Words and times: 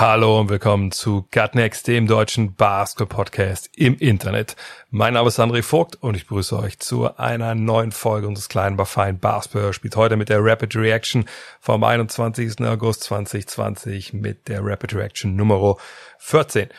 Hallo 0.00 0.40
und 0.40 0.48
willkommen 0.48 0.92
zu 0.92 1.28
Gutnext, 1.30 1.86
dem 1.86 2.06
deutschen 2.06 2.54
Basketball-Podcast 2.54 3.68
im 3.76 3.98
Internet. 3.98 4.56
Mein 4.88 5.12
Name 5.12 5.28
ist 5.28 5.38
André 5.38 5.62
Vogt 5.62 5.96
und 5.96 6.16
ich 6.16 6.26
begrüße 6.26 6.58
euch 6.58 6.78
zu 6.78 7.14
einer 7.18 7.54
neuen 7.54 7.92
Folge 7.92 8.26
unseres 8.26 8.48
kleinen, 8.48 8.76
aber 8.76 8.86
feinen 8.86 9.18
Basketball. 9.18 9.74
Spielt 9.74 9.96
heute 9.96 10.16
mit 10.16 10.30
der 10.30 10.42
Rapid 10.42 10.74
Reaction 10.74 11.26
vom 11.60 11.84
21. 11.84 12.62
August 12.62 13.02
2020 13.04 14.14
mit 14.14 14.48
der 14.48 14.64
Rapid 14.64 14.94
Reaction 14.94 15.36
Nummer 15.36 15.76
14. 16.16 16.70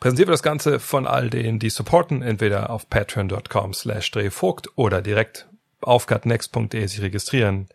Präsentiert 0.00 0.28
wird 0.28 0.36
das 0.36 0.42
Ganze 0.42 0.80
von 0.80 1.06
all 1.06 1.28
denen, 1.28 1.58
die 1.58 1.68
supporten, 1.68 2.22
entweder 2.22 2.70
auf 2.70 2.88
patreon.com 2.88 3.74
slash 3.74 4.10
drehvogt 4.10 4.70
oder 4.76 5.02
direkt 5.02 5.48
auf 5.82 6.06
gutnext.de 6.06 6.86
sich 6.86 7.02
registrieren, 7.02 7.68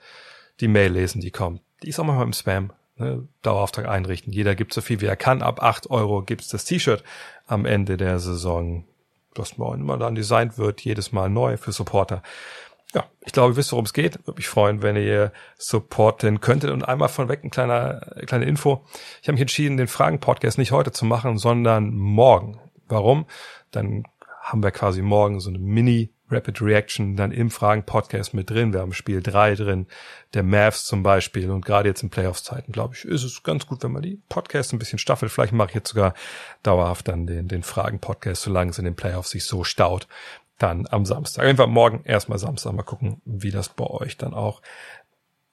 die 0.62 0.68
Mail 0.68 0.94
lesen, 0.94 1.22
die 1.22 1.30
kommt. 1.30 1.62
Die 1.84 1.90
ist 1.90 2.00
auch 2.00 2.06
manchmal 2.06 2.26
im 2.26 2.34
Spam. 2.34 2.74
Ne? 3.02 3.28
Dauerauftrag 3.42 3.88
einrichten. 3.88 4.32
Jeder 4.32 4.56
gibt 4.56 4.74
so 4.74 4.82
viel 4.82 5.02
wie 5.02 5.08
er 5.08 5.16
kann. 5.16 5.42
Ab 5.42 5.62
acht 5.62 5.90
Euro 5.90 6.22
gibt's 6.22 6.48
das 6.50 6.66
T-Shirt 6.66 7.04
am 7.48 7.66
Ende 7.66 7.98
der 7.98 8.20
Saison, 8.20 8.86
das 9.34 9.58
mal 9.58 9.76
immer 9.76 9.98
dann 9.98 10.16
designt 10.16 10.58
wird, 10.58 10.82
jedes 10.82 11.12
Mal 11.12 11.30
neu 11.30 11.58
für 11.58 11.72
Supporter. 11.72 12.22
Ja, 12.94 13.06
ich 13.22 13.32
glaube, 13.32 13.54
ihr 13.54 13.58
wisst, 13.58 13.72
worum 13.72 13.86
es 13.86 13.94
geht. 13.94 14.20
Würde 14.28 14.38
mich 14.38 14.48
freuen, 14.48 14.82
wenn 14.82 14.98
ihr 14.98 15.32
supporten 15.58 16.42
könntet. 16.42 16.70
Und 16.72 16.84
einmal 16.84 17.10
von 17.10 17.30
weg 17.30 17.44
ein 17.44 17.50
kleiner, 17.50 18.02
kleine 18.26 18.46
Info. 18.46 18.86
Ich 19.22 19.28
habe 19.28 19.34
mich 19.34 19.42
entschieden, 19.42 19.78
den 19.78 19.88
Fragen-Podcast 19.88 20.58
nicht 20.58 20.72
heute 20.72 20.92
zu 20.92 21.06
machen, 21.06 21.38
sondern 21.38 21.96
morgen. 21.96 22.60
Warum? 22.88 23.26
Dann 23.72 24.04
haben 24.42 24.62
wir 24.62 24.72
quasi 24.72 25.02
morgen 25.02 25.40
so 25.40 25.50
eine 25.50 25.60
Mini 25.60 26.12
Rapid 26.32 26.62
Reaction 26.62 27.16
dann 27.16 27.32
im 27.32 27.50
Fragen-Podcast 27.50 28.34
mit 28.34 28.50
drin. 28.50 28.74
Wir 28.74 28.80
haben 28.80 28.94
Spiel 28.94 29.22
3 29.22 29.56
drin, 29.56 29.88
der 30.34 30.44
Mavs 30.44 30.86
zum 30.86 31.04
Beispiel. 31.04 31.50
Und 31.50 31.66
gerade 31.66 31.90
jetzt 31.90 32.04
in 32.04 32.10
Playoffs-Zeiten, 32.10 32.72
glaube 32.72 32.96
ich, 32.96 33.06
ist 33.06 33.24
es 33.24 33.44
ganz 33.44 33.68
gut, 33.68 33.84
wenn 33.84 33.92
man 33.92 34.02
die 34.02 34.22
Podcasts 34.30 34.74
ein 34.74 34.80
bisschen 34.80 35.00
staffelt. 35.00 35.32
Vielleicht 35.32 35.54
mache 35.54 35.70
ich 35.70 35.76
jetzt 35.76 35.90
sogar 35.90 36.14
dauerhaft 36.64 37.08
dann 37.08 37.28
den, 37.28 37.48
den 37.48 37.64
Fragen-Podcast, 37.64 38.42
solange 38.42 38.72
es 38.72 38.80
in 38.80 38.86
den 38.86 38.96
Playoffs 38.96 39.32
sich 39.32 39.46
so 39.46 39.64
staut, 39.64 40.08
dann 40.58 40.88
am 40.90 41.06
Samstag. 41.06 41.46
Einfach 41.46 41.68
morgen, 41.68 42.02
erstmal 42.06 42.40
Samstag, 42.40 42.74
mal 42.74 42.84
gucken, 42.84 43.22
wie 43.26 43.52
das 43.52 43.70
bei 43.70 43.86
euch 43.86 44.18
dann 44.18 44.34
auch 44.34 44.62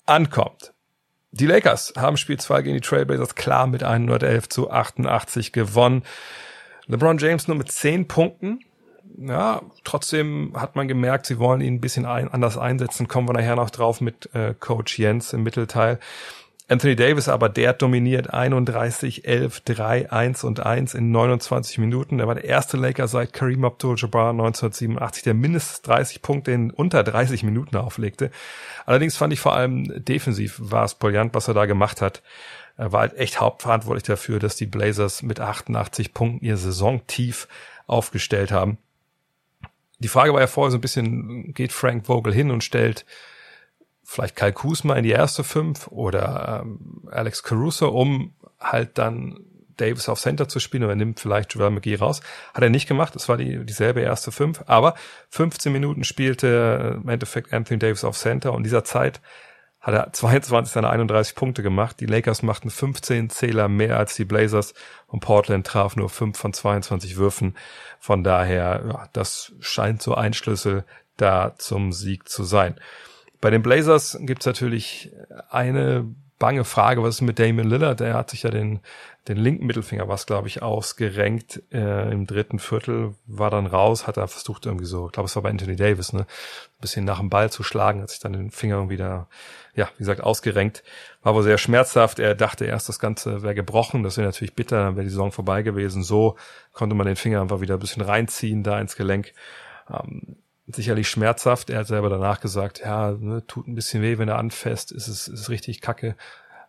ankommt. 0.06 0.72
Die 1.30 1.46
Lakers 1.46 1.92
haben 1.96 2.16
Spiel 2.16 2.38
2 2.38 2.62
gegen 2.62 2.74
die 2.76 2.80
Trailblazers 2.80 3.34
klar 3.34 3.66
mit 3.66 3.82
111 3.82 4.48
zu 4.48 4.70
88 4.70 5.52
gewonnen. 5.52 6.02
LeBron 6.86 7.18
James 7.18 7.48
nur 7.48 7.56
mit 7.56 7.70
10 7.70 8.08
Punkten. 8.08 8.60
Ja, 9.16 9.62
trotzdem 9.84 10.52
hat 10.54 10.76
man 10.76 10.88
gemerkt, 10.88 11.26
sie 11.26 11.38
wollen 11.38 11.60
ihn 11.60 11.74
ein 11.74 11.80
bisschen 11.80 12.06
ein, 12.06 12.28
anders 12.28 12.58
einsetzen. 12.58 13.08
Kommen 13.08 13.28
wir 13.28 13.32
nachher 13.32 13.56
noch 13.56 13.70
drauf 13.70 14.00
mit 14.00 14.32
äh, 14.34 14.54
Coach 14.58 14.98
Jens 14.98 15.32
im 15.32 15.42
Mittelteil. 15.42 15.98
Anthony 16.70 16.96
Davis 16.96 17.28
aber, 17.28 17.48
der 17.48 17.72
dominiert 17.72 18.34
31, 18.34 19.26
11, 19.26 19.60
3, 19.60 20.12
1 20.12 20.44
und 20.44 20.60
1 20.60 20.92
in 20.92 21.10
29 21.10 21.78
Minuten. 21.78 22.20
Er 22.20 22.26
war 22.26 22.34
der 22.34 22.44
erste 22.44 22.76
Laker 22.76 23.08
seit 23.08 23.32
Kareem 23.32 23.64
Abdul-Jabbar 23.64 24.30
1987, 24.30 25.22
der 25.22 25.32
mindestens 25.32 25.80
30 25.80 26.20
Punkte 26.20 26.52
in 26.52 26.70
unter 26.70 27.02
30 27.02 27.42
Minuten 27.42 27.78
auflegte. 27.78 28.30
Allerdings 28.84 29.16
fand 29.16 29.32
ich 29.32 29.41
vor 29.41 29.54
allem 29.54 30.04
defensiv 30.04 30.60
war 30.62 30.84
es 30.84 30.94
brillant, 30.94 31.34
was 31.34 31.48
er 31.48 31.54
da 31.54 31.64
gemacht 31.64 32.02
hat. 32.02 32.22
Er 32.76 32.92
war 32.92 33.00
halt 33.00 33.16
echt 33.16 33.41
hauptverantwortlich 33.41 34.04
dafür, 34.04 34.38
dass 34.38 34.56
die 34.56 34.66
Blazers 34.66 35.22
mit 35.22 35.41
88 35.41 36.12
Punkten 36.12 36.44
ihr 36.44 36.58
Saisontief 36.58 37.48
aufgestellt 37.86 38.52
haben. 38.52 38.76
Die 39.98 40.09
Frage 40.09 40.32
war 40.32 40.41
ja 40.41 40.47
vorher 40.47 40.70
so 40.70 40.78
ein 40.78 40.82
bisschen, 40.82 41.53
geht 41.54 41.72
Frank 41.72 42.06
Vogel 42.06 42.32
hin 42.32 42.50
und 42.50 42.62
stellt 42.62 43.04
vielleicht 44.04 44.36
Kyle 44.36 44.53
Kuzma 44.53 44.94
in 44.94 45.03
die 45.03 45.10
erste 45.10 45.44
fünf 45.44 45.88
oder 45.88 46.62
ähm, 46.62 47.09
Alex 47.10 47.42
Caruso, 47.42 47.88
um 47.88 48.34
halt 48.59 48.97
dann 48.97 49.38
Davis 49.76 50.09
auf 50.09 50.20
Center 50.20 50.48
zu 50.48 50.60
spielen 50.60 50.84
oder 50.84 50.94
nimmt 50.94 51.20
vielleicht 51.20 51.54
Joel 51.54 51.70
McGee 51.70 51.97
raus. 51.97 52.20
Hat 52.54 52.62
er 52.62 52.70
nicht 52.70 52.88
gemacht, 52.88 53.16
es 53.16 53.28
war 53.28 53.36
die, 53.36 53.64
dieselbe 53.64 54.00
erste 54.00 54.32
fünf, 54.32 54.62
aber 54.66 54.94
15 55.31 55.72
Minuten 55.72 56.04
spielte 56.04 57.00
im 57.03 57.09
Endeffekt 57.09 57.53
Anthony 57.53 57.78
Davis 57.78 58.04
auf 58.04 58.16
Center 58.16 58.53
und 58.53 58.65
dieser 58.65 58.84
Zeit 58.84 59.20
hat 59.88 60.06
er 60.06 60.12
22 60.12 60.72
seiner 60.72 60.91
31 60.91 61.34
Punkte 61.34 61.62
gemacht. 61.62 61.99
Die 62.00 62.06
Lakers 62.06 62.43
machten 62.43 62.71
15 62.71 63.31
Zähler 63.31 63.69
mehr 63.69 63.99
als 63.99 64.15
die 64.15 64.25
Blazers 64.25 64.75
und 65.06 65.21
Portland 65.21 65.66
traf 65.66 65.97
nur 65.97 66.10
5 66.10 66.37
von 66.37 66.53
22 66.53 67.16
Würfen. 67.16 67.56
Von 67.98 68.22
daher, 68.22 68.84
ja, 68.87 69.09
das 69.12 69.53
scheint 69.60 70.03
so 70.03 70.15
ein 70.15 70.34
Schlüssel 70.34 70.84
da 71.16 71.54
zum 71.56 71.93
Sieg 71.93 72.28
zu 72.28 72.44
sein. 72.44 72.77
Bei 73.41 73.50
den 73.50 73.62
Blazers 73.62 74.19
gibt's 74.21 74.47
natürlich 74.47 75.10
eine 75.48 76.06
bange 76.38 76.65
Frage, 76.65 77.03
was 77.03 77.16
ist 77.16 77.21
mit 77.22 77.38
Damian 77.38 77.69
Lillard? 77.69 78.00
Der 78.00 78.15
hat 78.15 78.31
sich 78.31 78.44
ja 78.44 78.50
den, 78.50 78.81
den 79.26 79.37
linken 79.37 79.66
Mittelfinger, 79.66 80.09
was 80.09 80.26
glaube 80.26 80.49
ich, 80.49 80.62
ausgerenkt 80.62 81.62
äh, 81.72 82.10
im 82.12 82.26
dritten 82.26 82.59
Viertel, 82.59 83.15
war 83.26 83.50
dann 83.50 83.66
raus, 83.66 84.06
hat 84.06 84.16
er 84.16 84.28
versucht 84.28 84.66
irgendwie 84.66 84.87
so, 84.87 85.06
ich 85.06 85.12
glaube 85.12 85.27
es 85.27 85.37
war 85.37 85.43
bei 85.43 85.50
Anthony 85.50 85.77
Davis, 85.77 86.12
ne, 86.12 86.21
ein 86.21 86.81
bisschen 86.81 87.04
nach 87.04 87.19
dem 87.19 87.28
Ball 87.28 87.50
zu 87.50 87.62
schlagen, 87.62 88.03
hat 88.03 88.10
sich 88.10 88.21
dann 88.21 88.32
den 88.32 88.50
Finger 88.50 88.77
irgendwie 88.77 88.97
da, 88.97 89.28
ja, 89.75 89.88
wie 89.97 89.98
gesagt, 89.98 90.22
ausgerenkt. 90.22 90.84
War 91.22 91.34
wohl 91.34 91.43
sehr 91.43 91.59
schmerzhaft. 91.59 92.19
Er 92.19 92.34
dachte 92.34 92.65
erst, 92.65 92.88
das 92.88 92.98
Ganze 92.98 93.43
wäre 93.43 93.54
gebrochen, 93.54 94.03
das 94.03 94.16
wäre 94.16 94.28
natürlich 94.28 94.54
bitter, 94.54 94.84
dann 94.84 94.97
wäre 94.97 95.04
die 95.04 95.10
Saison 95.10 95.32
vorbei 95.32 95.62
gewesen. 95.62 96.03
So 96.03 96.37
konnte 96.72 96.94
man 96.94 97.06
den 97.06 97.16
Finger 97.16 97.41
einfach 97.41 97.60
wieder 97.60 97.75
ein 97.75 97.81
bisschen 97.81 98.03
reinziehen 98.03 98.62
da 98.62 98.81
ins 98.81 98.97
Gelenk. 98.97 99.32
Ähm, 99.91 100.37
sicherlich 100.68 101.08
schmerzhaft. 101.08 101.70
Er 101.70 101.80
hat 101.80 101.86
selber 101.86 102.08
danach 102.08 102.40
gesagt, 102.40 102.80
ja, 102.80 103.12
ne, 103.12 103.46
tut 103.46 103.66
ein 103.66 103.74
bisschen 103.74 104.02
weh, 104.02 104.18
wenn 104.18 104.28
er 104.28 104.38
anfasst, 104.38 104.92
ist 104.92 105.08
es 105.08 105.28
ist 105.28 105.48
richtig 105.48 105.80
kacke. 105.80 106.16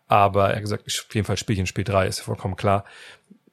Aber 0.07 0.49
er 0.49 0.55
hat 0.55 0.61
gesagt, 0.61 0.85
auf 0.87 1.13
jeden 1.13 1.25
Fall 1.25 1.37
spiele 1.37 1.55
ich 1.55 1.59
in 1.59 1.67
Spiel 1.67 1.83
3, 1.83 2.07
ist 2.07 2.21
vollkommen 2.21 2.55
klar. 2.55 2.85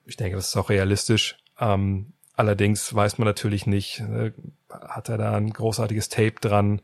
Ich 0.07 0.17
denke, 0.17 0.37
das 0.37 0.49
ist 0.49 0.57
auch 0.57 0.71
realistisch. 0.71 1.37
Ähm, 1.61 2.13
allerdings 2.35 2.95
weiß 2.95 3.19
man 3.19 3.27
natürlich 3.27 3.67
nicht, 3.67 4.01
ne, 4.01 4.33
hat 4.71 5.09
er 5.09 5.19
da 5.19 5.37
ein 5.37 5.51
großartiges 5.51 6.09
Tape 6.09 6.37
dran, 6.41 6.81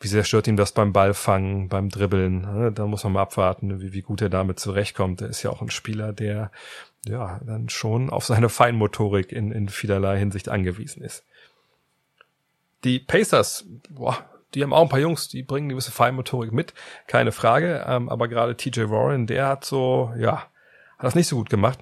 wie 0.00 0.08
sehr 0.08 0.24
stört 0.24 0.46
ihm 0.46 0.56
das 0.56 0.72
beim 0.72 0.92
Ballfangen, 0.92 1.68
beim 1.68 1.90
Dribbeln. 1.90 2.40
Ne? 2.40 2.72
Da 2.72 2.86
muss 2.86 3.04
man 3.04 3.12
mal 3.12 3.22
abwarten, 3.22 3.80
wie, 3.80 3.92
wie 3.92 4.00
gut 4.00 4.22
er 4.22 4.30
damit 4.30 4.58
zurechtkommt. 4.58 5.20
Er 5.20 5.28
ist 5.28 5.42
ja 5.42 5.50
auch 5.50 5.60
ein 5.60 5.70
Spieler, 5.70 6.12
der 6.14 6.50
ja 7.06 7.40
dann 7.44 7.68
schon 7.68 8.10
auf 8.10 8.24
seine 8.24 8.48
Feinmotorik 8.48 9.30
in, 9.30 9.52
in 9.52 9.68
vielerlei 9.68 10.18
Hinsicht 10.18 10.48
angewiesen 10.48 11.02
ist. 11.02 11.24
Die 12.84 12.98
Pacers, 12.98 13.66
boah, 13.90 14.24
die 14.54 14.62
haben 14.62 14.72
auch 14.72 14.82
ein 14.82 14.88
paar 14.88 15.00
Jungs, 15.00 15.28
die 15.28 15.42
bringen 15.42 15.66
eine 15.66 15.74
gewisse 15.74 15.92
Feinmotorik 15.92 16.52
mit, 16.52 16.74
keine 17.06 17.32
Frage. 17.32 17.84
Ähm, 17.86 18.08
aber 18.08 18.28
gerade 18.28 18.56
TJ 18.56 18.90
Warren, 18.90 19.26
der 19.26 19.48
hat 19.48 19.64
so, 19.64 20.12
ja, 20.18 20.46
hat 20.98 21.06
das 21.06 21.14
nicht 21.14 21.28
so 21.28 21.36
gut 21.36 21.50
gemacht 21.50 21.78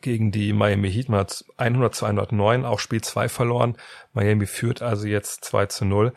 gegen 0.00 0.32
die 0.32 0.52
Miami 0.52 0.90
Heat. 0.90 1.08
Man 1.08 1.20
hat 1.20 1.44
100 1.56 1.94
zu 1.94 2.06
109, 2.06 2.64
auch 2.64 2.78
Spiel 2.78 3.00
2 3.00 3.28
verloren. 3.28 3.76
Miami 4.12 4.46
führt 4.46 4.82
also 4.82 5.06
jetzt 5.06 5.44
2 5.44 5.66
zu 5.66 5.84
0. 5.84 6.12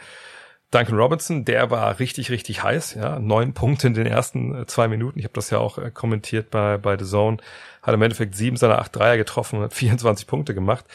Duncan 0.71 0.97
Robinson, 0.97 1.45
der 1.45 1.69
war 1.69 1.99
richtig, 1.99 2.31
richtig 2.31 2.63
heiß, 2.63 2.95
ja, 2.95 3.19
neun 3.19 3.53
Punkte 3.53 3.87
in 3.87 3.93
den 3.93 4.07
ersten 4.07 4.63
äh, 4.63 4.65
zwei 4.65 4.87
Minuten. 4.87 5.19
Ich 5.19 5.25
habe 5.25 5.33
das 5.33 5.49
ja 5.49 5.59
auch 5.59 5.77
äh, 5.77 5.91
kommentiert 5.91 6.49
bei, 6.49 6.77
bei 6.77 6.97
The 6.97 7.05
Zone. 7.05 7.37
Hat 7.81 7.93
im 7.93 8.01
Endeffekt 8.01 8.35
sieben 8.35 8.57
seiner 8.57 8.79
acht 8.79 8.93
Dreier 8.95 9.15
getroffen 9.15 9.57
und 9.57 9.65
hat 9.65 9.73
24 9.73 10.27
Punkte 10.27 10.53
gemacht 10.53 10.85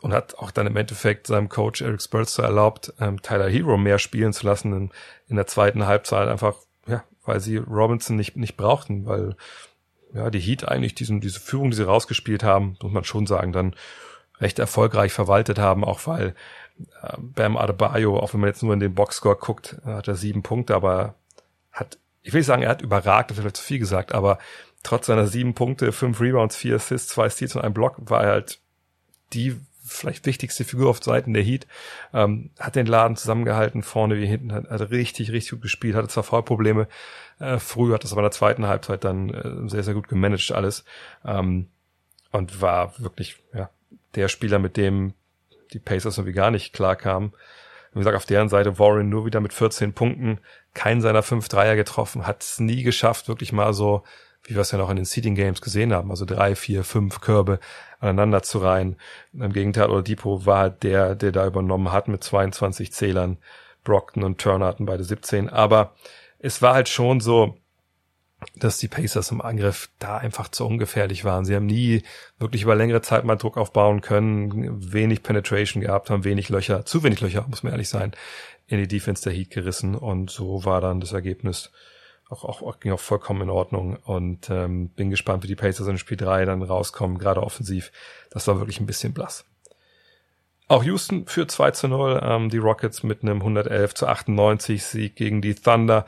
und 0.00 0.12
hat 0.12 0.36
auch 0.38 0.50
dann 0.50 0.66
im 0.66 0.76
Endeffekt 0.76 1.26
seinem 1.26 1.48
Coach 1.48 1.82
Eric 1.82 2.02
Spurzer 2.02 2.44
erlaubt, 2.44 2.92
ähm, 3.00 3.20
Tyler 3.22 3.48
Hero 3.48 3.76
mehr 3.76 3.98
spielen 3.98 4.32
zu 4.32 4.46
lassen 4.46 4.72
in, 4.72 4.90
in 5.28 5.36
der 5.36 5.46
zweiten 5.46 5.86
Halbzeit, 5.86 6.28
einfach, 6.28 6.54
ja, 6.86 7.04
weil 7.24 7.40
sie 7.40 7.56
Robinson 7.56 8.16
nicht, 8.16 8.36
nicht 8.36 8.56
brauchten, 8.56 9.06
weil 9.06 9.36
ja, 10.14 10.30
die 10.30 10.40
Heat 10.40 10.66
eigentlich 10.66 10.94
diesen, 10.94 11.20
diese 11.20 11.40
Führung, 11.40 11.70
die 11.70 11.76
sie 11.76 11.86
rausgespielt 11.86 12.42
haben, 12.42 12.76
muss 12.82 12.92
man 12.92 13.04
schon 13.04 13.26
sagen, 13.26 13.52
dann 13.52 13.74
recht 14.40 14.58
erfolgreich 14.58 15.12
verwaltet 15.12 15.58
haben, 15.58 15.84
auch 15.84 16.06
weil 16.06 16.34
äh, 17.02 17.16
Bam 17.18 17.56
Adebayo, 17.56 18.18
auch 18.18 18.32
wenn 18.32 18.40
man 18.40 18.48
jetzt 18.48 18.62
nur 18.62 18.72
in 18.72 18.80
den 18.80 18.94
Boxscore 18.94 19.36
guckt, 19.36 19.76
hat 19.84 20.08
er 20.08 20.14
sieben 20.14 20.42
Punkte, 20.42 20.74
aber 20.74 21.16
hat, 21.72 21.98
ich 22.22 22.32
will 22.32 22.40
nicht 22.40 22.46
sagen, 22.46 22.62
er 22.62 22.70
hat 22.70 22.82
überragt, 22.82 23.30
das 23.30 23.38
vielleicht 23.38 23.56
zu 23.56 23.64
viel 23.64 23.78
gesagt, 23.80 24.12
aber 24.12 24.38
trotz 24.82 25.06
seiner 25.06 25.26
sieben 25.26 25.54
Punkte, 25.54 25.92
fünf 25.92 26.20
Rebounds, 26.20 26.56
vier 26.56 26.76
Assists, 26.76 27.12
zwei 27.12 27.28
Steals 27.28 27.56
und 27.56 27.62
ein 27.62 27.74
Block, 27.74 27.96
war 27.98 28.22
er 28.22 28.30
halt 28.30 28.60
die 29.32 29.60
vielleicht 29.88 30.26
wichtigste 30.26 30.64
Figur 30.64 30.90
auf 30.90 31.02
Seiten 31.02 31.34
der 31.34 31.42
Heat, 31.42 31.66
ähm, 32.12 32.50
hat 32.58 32.76
den 32.76 32.86
Laden 32.86 33.16
zusammengehalten, 33.16 33.82
vorne 33.82 34.18
wie 34.18 34.26
hinten, 34.26 34.52
hat, 34.52 34.68
hat 34.70 34.90
richtig, 34.90 35.32
richtig 35.32 35.52
gut 35.52 35.62
gespielt, 35.62 35.94
hatte 35.94 36.08
zwar 36.08 36.24
Foulprobleme 36.24 36.88
äh, 37.38 37.58
früh, 37.58 37.92
hat 37.92 38.04
das 38.04 38.12
aber 38.12 38.20
in 38.20 38.26
der 38.26 38.32
zweiten 38.32 38.66
Halbzeit 38.66 39.04
dann 39.04 39.30
äh, 39.30 39.68
sehr, 39.68 39.82
sehr 39.82 39.94
gut 39.94 40.08
gemanagt 40.08 40.52
alles 40.52 40.84
ähm, 41.24 41.68
und 42.32 42.60
war 42.60 42.98
wirklich, 42.98 43.38
ja, 43.54 43.70
der 44.14 44.28
Spieler, 44.28 44.58
mit 44.58 44.76
dem 44.76 45.14
die 45.72 45.78
Pacers 45.78 46.18
irgendwie 46.18 46.34
gar 46.34 46.50
nicht 46.50 46.72
klarkamen. 46.72 47.32
Wie 47.92 47.98
gesagt, 47.98 48.16
auf 48.16 48.26
deren 48.26 48.48
Seite 48.48 48.78
Warren 48.78 49.08
nur 49.08 49.26
wieder 49.26 49.40
mit 49.40 49.52
14 49.52 49.92
Punkten, 49.92 50.40
keinen 50.74 51.00
seiner 51.00 51.22
fünf 51.22 51.48
Dreier 51.48 51.76
getroffen, 51.76 52.26
hat 52.26 52.42
es 52.42 52.60
nie 52.60 52.82
geschafft, 52.82 53.28
wirklich 53.28 53.52
mal 53.52 53.72
so, 53.72 54.04
wie 54.48 54.54
wir 54.54 54.62
es 54.62 54.70
ja 54.70 54.78
noch 54.78 54.88
in 54.88 54.96
den 54.96 55.04
Seeding 55.04 55.34
Games 55.34 55.60
gesehen 55.60 55.92
haben, 55.92 56.10
also 56.10 56.24
drei, 56.24 56.54
vier, 56.54 56.82
fünf 56.82 57.20
Körbe 57.20 57.60
aneinander 58.00 58.42
zu 58.42 58.58
reihen. 58.58 58.96
Im 59.34 59.52
Gegenteil, 59.52 59.90
Oladipo 59.90 60.46
war 60.46 60.70
der, 60.70 61.14
der 61.14 61.32
da 61.32 61.46
übernommen 61.46 61.92
hat 61.92 62.08
mit 62.08 62.24
22 62.24 62.92
Zählern. 62.92 63.36
Brockton 63.84 64.24
und 64.24 64.40
Turner 64.40 64.66
hatten 64.66 64.86
beide 64.86 65.04
17, 65.04 65.48
aber 65.48 65.94
es 66.38 66.62
war 66.62 66.74
halt 66.74 66.88
schon 66.88 67.20
so, 67.20 67.58
dass 68.56 68.78
die 68.78 68.88
Pacers 68.88 69.30
im 69.30 69.40
Angriff 69.40 69.90
da 69.98 70.16
einfach 70.16 70.48
zu 70.48 70.66
ungefährlich 70.66 71.24
waren. 71.24 71.44
Sie 71.44 71.54
haben 71.54 71.66
nie 71.66 72.02
wirklich 72.38 72.62
über 72.62 72.74
längere 72.74 73.02
Zeit 73.02 73.24
mal 73.24 73.36
Druck 73.36 73.56
aufbauen 73.56 74.00
können, 74.00 74.92
wenig 74.92 75.22
Penetration 75.22 75.82
gehabt, 75.82 76.10
haben 76.10 76.24
wenig 76.24 76.48
Löcher, 76.48 76.84
zu 76.84 77.02
wenig 77.02 77.20
Löcher, 77.20 77.44
muss 77.48 77.62
man 77.62 77.72
ehrlich 77.72 77.88
sein, 77.88 78.12
in 78.66 78.78
die 78.78 78.88
Defense 78.88 79.22
der 79.24 79.32
Heat 79.32 79.50
gerissen 79.50 79.94
und 79.94 80.30
so 80.30 80.64
war 80.64 80.80
dann 80.80 81.00
das 81.00 81.12
Ergebnis 81.12 81.70
auch, 82.28 82.44
auch, 82.44 82.62
auch 82.62 82.80
ging 82.80 82.92
auch 82.92 83.00
vollkommen 83.00 83.42
in 83.42 83.50
Ordnung 83.50 83.96
und 84.04 84.50
ähm, 84.50 84.88
bin 84.90 85.10
gespannt, 85.10 85.42
wie 85.42 85.48
die 85.48 85.56
Pacers 85.56 85.86
in 85.86 85.98
Spiel 85.98 86.16
3 86.16 86.44
dann 86.44 86.62
rauskommen, 86.62 87.18
gerade 87.18 87.42
offensiv. 87.42 87.90
Das 88.30 88.46
war 88.46 88.58
wirklich 88.58 88.80
ein 88.80 88.86
bisschen 88.86 89.14
blass. 89.14 89.44
Auch 90.68 90.84
Houston 90.84 91.26
führt 91.26 91.50
2 91.50 91.70
zu 91.70 91.88
0, 91.88 92.20
ähm, 92.22 92.50
die 92.50 92.58
Rockets 92.58 93.02
mit 93.02 93.22
einem 93.22 93.38
111 93.38 93.94
zu 93.94 94.06
98 94.06 94.84
Sieg 94.84 95.16
gegen 95.16 95.40
die 95.40 95.54
Thunder. 95.54 96.04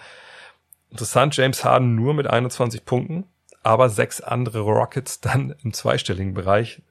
Interessant, 0.90 1.34
James 1.36 1.64
Harden 1.64 1.94
nur 1.94 2.12
mit 2.12 2.26
21 2.26 2.84
Punkten, 2.84 3.24
aber 3.62 3.88
sechs 3.88 4.20
andere 4.20 4.60
Rockets 4.60 5.20
dann 5.20 5.54
im 5.62 5.72
zweistelligen 5.72 6.34
Bereich. 6.34 6.82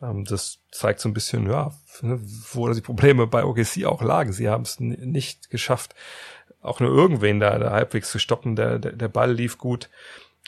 Ähm, 0.00 0.24
das 0.24 0.60
zeigt 0.70 1.00
so 1.00 1.10
ein 1.10 1.14
bisschen, 1.14 1.50
ja, 1.50 1.72
wo 2.00 2.72
die 2.72 2.80
Probleme 2.80 3.26
bei 3.26 3.44
OKC 3.44 3.84
auch 3.84 4.00
lagen. 4.00 4.32
Sie 4.32 4.48
haben 4.48 4.62
es 4.62 4.80
nicht 4.80 5.50
geschafft, 5.50 5.94
auch 6.62 6.80
nur 6.80 6.90
irgendwen 6.90 7.40
da, 7.40 7.58
da 7.58 7.70
halbwegs 7.70 8.10
zu 8.10 8.18
stoppen. 8.18 8.56
Der, 8.56 8.78
der, 8.78 8.92
der 8.92 9.08
Ball 9.08 9.32
lief 9.32 9.58
gut. 9.58 9.88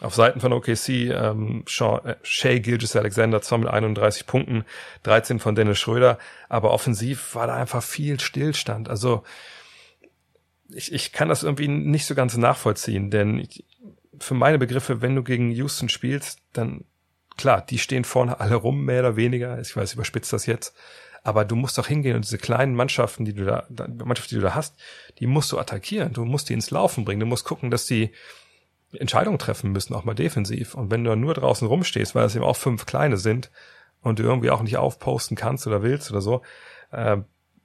Auf 0.00 0.14
Seiten 0.14 0.40
von 0.40 0.52
OKC 0.52 0.88
ähm, 0.88 1.64
Sean, 1.68 2.04
äh, 2.06 2.16
Shea 2.22 2.58
Gilgis 2.58 2.96
Alexander 2.96 3.42
zwar 3.42 3.58
mit 3.58 3.68
31 3.68 4.26
Punkten, 4.26 4.64
13 5.02 5.40
von 5.40 5.54
Dennis 5.54 5.78
Schröder, 5.78 6.18
aber 6.48 6.70
offensiv 6.70 7.34
war 7.34 7.46
da 7.46 7.54
einfach 7.54 7.82
viel 7.82 8.18
Stillstand. 8.18 8.88
Also 8.88 9.24
ich, 10.70 10.92
ich 10.92 11.12
kann 11.12 11.28
das 11.28 11.42
irgendwie 11.42 11.68
nicht 11.68 12.06
so 12.06 12.14
ganz 12.14 12.36
nachvollziehen, 12.36 13.10
denn 13.10 13.38
ich, 13.38 13.64
für 14.18 14.34
meine 14.34 14.58
Begriffe, 14.58 15.02
wenn 15.02 15.16
du 15.16 15.22
gegen 15.22 15.50
Houston 15.50 15.88
spielst, 15.88 16.40
dann 16.52 16.84
klar, 17.36 17.62
die 17.62 17.78
stehen 17.78 18.04
vorne 18.04 18.40
alle 18.40 18.54
rum, 18.54 18.84
mehr 18.84 19.00
oder 19.00 19.16
weniger. 19.16 19.60
Ich 19.60 19.76
weiß, 19.76 19.94
überspitzt 19.94 20.32
das 20.32 20.46
jetzt. 20.46 20.74
Aber 21.22 21.44
du 21.44 21.56
musst 21.56 21.76
doch 21.78 21.86
hingehen 21.86 22.16
und 22.16 22.24
diese 22.24 22.38
kleinen 22.38 22.74
Mannschaften, 22.74 23.24
die 23.24 23.34
du 23.34 23.44
da, 23.44 23.66
Mannschaften, 23.68 24.34
die 24.34 24.40
du 24.40 24.46
da 24.46 24.54
hast, 24.54 24.78
die 25.18 25.26
musst 25.26 25.52
du 25.52 25.58
attackieren. 25.58 26.12
Du 26.12 26.24
musst 26.24 26.48
die 26.48 26.54
ins 26.54 26.70
Laufen 26.70 27.04
bringen. 27.04 27.20
Du 27.20 27.26
musst 27.26 27.44
gucken, 27.44 27.70
dass 27.70 27.86
die 27.86 28.12
Entscheidungen 28.92 29.38
treffen 29.38 29.72
müssen, 29.72 29.94
auch 29.94 30.04
mal 30.04 30.14
defensiv. 30.14 30.74
Und 30.74 30.90
wenn 30.90 31.04
du 31.04 31.14
nur 31.14 31.34
draußen 31.34 31.66
rumstehst, 31.68 32.14
weil 32.14 32.24
es 32.24 32.34
eben 32.34 32.44
auch 32.44 32.56
fünf 32.56 32.86
kleine 32.86 33.18
sind 33.18 33.50
und 34.02 34.18
du 34.18 34.22
irgendwie 34.22 34.50
auch 34.50 34.62
nicht 34.62 34.78
aufposten 34.78 35.36
kannst 35.36 35.66
oder 35.66 35.82
willst 35.82 36.10
oder 36.10 36.20
so, 36.20 36.42
äh, 36.90 37.18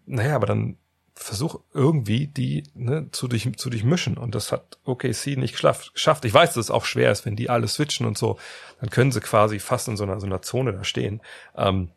naja, 0.06 0.36
aber 0.36 0.46
dann 0.46 0.78
versuch 1.16 1.62
irgendwie 1.74 2.28
die 2.28 2.64
ne, 2.74 3.08
zu, 3.12 3.28
durch, 3.28 3.50
zu 3.58 3.70
durchmischen. 3.70 4.18
Und 4.18 4.36
das 4.36 4.52
hat 4.52 4.78
OKC 4.84 5.38
nicht 5.38 5.54
geschafft. 5.54 6.26
Ich 6.26 6.34
weiß, 6.34 6.54
dass 6.54 6.66
es 6.66 6.72
auch 6.72 6.86
schwer 6.86 7.12
ist, 7.12 7.26
wenn 7.26 7.38
die 7.38 7.50
alle 7.50 7.68
switchen 7.68 8.06
und 8.06 8.18
so, 8.18 8.38
dann 8.82 8.90
können 8.90 9.12
sie 9.12 9.22
quasi 9.22 9.60
fast 9.60 9.88
in 9.88 9.98
so 9.98 10.04
einer, 10.04 10.20
so 10.20 10.26
einer 10.26 10.42
Zone 10.42 10.74
da 10.74 10.84
stehen. 10.84 11.22
Ähm, 11.56 11.90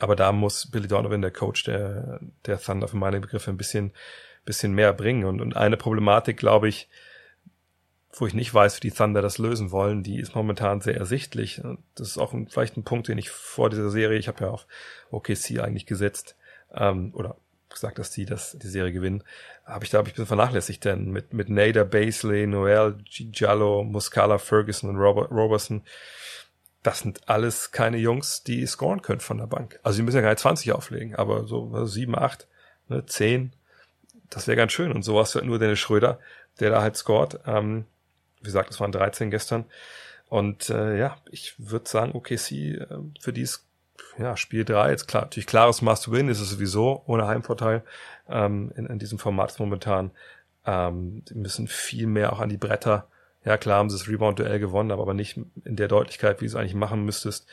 aber 0.00 0.16
da 0.16 0.32
muss 0.32 0.70
Billy 0.70 0.88
Donovan, 0.88 1.22
der 1.22 1.30
Coach 1.30 1.64
der, 1.64 2.20
der 2.44 2.60
Thunder, 2.60 2.88
für 2.88 2.96
meine 2.96 3.20
Begriffe 3.20 3.50
ein 3.50 3.56
bisschen, 3.56 3.92
bisschen 4.44 4.72
mehr 4.72 4.92
bringen. 4.92 5.24
Und, 5.24 5.40
und 5.40 5.56
eine 5.56 5.76
Problematik, 5.76 6.36
glaube 6.36 6.68
ich, 6.68 6.88
wo 8.12 8.26
ich 8.26 8.34
nicht 8.34 8.52
weiß, 8.52 8.76
wie 8.76 8.88
die 8.88 8.96
Thunder 8.96 9.20
das 9.20 9.38
lösen 9.38 9.70
wollen, 9.70 10.02
die 10.02 10.18
ist 10.18 10.34
momentan 10.34 10.80
sehr 10.80 10.96
ersichtlich. 10.96 11.60
Das 11.94 12.08
ist 12.08 12.18
auch 12.18 12.32
ein, 12.32 12.48
vielleicht 12.48 12.76
ein 12.76 12.84
Punkt, 12.84 13.08
den 13.08 13.18
ich 13.18 13.30
vor 13.30 13.68
dieser 13.68 13.90
Serie, 13.90 14.18
ich 14.18 14.28
habe 14.28 14.44
ja 14.44 14.50
auf 14.50 14.66
OKC 15.10 15.60
eigentlich 15.60 15.86
gesetzt, 15.86 16.36
ähm, 16.74 17.12
oder 17.14 17.36
gesagt, 17.68 17.98
dass 17.98 18.10
die 18.10 18.24
das, 18.24 18.56
die 18.58 18.68
Serie 18.68 18.92
gewinnen, 18.92 19.22
habe 19.64 19.84
ich 19.84 19.90
da 19.90 19.98
hab 19.98 20.06
ich 20.06 20.12
ein 20.12 20.16
bisschen 20.16 20.26
vernachlässigt, 20.26 20.84
denn 20.84 21.10
mit, 21.10 21.32
mit 21.32 21.48
Nader, 21.50 21.84
Basley, 21.84 22.46
Noel, 22.46 22.96
Giallo, 23.04 23.84
Muscala, 23.84 24.38
Ferguson 24.38 24.90
und 24.90 24.96
Robert, 24.96 25.30
Robertson, 25.30 25.82
das 26.86 27.00
sind 27.00 27.28
alles 27.28 27.72
keine 27.72 27.96
Jungs, 27.96 28.44
die 28.44 28.64
scoren 28.64 29.02
können 29.02 29.18
von 29.18 29.38
der 29.38 29.48
Bank. 29.48 29.80
Also 29.82 29.96
die 29.96 30.04
müssen 30.04 30.18
ja 30.18 30.22
keine 30.22 30.36
20 30.36 30.70
auflegen, 30.70 31.16
aber 31.16 31.44
so 31.48 31.84
7, 31.84 32.16
8, 32.16 32.46
ne, 32.86 33.04
10, 33.04 33.52
das 34.30 34.46
wäre 34.46 34.56
ganz 34.56 34.70
schön. 34.70 34.92
Und 34.92 35.02
so 35.02 35.18
hast 35.18 35.34
du 35.34 35.40
halt 35.40 35.48
nur 35.48 35.58
Dennis 35.58 35.80
Schröder, 35.80 36.20
der 36.60 36.70
da 36.70 36.82
halt 36.82 36.96
scoret. 36.96 37.40
Ähm, 37.44 37.86
wie 38.38 38.44
gesagt, 38.44 38.70
es 38.70 38.78
waren 38.78 38.92
13 38.92 39.32
gestern. 39.32 39.64
Und 40.28 40.70
äh, 40.70 40.96
ja, 40.96 41.16
ich 41.28 41.54
würde 41.58 41.88
sagen, 41.88 42.12
OKC, 42.12 42.52
äh, 42.52 42.86
für 43.20 43.32
die 43.32 43.42
ist 43.42 43.66
ja, 44.16 44.36
Spiel 44.36 44.64
3, 44.64 44.90
jetzt 44.90 45.08
klar, 45.08 45.24
natürlich 45.24 45.48
klares 45.48 45.82
Must-Win 45.82 46.28
ist 46.28 46.40
es 46.40 46.50
sowieso, 46.50 47.02
ohne 47.06 47.26
Heimvorteil 47.26 47.82
ähm, 48.28 48.72
in, 48.76 48.86
in 48.86 49.00
diesem 49.00 49.18
Format 49.18 49.58
momentan. 49.58 50.12
Ähm, 50.64 51.24
die 51.24 51.34
müssen 51.34 51.66
viel 51.66 52.06
mehr 52.06 52.32
auch 52.32 52.38
an 52.38 52.48
die 52.48 52.56
Bretter 52.56 53.08
ja, 53.46 53.56
klar 53.56 53.78
haben 53.78 53.90
sie 53.90 53.96
das 53.96 54.08
Rebound-Duell 54.08 54.58
gewonnen, 54.58 54.90
aber 54.90 55.14
nicht 55.14 55.38
in 55.64 55.76
der 55.76 55.86
Deutlichkeit, 55.86 56.40
wie 56.40 56.46
du 56.46 56.48
es 56.48 56.56
eigentlich 56.56 56.74
machen 56.74 57.04
müsstest. 57.04 57.46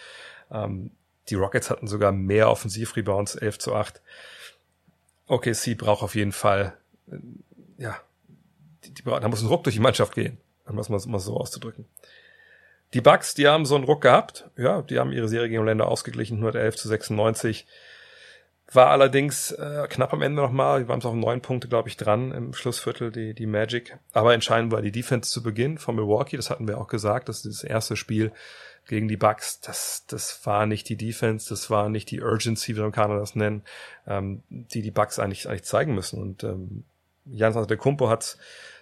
Ähm, 0.51 0.89
die 1.29 1.35
Rockets 1.35 1.69
hatten 1.69 1.87
sogar 1.87 2.11
mehr 2.11 2.49
Offensiv-Rebounds, 2.49 3.35
11 3.35 3.59
zu 3.59 3.75
8. 3.75 4.01
Okay, 5.27 5.53
sie 5.53 5.75
braucht 5.75 6.01
auf 6.01 6.15
jeden 6.15 6.31
Fall, 6.31 6.73
äh, 7.11 7.17
ja, 7.77 7.95
die, 8.83 8.93
die, 8.95 9.03
da 9.03 9.27
muss 9.27 9.43
ein 9.43 9.47
Ruck 9.47 9.63
durch 9.63 9.75
die 9.75 9.81
Mannschaft 9.81 10.15
gehen, 10.15 10.39
um 10.65 10.77
das 10.77 10.89
mal, 10.89 10.99
mal 11.05 11.19
so 11.19 11.37
auszudrücken. 11.37 11.85
Die 12.95 13.01
Bucks, 13.01 13.35
die 13.35 13.47
haben 13.47 13.65
so 13.65 13.75
einen 13.75 13.83
Ruck 13.83 14.01
gehabt. 14.01 14.49
Ja, 14.57 14.81
die 14.81 14.97
haben 14.97 15.11
ihre 15.11 15.27
Serie 15.27 15.47
gegen 15.47 15.59
Orlando 15.59 15.85
ausgeglichen, 15.85 16.37
111 16.37 16.75
zu 16.75 16.87
96. 16.87 17.67
War 18.73 18.89
allerdings 18.89 19.51
äh, 19.51 19.87
knapp 19.89 20.13
am 20.13 20.21
Ende 20.21 20.41
nochmal, 20.41 20.81
wir 20.81 20.87
waren 20.87 20.99
es 20.99 21.05
auf 21.05 21.13
neun 21.13 21.41
Punkte, 21.41 21.67
glaube 21.67 21.89
ich, 21.89 21.97
dran 21.97 22.31
im 22.31 22.53
Schlussviertel, 22.53 23.11
die, 23.11 23.33
die 23.33 23.45
Magic. 23.45 23.97
Aber 24.13 24.33
entscheidend 24.33 24.71
war 24.71 24.81
die 24.81 24.91
Defense 24.91 25.29
zu 25.29 25.43
Beginn 25.43 25.77
von 25.77 25.95
Milwaukee, 25.95 26.37
das 26.37 26.49
hatten 26.49 26.67
wir 26.67 26.79
auch 26.79 26.87
gesagt, 26.87 27.29
das 27.29 27.45
ist 27.45 27.63
das 27.63 27.69
erste 27.69 27.95
Spiel 27.95 28.31
gegen 28.87 29.07
die 29.07 29.17
Bucks, 29.17 29.61
das, 29.61 30.05
das 30.07 30.45
war 30.45 30.65
nicht 30.65 30.89
die 30.89 30.97
Defense, 30.97 31.49
das 31.49 31.69
war 31.69 31.89
nicht 31.89 32.11
die 32.11 32.21
Urgency, 32.21 32.75
wie 32.75 32.81
man 32.81 32.91
kann 32.91 33.17
das 33.17 33.35
nennen, 33.35 33.63
ähm, 34.07 34.43
die 34.49 34.81
die 34.81 34.91
Bucks 34.91 35.19
eigentlich, 35.19 35.47
eigentlich 35.47 35.63
zeigen 35.63 35.95
müssen. 35.95 36.21
Und 36.21 36.43
ähm, 36.43 36.83
Jans 37.25 37.55
Kumpo 37.77 38.09
hat 38.09 38.37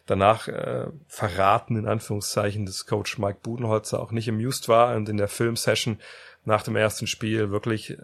danach 0.06 0.48
äh, 0.48 0.88
verraten, 1.08 1.76
in 1.76 1.88
Anführungszeichen, 1.88 2.66
dass 2.66 2.88
Coach 2.88 3.20
Mike 3.20 3.40
Budenholzer 3.44 4.00
auch 4.00 4.12
nicht 4.12 4.30
amused 4.30 4.68
war 4.68 4.96
und 4.96 5.08
in 5.10 5.18
der 5.18 5.28
Filmsession 5.28 6.00
nach 6.46 6.64
dem 6.64 6.76
ersten 6.76 7.08
Spiel 7.08 7.52
wirklich 7.52 7.92
äh, 7.92 7.98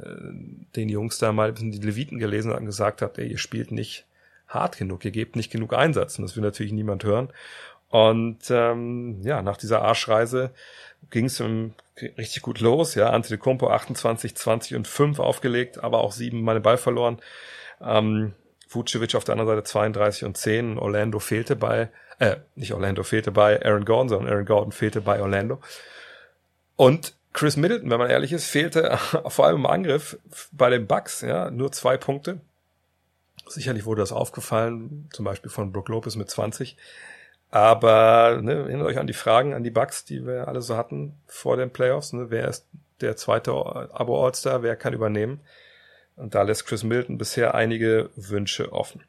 den 0.76 0.90
Jungs 0.90 1.18
da 1.18 1.32
mal 1.32 1.50
ein 1.50 1.54
bisschen 1.54 1.72
die 1.72 1.80
Leviten 1.80 2.20
gelesen 2.20 2.52
hat 2.52 2.60
und 2.60 2.66
gesagt 2.66 3.02
hat, 3.02 3.18
ey, 3.18 3.28
ihr 3.28 3.38
spielt 3.38 3.72
nicht 3.72 4.06
hart 4.48 4.78
genug, 4.78 5.04
ihr 5.06 5.12
gebt 5.12 5.36
nicht 5.36 5.52
genug 5.52 5.74
Einsatz. 5.74 6.18
Und 6.18 6.24
das 6.24 6.36
will 6.36 6.44
natürlich 6.44 6.72
niemand 6.72 7.04
hören. 7.04 7.30
Und 7.90 8.40
ähm, 8.50 9.22
ja, 9.24 9.42
nach 9.42 9.58
dieser 9.58 9.82
Arschreise 9.82 10.52
ging 11.10 11.26
es 11.26 11.42
richtig 12.18 12.42
gut 12.42 12.60
los. 12.60 12.96
Ja, 12.96 13.10
Antetokounmpo 13.12 13.70
28, 13.70 14.36
20 14.36 14.76
und 14.76 14.88
5 14.88 15.20
aufgelegt, 15.20 15.84
aber 15.84 16.00
auch 16.00 16.12
sieben 16.12 16.42
Mal 16.42 16.56
den 16.56 16.64
Ball 16.64 16.78
verloren. 16.78 17.20
Ähm, 17.82 18.34
Vucevic 18.70 19.16
auf 19.16 19.24
der 19.24 19.34
anderen 19.34 19.50
Seite 19.50 19.64
32 19.64 20.26
und 20.26 20.38
10. 20.38 20.78
Orlando 20.78 21.20
fehlte 21.20 21.56
bei, 21.56 21.90
äh, 22.20 22.38
nicht 22.56 22.74
Orlando 22.74 23.04
fehlte 23.04 23.32
bei 23.32 23.64
Aaron 23.66 23.86
Gordon, 23.86 24.10
sondern 24.10 24.34
Aaron 24.34 24.46
Gordon 24.46 24.72
fehlte 24.72 25.02
bei 25.02 25.22
Orlando. 25.22 25.62
Und 26.76 27.17
Chris 27.38 27.56
Middleton, 27.56 27.92
wenn 27.92 28.00
man 28.00 28.10
ehrlich 28.10 28.34
ist, 28.34 28.48
fehlte 28.48 28.98
vor 29.28 29.46
allem 29.46 29.58
im 29.58 29.66
Angriff 29.68 30.18
bei 30.52 30.72
den 30.72 30.88
Bucks, 30.88 31.22
ja, 31.22 31.52
nur 31.52 31.72
zwei 31.72 31.96
Punkte. 31.96 32.42
Sicherlich 33.48 33.86
wurde 33.86 34.02
das 34.02 34.12
aufgefallen, 34.12 35.08
zum 35.14 35.24
Beispiel 35.24 35.52
von 35.52 35.72
Brook 35.72 35.88
Lopez 35.90 36.16
mit 36.16 36.32
20. 36.32 36.78
Aber 37.52 38.40
ne, 38.42 38.54
erinnert 38.54 38.88
euch 38.88 38.98
an 38.98 39.06
die 39.06 39.14
Fragen 39.14 39.54
an 39.54 39.64
die 39.64 39.70
Bucks, 39.70 40.04
die 40.04 40.26
wir 40.26 40.48
alle 40.48 40.64
so 40.64 40.76
hatten 40.76 41.14
vor 41.28 41.58
den 41.58 41.70
Playoffs. 41.70 42.12
Ne? 42.12 42.32
Wer 42.32 42.48
ist 42.48 42.66
der 43.02 43.16
zweite 43.16 43.52
Abo 43.52 44.26
All-Star? 44.26 44.64
Wer 44.64 44.76
kann 44.76 44.94
übernehmen? 44.94 45.40
Und 46.16 46.34
da 46.34 46.42
lässt 46.42 46.66
Chris 46.66 46.84
Middleton 46.84 47.20
bisher 47.20 47.54
einige 47.54 48.10
Wünsche 48.16 48.74
offen. 48.74 49.04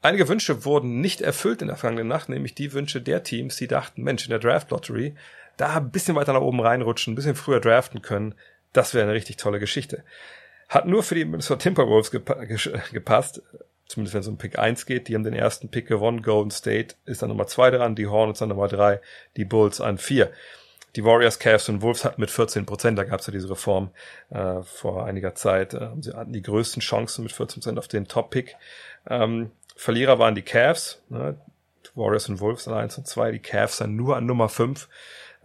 Einige 0.00 0.28
Wünsche 0.28 0.64
wurden 0.64 1.00
nicht 1.00 1.22
erfüllt 1.22 1.60
in 1.60 1.66
der 1.66 1.76
vergangenen 1.76 2.06
Nacht, 2.06 2.28
nämlich 2.28 2.54
die 2.54 2.72
Wünsche 2.72 3.00
der 3.00 3.24
Teams, 3.24 3.56
die 3.56 3.66
dachten, 3.66 4.04
Mensch, 4.04 4.24
in 4.24 4.30
der 4.30 4.38
Draft 4.38 4.70
Lottery 4.70 5.16
da 5.56 5.76
ein 5.76 5.90
bisschen 5.90 6.16
weiter 6.16 6.32
nach 6.32 6.40
oben 6.40 6.60
reinrutschen, 6.60 7.12
ein 7.12 7.16
bisschen 7.16 7.34
früher 7.34 7.60
draften 7.60 8.02
können, 8.02 8.34
das 8.72 8.94
wäre 8.94 9.04
eine 9.04 9.14
richtig 9.14 9.36
tolle 9.36 9.58
Geschichte. 9.58 10.04
Hat 10.68 10.86
nur 10.86 11.02
für 11.02 11.14
die 11.14 11.24
Minnesota 11.24 11.60
Timberwolves 11.60 12.10
gepa 12.10 12.44
gepasst, 12.92 13.42
zumindest 13.86 14.14
wenn 14.14 14.20
es 14.20 14.28
um 14.28 14.36
Pick 14.36 14.58
1 14.58 14.86
geht. 14.86 15.08
Die 15.08 15.14
haben 15.14 15.22
den 15.22 15.34
ersten 15.34 15.70
Pick 15.70 15.86
gewonnen. 15.86 16.22
Golden 16.22 16.50
State 16.50 16.96
ist 17.04 17.22
dann 17.22 17.28
Nummer 17.28 17.46
2 17.46 17.70
dran, 17.70 17.94
die 17.94 18.08
Hornets 18.08 18.42
an 18.42 18.48
Nummer 18.48 18.68
3, 18.68 19.00
die 19.36 19.44
Bulls 19.44 19.80
an 19.80 19.98
4. 19.98 20.30
die 20.96 21.04
Warriors, 21.04 21.38
Cavs 21.38 21.68
und 21.68 21.82
Wolves 21.82 22.04
hatten 22.04 22.20
mit 22.20 22.30
14 22.30 22.64
Prozent, 22.64 22.98
da 22.98 23.04
gab 23.04 23.20
es 23.20 23.26
ja 23.26 23.32
diese 23.32 23.50
Reform 23.50 23.90
äh, 24.30 24.62
vor 24.62 25.04
einiger 25.04 25.34
Zeit, 25.34 25.74
äh, 25.74 25.90
sie 26.00 26.14
hatten 26.14 26.32
die 26.32 26.42
größten 26.42 26.80
Chancen 26.80 27.22
mit 27.22 27.32
14 27.32 27.60
Prozent 27.60 27.78
auf 27.78 27.86
den 27.86 28.08
Top-Pick. 28.08 28.56
Ähm, 29.08 29.50
Verlierer 29.76 30.18
waren 30.18 30.34
die 30.34 30.42
Cavs, 30.42 31.02
ne? 31.10 31.38
Warriors 31.94 32.28
und 32.28 32.40
Wolves 32.40 32.68
an 32.68 32.74
1 32.74 32.98
und 32.98 33.06
2, 33.06 33.32
die 33.32 33.38
Cavs 33.38 33.78
dann 33.78 33.96
nur 33.96 34.16
an 34.16 34.26
Nummer 34.26 34.48
5, 34.48 34.88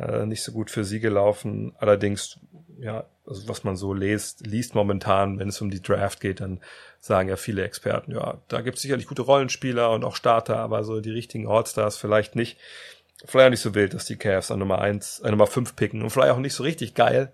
äh, 0.02 0.26
nicht 0.26 0.44
so 0.44 0.52
gut 0.52 0.72
für 0.72 0.84
sie 0.84 1.00
gelaufen, 1.00 1.74
allerdings, 1.78 2.40
ja, 2.80 3.06
also 3.26 3.48
was 3.48 3.64
man 3.64 3.76
so 3.76 3.94
liest, 3.94 4.46
liest 4.46 4.76
momentan, 4.76 5.40
wenn 5.40 5.50
es 5.50 5.62
um 5.62 5.70
die 5.70 5.82
Draft 5.82 6.20
geht, 6.20 6.42
dann 6.42 6.60
sagen 7.00 7.30
ja 7.30 7.36
viele 7.36 7.64
Experten, 7.64 8.12
ja, 8.12 8.40
da 8.48 8.62
gibt 8.62 8.78
es 8.78 8.82
sicherlich 8.82 9.08
gute 9.08 9.22
Rollenspieler 9.22 9.92
und 9.92 10.04
auch 10.04 10.16
Starter, 10.16 10.58
aber 10.58 10.84
so 10.84 11.02
die 11.02 11.12
richtigen 11.12 11.48
Allstars 11.48 11.98
vielleicht 11.98 12.36
nicht. 12.36 12.58
Vielleicht 13.24 13.46
auch 13.46 13.52
nicht 13.52 13.62
so 13.62 13.76
wild, 13.76 13.94
dass 13.94 14.06
die 14.06 14.16
Cavs 14.16 14.50
an 14.50 14.60
Nummer 14.60 14.80
1, 14.80 15.20
äh, 15.20 15.30
Nummer 15.30 15.46
5 15.46 15.76
picken 15.76 16.02
und 16.02 16.10
vielleicht 16.10 16.32
auch 16.32 16.40
nicht 16.40 16.56
so 16.56 16.64
richtig 16.64 16.96
geil 16.96 17.32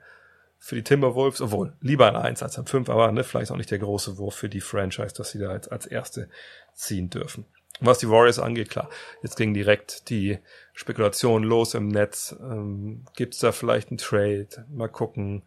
für 0.59 0.75
die 0.75 0.83
Timberwolves, 0.83 1.39
obwohl 1.39 1.73
lieber 1.81 2.07
an 2.07 2.15
1 2.15 2.43
als 2.43 2.57
an 2.57 2.65
5, 2.65 2.89
aber 2.89 3.11
ne, 3.11 3.23
vielleicht 3.23 3.51
auch 3.51 3.57
nicht 3.57 3.71
der 3.71 3.79
große 3.79 4.17
Wurf 4.17 4.35
für 4.35 4.49
die 4.49 4.59
Franchise, 4.59 5.13
dass 5.15 5.31
sie 5.31 5.39
da 5.39 5.49
als, 5.49 5.67
als 5.69 5.85
erste 5.85 6.29
ziehen 6.73 7.09
dürfen. 7.09 7.45
Was 7.79 7.99
die 7.99 8.09
Warriors 8.09 8.39
angeht, 8.39 8.69
klar, 8.69 8.89
jetzt 9.21 9.35
ging 9.35 9.53
direkt 9.53 10.09
die 10.09 10.39
Spekulation 10.73 11.43
los 11.43 11.73
im 11.73 11.87
Netz. 11.87 12.35
Ähm, 12.39 13.05
Gibt 13.15 13.35
es 13.35 13.39
da 13.39 13.51
vielleicht 13.51 13.89
einen 13.89 13.97
Trade? 13.97 14.47
Mal 14.69 14.89
gucken, 14.89 15.43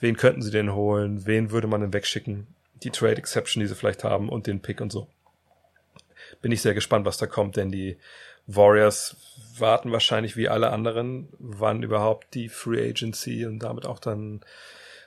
wen 0.00 0.16
könnten 0.16 0.42
sie 0.42 0.50
denn 0.50 0.74
holen? 0.74 1.26
Wen 1.26 1.50
würde 1.50 1.66
man 1.66 1.82
denn 1.82 1.92
wegschicken? 1.92 2.46
Die 2.82 2.90
Trade 2.90 3.16
Exception, 3.16 3.60
die 3.60 3.66
sie 3.66 3.74
vielleicht 3.74 4.04
haben 4.04 4.28
und 4.28 4.46
den 4.46 4.60
Pick 4.60 4.80
und 4.80 4.92
so. 4.92 5.08
Bin 6.40 6.52
ich 6.52 6.62
sehr 6.62 6.74
gespannt, 6.74 7.06
was 7.06 7.18
da 7.18 7.26
kommt, 7.26 7.56
denn 7.56 7.70
die 7.70 7.98
Warriors 8.46 9.16
warten 9.58 9.92
wahrscheinlich 9.92 10.36
wie 10.36 10.48
alle 10.48 10.70
anderen, 10.70 11.28
wann 11.38 11.82
überhaupt 11.82 12.34
die 12.34 12.48
Free 12.48 12.88
Agency 12.88 13.46
und 13.46 13.60
damit 13.60 13.86
auch 13.86 13.98
dann 13.98 14.40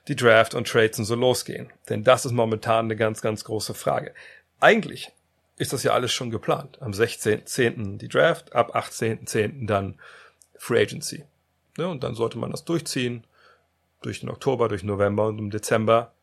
die 0.07 0.15
Draft 0.15 0.55
und 0.55 0.67
Trades 0.67 0.99
und 0.99 1.05
so 1.05 1.15
losgehen. 1.15 1.71
Denn 1.89 2.03
das 2.03 2.25
ist 2.25 2.31
momentan 2.31 2.85
eine 2.85 2.95
ganz, 2.95 3.21
ganz 3.21 3.43
große 3.43 3.73
Frage. 3.73 4.13
Eigentlich 4.59 5.11
ist 5.57 5.73
das 5.73 5.83
ja 5.83 5.93
alles 5.93 6.13
schon 6.13 6.29
geplant. 6.29 6.81
Am 6.81 6.91
16.10. 6.91 7.97
die 7.97 8.07
Draft, 8.07 8.53
ab 8.53 8.75
18.10. 8.75 9.67
dann 9.67 9.99
Free 10.57 10.81
Agency. 10.81 11.25
Ne, 11.77 11.87
und 11.87 12.03
dann 12.03 12.15
sollte 12.15 12.37
man 12.37 12.51
das 12.51 12.65
durchziehen, 12.65 13.25
durch 14.01 14.19
den 14.19 14.29
Oktober, 14.29 14.69
durch 14.69 14.83
November 14.83 15.27
und 15.27 15.39
im 15.39 15.49
Dezember 15.49 16.13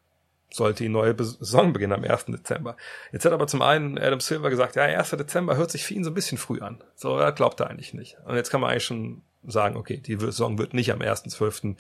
sollte 0.50 0.84
die 0.84 0.88
neue 0.88 1.16
Saison 1.18 1.72
beginnen 1.72 1.92
am 1.92 2.04
1. 2.04 2.26
Dezember. 2.26 2.76
Jetzt 3.12 3.24
hat 3.24 3.32
aber 3.32 3.48
zum 3.48 3.62
einen 3.62 3.98
Adam 3.98 4.20
Silver 4.20 4.50
gesagt, 4.50 4.76
ja, 4.76 4.82
1. 4.82 5.10
Dezember 5.10 5.56
hört 5.56 5.70
sich 5.70 5.84
für 5.84 5.94
ihn 5.94 6.04
so 6.04 6.10
ein 6.10 6.14
bisschen 6.14 6.38
früh 6.38 6.60
an. 6.60 6.82
So, 6.94 7.16
er 7.16 7.32
glaubt 7.32 7.58
er 7.60 7.68
eigentlich 7.68 7.94
nicht. 7.94 8.16
Und 8.24 8.36
jetzt 8.36 8.50
kann 8.50 8.60
man 8.60 8.70
eigentlich 8.70 8.84
schon 8.84 9.22
sagen, 9.44 9.76
okay, 9.76 9.96
die 9.96 10.16
Saison 10.16 10.58
wird 10.58 10.74
nicht 10.74 10.92
am 10.92 11.00
1.12. 11.00 11.76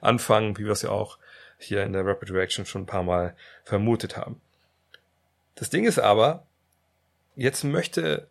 anfangen, 0.00 0.56
wie 0.56 0.64
wir 0.64 0.72
es 0.72 0.82
ja 0.82 0.90
auch 0.90 1.18
hier 1.58 1.82
in 1.82 1.92
der 1.92 2.06
Rapid 2.06 2.30
Reaction 2.30 2.64
schon 2.64 2.82
ein 2.82 2.86
paar 2.86 3.02
Mal 3.02 3.36
vermutet 3.64 4.16
haben. 4.16 4.40
Das 5.54 5.70
Ding 5.70 5.84
ist 5.84 5.98
aber, 5.98 6.46
jetzt 7.36 7.64
möchte 7.64 8.28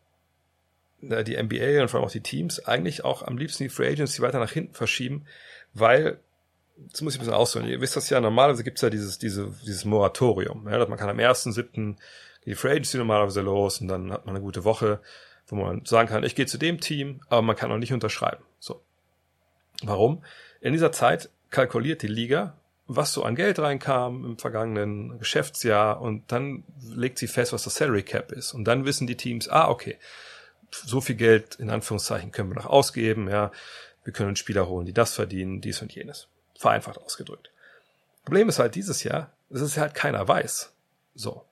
äh, 1.02 1.24
die 1.24 1.42
NBA 1.42 1.82
und 1.82 1.90
vor 1.90 2.00
allem 2.00 2.08
auch 2.08 2.12
die 2.12 2.22
Teams 2.22 2.66
eigentlich 2.66 3.04
auch 3.04 3.24
am 3.24 3.38
liebsten 3.38 3.64
die 3.64 3.70
Free 3.70 3.90
Agency 3.90 4.22
weiter 4.22 4.40
nach 4.40 4.52
hinten 4.52 4.74
verschieben, 4.74 5.26
weil 5.74 6.20
das 6.78 7.02
muss 7.02 7.14
ich 7.14 7.20
ein 7.20 7.26
bisschen 7.26 7.36
ausholen. 7.36 7.68
Ihr 7.68 7.82
wisst 7.82 7.96
das 7.96 8.10
ja, 8.10 8.20
normalerweise 8.20 8.64
gibt 8.64 8.78
es 8.78 8.82
ja 8.82 8.90
dieses, 8.90 9.20
diese, 9.20 9.54
dieses 9.66 9.86
Moratorium. 9.86 10.68
Ja, 10.68 10.78
dass 10.80 10.90
man 10.90 10.98
kann 10.98 11.10
am 11.10 11.18
1.7. 11.18 11.96
die 12.46 12.56
Free 12.56 12.72
Agency 12.72 12.98
normalerweise 12.98 13.42
los 13.42 13.80
und 13.80 13.88
dann 13.88 14.12
hat 14.12 14.26
man 14.26 14.36
eine 14.36 14.44
gute 14.44 14.64
Woche, 14.64 15.00
wo 15.48 15.56
man 15.56 15.86
sagen 15.86 16.10
kann, 16.10 16.24
ich 16.24 16.36
gehe 16.36 16.46
zu 16.46 16.58
dem 16.58 16.80
Team, 16.80 17.22
aber 17.30 17.42
man 17.42 17.56
kann 17.56 17.72
auch 17.72 17.78
nicht 17.78 17.94
unterschreiben. 17.94 18.44
So. 18.60 18.82
Warum? 19.84 20.24
In 20.62 20.74
dieser 20.74 20.92
Zeit 20.92 21.30
kalkuliert 21.50 22.02
die 22.02 22.08
Liga, 22.08 22.58
was 22.88 23.14
so 23.14 23.24
an 23.24 23.36
Geld 23.36 23.60
reinkam 23.60 24.26
im 24.26 24.38
vergangenen 24.38 25.18
Geschäftsjahr 25.20 26.02
und 26.02 26.32
dann 26.32 26.64
legt 26.82 27.18
sie 27.18 27.28
fest, 27.28 27.54
was 27.54 27.64
das 27.64 27.76
Salary 27.76 28.04
Cap 28.04 28.32
ist. 28.32 28.54
Und 28.54 28.66
dann 28.66 28.86
wissen 28.86 29.08
die 29.08 29.18
Teams, 29.18 29.48
ah, 29.48 29.70
okay, 29.70 29.98
so 30.72 31.02
viel 31.02 31.16
Geld 31.16 31.56
in 31.56 31.70
Anführungszeichen 31.70 32.32
können 32.32 32.50
wir 32.50 32.56
noch 32.56 32.66
ausgeben, 32.66 33.30
ja, 33.30 33.52
wir 34.04 34.14
können 34.14 34.36
Spieler 34.36 34.68
holen, 34.68 34.86
die 34.86 34.94
das 34.94 35.14
verdienen, 35.14 35.62
dies 35.62 35.82
und 35.82 35.94
jenes. 35.94 36.28
Vereinfacht 36.58 36.98
ausgedrückt. 36.98 37.52
Problem 38.26 38.50
ist 38.50 38.60
halt 38.60 38.76
dieses 38.76 39.04
Jahr, 39.04 39.32
dass 39.50 39.62
es 39.62 39.78
halt 39.78 39.94
keiner 39.94 40.28
weiß. 40.28 40.72
So. 41.16 41.46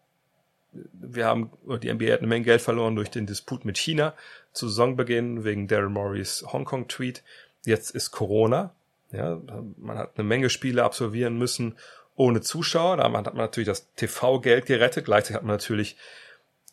Wir 0.74 1.26
haben, 1.26 1.52
die 1.82 1.94
NBA 1.94 2.14
hat 2.14 2.20
eine 2.20 2.28
Menge 2.28 2.46
Geld 2.46 2.62
verloren 2.62 2.96
durch 2.96 3.10
den 3.10 3.26
Disput 3.26 3.66
mit 3.66 3.78
China 3.78 4.14
zu 4.54 4.70
Saisonbeginn 4.70 5.44
wegen 5.44 5.68
Daryl 5.68 5.90
Morris 5.90 6.46
Hongkong-Tweet. 6.48 7.24
Jetzt 7.66 7.92
ist 7.92 8.12
Corona. 8.12 8.74
Ja, 9.12 9.40
man 9.78 9.98
hat 9.98 10.12
eine 10.16 10.28
Menge 10.28 10.50
Spiele 10.50 10.84
absolvieren 10.84 11.38
müssen 11.38 11.78
ohne 12.16 12.42
Zuschauer. 12.42 12.98
Da 12.98 13.04
hat 13.04 13.12
man 13.12 13.36
natürlich 13.36 13.68
das 13.68 13.94
TV-Geld 13.96 14.66
gerettet. 14.66 15.06
Gleichzeitig 15.06 15.36
hat 15.36 15.44
man 15.44 15.56
natürlich 15.56 15.98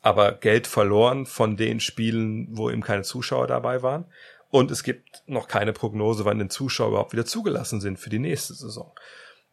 aber 0.03 0.33
Geld 0.33 0.67
verloren 0.67 1.27
von 1.27 1.57
den 1.57 1.81
Spielen, 1.81 2.49
wo 2.51 2.71
eben 2.71 2.83
keine 2.83 3.03
Zuschauer 3.03 3.47
dabei 3.47 3.83
waren. 3.83 4.05
Und 4.51 4.71
es 4.71 4.83
gibt 4.83 5.23
noch 5.27 5.49
keine 5.49 5.73
Prognose, 5.73 6.25
wann 6.25 6.39
den 6.39 6.51
Zuschauer 6.51 6.89
überhaupt 6.89 7.13
wieder 7.13 7.27
zugelassen 7.27 7.81
sind 7.81 7.99
für 7.99 8.11
die 8.11 8.19
nächste 8.19 8.55
Saison. 8.55 8.93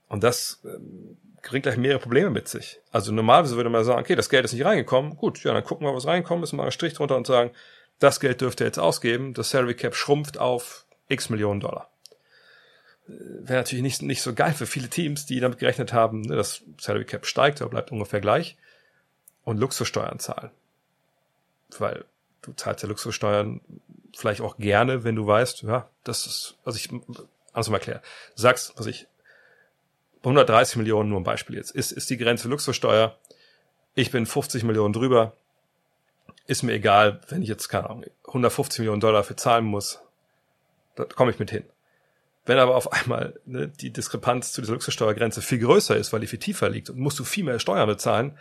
Und 0.07 0.23
das 0.23 0.61
ähm, 0.63 1.17
bringt 1.41 1.63
gleich 1.63 1.77
mehrere 1.77 1.99
Probleme 1.99 2.29
mit 2.29 2.47
sich. 2.47 2.79
Also 2.91 3.11
normalerweise 3.11 3.55
würde 3.55 3.69
man 3.69 3.83
sagen, 3.83 3.99
okay, 3.99 4.15
das 4.15 4.29
Geld 4.29 4.45
ist 4.45 4.53
nicht 4.53 4.65
reingekommen, 4.65 5.17
gut, 5.17 5.43
ja, 5.43 5.53
dann 5.53 5.63
gucken 5.63 5.85
wir, 5.85 5.93
was 5.93 6.07
reinkommt, 6.07 6.43
ist 6.43 6.53
mal 6.53 6.63
einen 6.63 6.71
Strich 6.71 6.93
drunter 6.93 7.17
und 7.17 7.27
sagen, 7.27 7.51
das 7.99 8.19
Geld 8.19 8.41
dürft 8.41 8.61
ihr 8.61 8.67
jetzt 8.67 8.79
ausgeben, 8.79 9.33
das 9.33 9.49
Salary 9.49 9.75
Cap 9.75 9.95
schrumpft 9.95 10.37
auf 10.37 10.85
x 11.07 11.29
Millionen 11.29 11.59
Dollar. 11.59 11.89
Äh, 13.07 13.13
wäre 13.47 13.59
natürlich 13.59 13.83
nicht, 13.83 14.01
nicht 14.01 14.21
so 14.21 14.33
geil 14.33 14.53
für 14.53 14.65
viele 14.65 14.89
Teams, 14.89 15.25
die 15.25 15.39
damit 15.39 15.59
gerechnet 15.59 15.93
haben, 15.93 16.21
ne, 16.21 16.35
das 16.35 16.63
Salary 16.79 17.05
Cap 17.05 17.25
steigt, 17.25 17.61
aber 17.61 17.71
bleibt 17.71 17.91
ungefähr 17.91 18.21
gleich 18.21 18.57
und 19.43 19.57
Luxussteuern 19.57 20.19
zahlen. 20.19 20.51
Weil 21.77 22.05
du 22.41 22.53
zahlst 22.53 22.83
ja 22.83 22.89
Luxussteuern 22.89 23.61
vielleicht 24.15 24.41
auch 24.41 24.57
gerne, 24.57 25.03
wenn 25.03 25.15
du 25.15 25.27
weißt, 25.27 25.63
ja, 25.63 25.89
das 26.03 26.25
ist, 26.25 26.57
also 26.63 26.77
ich, 26.77 26.89
anders 27.53 27.69
mal 27.69 27.77
erklären. 27.77 28.01
Du 28.35 28.41
sagst, 28.41 28.73
was 28.77 28.85
ich, 28.85 29.07
130 30.19 30.77
Millionen, 30.77 31.09
nur 31.09 31.19
ein 31.19 31.23
Beispiel 31.23 31.55
jetzt, 31.55 31.71
ist, 31.71 31.91
ist 31.91 32.09
die 32.09 32.17
Grenze 32.17 32.47
Luxussteuer. 32.47 33.15
Ich 33.93 34.11
bin 34.11 34.25
50 34.25 34.63
Millionen 34.63 34.93
drüber. 34.93 35.33
Ist 36.47 36.63
mir 36.63 36.73
egal, 36.73 37.21
wenn 37.29 37.41
ich 37.41 37.49
jetzt, 37.49 37.69
keine 37.69 37.89
Ahnung, 37.89 38.05
150 38.27 38.79
Millionen 38.79 39.01
Dollar 39.01 39.23
für 39.23 39.35
zahlen 39.35 39.65
muss. 39.65 39.99
Da 40.95 41.05
komme 41.05 41.31
ich 41.31 41.39
mit 41.39 41.51
hin. 41.51 41.63
Wenn 42.45 42.59
aber 42.59 42.75
auf 42.75 42.93
einmal 42.93 43.39
ne, 43.45 43.67
die 43.67 43.91
Diskrepanz 43.91 44.51
zu 44.51 44.61
dieser 44.61 44.73
Luxussteuergrenze 44.73 45.41
viel 45.41 45.59
größer 45.59 45.95
ist, 45.95 46.13
weil 46.13 46.19
die 46.19 46.27
viel 46.27 46.39
tiefer 46.39 46.69
liegt 46.69 46.89
und 46.89 46.99
musst 46.99 47.17
du 47.19 47.23
viel 47.23 47.43
mehr 47.43 47.59
Steuern 47.59 47.87
bezahlen, 47.87 48.37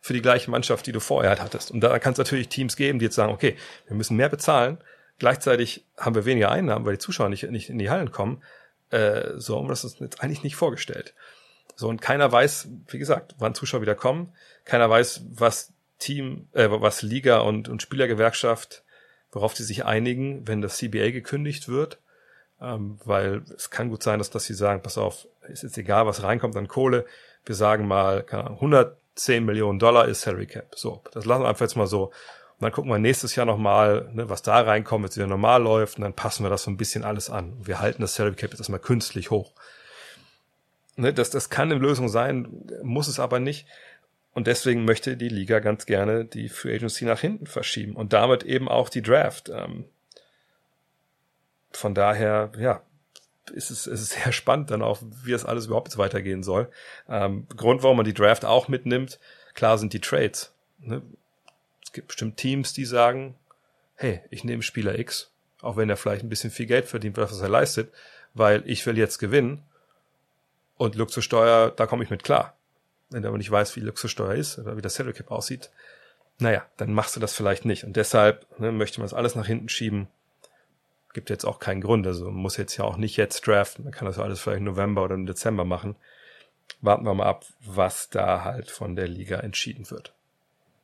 für 0.00 0.12
die 0.12 0.22
gleiche 0.22 0.50
Mannschaft, 0.50 0.86
die 0.86 0.92
du 0.92 1.00
vorher 1.00 1.30
halt 1.30 1.40
hattest. 1.40 1.70
Und 1.70 1.80
da 1.80 1.98
kann 1.98 2.12
es 2.12 2.18
natürlich 2.18 2.48
Teams 2.48 2.76
geben, 2.76 2.98
die 2.98 3.06
jetzt 3.06 3.16
sagen, 3.16 3.32
okay, 3.32 3.56
wir 3.88 3.96
müssen 3.96 4.16
mehr 4.16 4.28
bezahlen, 4.28 4.78
gleichzeitig 5.18 5.84
haben 5.96 6.14
wir 6.14 6.24
weniger 6.24 6.50
Einnahmen, 6.50 6.84
weil 6.84 6.92
die 6.92 7.00
Zuschauer 7.00 7.28
nicht, 7.28 7.50
nicht 7.50 7.70
in 7.70 7.78
die 7.78 7.90
Hallen 7.90 8.12
kommen. 8.12 8.42
Äh, 8.90 9.32
so 9.36 9.56
haben 9.56 9.64
wir 9.64 9.70
das 9.70 9.84
uns 9.84 9.98
jetzt 9.98 10.22
eigentlich 10.22 10.44
nicht 10.44 10.54
vorgestellt. 10.54 11.14
So, 11.74 11.88
und 11.88 12.00
keiner 12.00 12.30
weiß, 12.30 12.68
wie 12.88 12.98
gesagt, 12.98 13.34
wann 13.38 13.54
Zuschauer 13.54 13.82
wieder 13.82 13.94
kommen. 13.94 14.32
Keiner 14.64 14.88
weiß, 14.88 15.22
was 15.30 15.72
Team, 15.98 16.48
äh, 16.52 16.68
was 16.70 17.02
Liga 17.02 17.38
und, 17.38 17.68
und 17.68 17.82
Spielergewerkschaft, 17.82 18.84
worauf 19.32 19.56
sie 19.56 19.64
sich 19.64 19.84
einigen, 19.84 20.46
wenn 20.46 20.60
das 20.60 20.76
CBA 20.76 21.10
gekündigt 21.10 21.68
wird. 21.68 21.98
Ähm, 22.60 22.98
weil 23.04 23.42
es 23.54 23.70
kann 23.70 23.90
gut 23.90 24.02
sein, 24.02 24.18
dass, 24.18 24.30
dass 24.30 24.44
sie 24.44 24.54
sagen, 24.54 24.82
pass 24.82 24.98
auf, 24.98 25.26
ist 25.48 25.62
jetzt 25.62 25.76
egal, 25.76 26.06
was 26.06 26.22
reinkommt 26.22 26.56
an 26.56 26.68
Kohle. 26.68 27.04
Wir 27.44 27.54
sagen 27.54 27.86
mal, 27.86 28.22
keine 28.22 28.44
Ahnung, 28.44 28.56
100 28.56 28.96
10 29.16 29.44
Millionen 29.44 29.78
Dollar 29.78 30.06
ist 30.06 30.20
Salary 30.20 30.46
Cap. 30.46 30.74
So, 30.76 31.02
das 31.12 31.24
lassen 31.24 31.42
wir 31.42 31.48
einfach 31.48 31.62
jetzt 31.62 31.76
mal 31.76 31.86
so. 31.86 32.04
Und 32.04 32.62
dann 32.62 32.72
gucken 32.72 32.90
wir 32.90 32.98
nächstes 32.98 33.34
Jahr 33.34 33.46
nochmal, 33.46 34.10
ne, 34.12 34.30
was 34.30 34.42
da 34.42 34.60
reinkommt, 34.60 35.02
wenn 35.02 35.10
es 35.10 35.16
wieder 35.16 35.26
normal 35.26 35.62
läuft, 35.62 35.96
und 35.96 36.02
dann 36.02 36.14
passen 36.14 36.44
wir 36.44 36.50
das 36.50 36.62
so 36.62 36.70
ein 36.70 36.76
bisschen 36.76 37.04
alles 37.04 37.28
an. 37.28 37.54
Wir 37.60 37.80
halten 37.80 38.02
das 38.02 38.14
Salary 38.14 38.36
Cap 38.36 38.50
jetzt 38.50 38.60
erstmal 38.60 38.80
künstlich 38.80 39.30
hoch. 39.30 39.52
Ne, 40.96 41.12
das, 41.12 41.30
das 41.30 41.50
kann 41.50 41.70
eine 41.70 41.80
Lösung 41.80 42.08
sein, 42.08 42.48
muss 42.82 43.08
es 43.08 43.18
aber 43.18 43.40
nicht. 43.40 43.66
Und 44.32 44.46
deswegen 44.46 44.84
möchte 44.84 45.16
die 45.16 45.30
Liga 45.30 45.60
ganz 45.60 45.86
gerne 45.86 46.26
die 46.26 46.50
Free 46.50 46.74
Agency 46.74 47.06
nach 47.06 47.20
hinten 47.20 47.46
verschieben 47.46 47.96
und 47.96 48.12
damit 48.12 48.42
eben 48.42 48.68
auch 48.68 48.90
die 48.90 49.02
Draft. 49.02 49.48
Ähm, 49.48 49.86
von 51.76 51.94
daher, 51.94 52.50
ja, 52.58 52.82
ist 53.52 53.70
es, 53.70 53.86
ist 53.86 54.00
es 54.00 54.10
sehr 54.10 54.32
spannend 54.32 54.70
dann 54.70 54.82
auch, 54.82 54.98
wie 55.22 55.32
das 55.32 55.44
alles 55.44 55.66
überhaupt 55.66 55.88
jetzt 55.88 55.98
weitergehen 55.98 56.42
soll. 56.42 56.68
Ähm, 57.08 57.46
Grund, 57.56 57.82
warum 57.82 57.98
man 57.98 58.06
die 58.06 58.14
Draft 58.14 58.44
auch 58.44 58.68
mitnimmt, 58.68 59.18
klar 59.54 59.78
sind 59.78 59.92
die 59.92 60.00
Trades. 60.00 60.52
Ne? 60.80 61.02
Es 61.84 61.92
gibt 61.92 62.08
bestimmt 62.08 62.36
Teams, 62.36 62.72
die 62.72 62.84
sagen, 62.84 63.36
hey, 63.94 64.20
ich 64.30 64.44
nehme 64.44 64.62
Spieler 64.62 64.98
X, 64.98 65.30
auch 65.60 65.76
wenn 65.76 65.88
er 65.88 65.96
vielleicht 65.96 66.24
ein 66.24 66.28
bisschen 66.28 66.50
viel 66.50 66.66
Geld 66.66 66.86
verdient, 66.86 67.16
was 67.16 67.40
er 67.40 67.48
leistet, 67.48 67.92
weil 68.34 68.62
ich 68.66 68.84
will 68.84 68.98
jetzt 68.98 69.18
gewinnen 69.18 69.62
und 70.76 70.94
Luxussteuer, 70.94 71.70
da 71.70 71.86
komme 71.86 72.04
ich 72.04 72.10
mit 72.10 72.24
klar. 72.24 72.54
Wenn 73.10 73.22
du 73.22 73.28
aber 73.28 73.38
nicht 73.38 73.50
weißt, 73.50 73.76
wie 73.76 73.80
Luxussteuer 73.80 74.34
ist 74.34 74.58
oder 74.58 74.76
wie 74.76 74.82
das 74.82 74.94
Salary 74.94 75.14
Cap 75.14 75.30
aussieht, 75.30 75.70
naja, 76.38 76.66
dann 76.76 76.92
machst 76.92 77.16
du 77.16 77.20
das 77.20 77.34
vielleicht 77.34 77.64
nicht. 77.64 77.84
Und 77.84 77.96
deshalb 77.96 78.46
ne, 78.58 78.72
möchte 78.72 79.00
man 79.00 79.06
das 79.06 79.14
alles 79.14 79.36
nach 79.36 79.46
hinten 79.46 79.68
schieben 79.68 80.08
gibt 81.16 81.30
jetzt 81.30 81.46
auch 81.46 81.58
keinen 81.58 81.80
Grund. 81.80 82.06
Also 82.06 82.26
man 82.26 82.34
muss 82.34 82.58
jetzt 82.58 82.76
ja 82.76 82.84
auch 82.84 82.98
nicht 82.98 83.16
jetzt 83.16 83.46
draften. 83.46 83.84
Man 83.84 83.92
kann 83.92 84.06
das 84.06 84.18
alles 84.18 84.38
vielleicht 84.38 84.58
im 84.58 84.64
November 84.64 85.02
oder 85.02 85.14
im 85.14 85.24
Dezember 85.24 85.64
machen. 85.64 85.96
Warten 86.82 87.06
wir 87.06 87.14
mal 87.14 87.24
ab, 87.24 87.46
was 87.64 88.10
da 88.10 88.44
halt 88.44 88.70
von 88.70 88.96
der 88.96 89.08
Liga 89.08 89.38
entschieden 89.38 89.90
wird. 89.90 90.12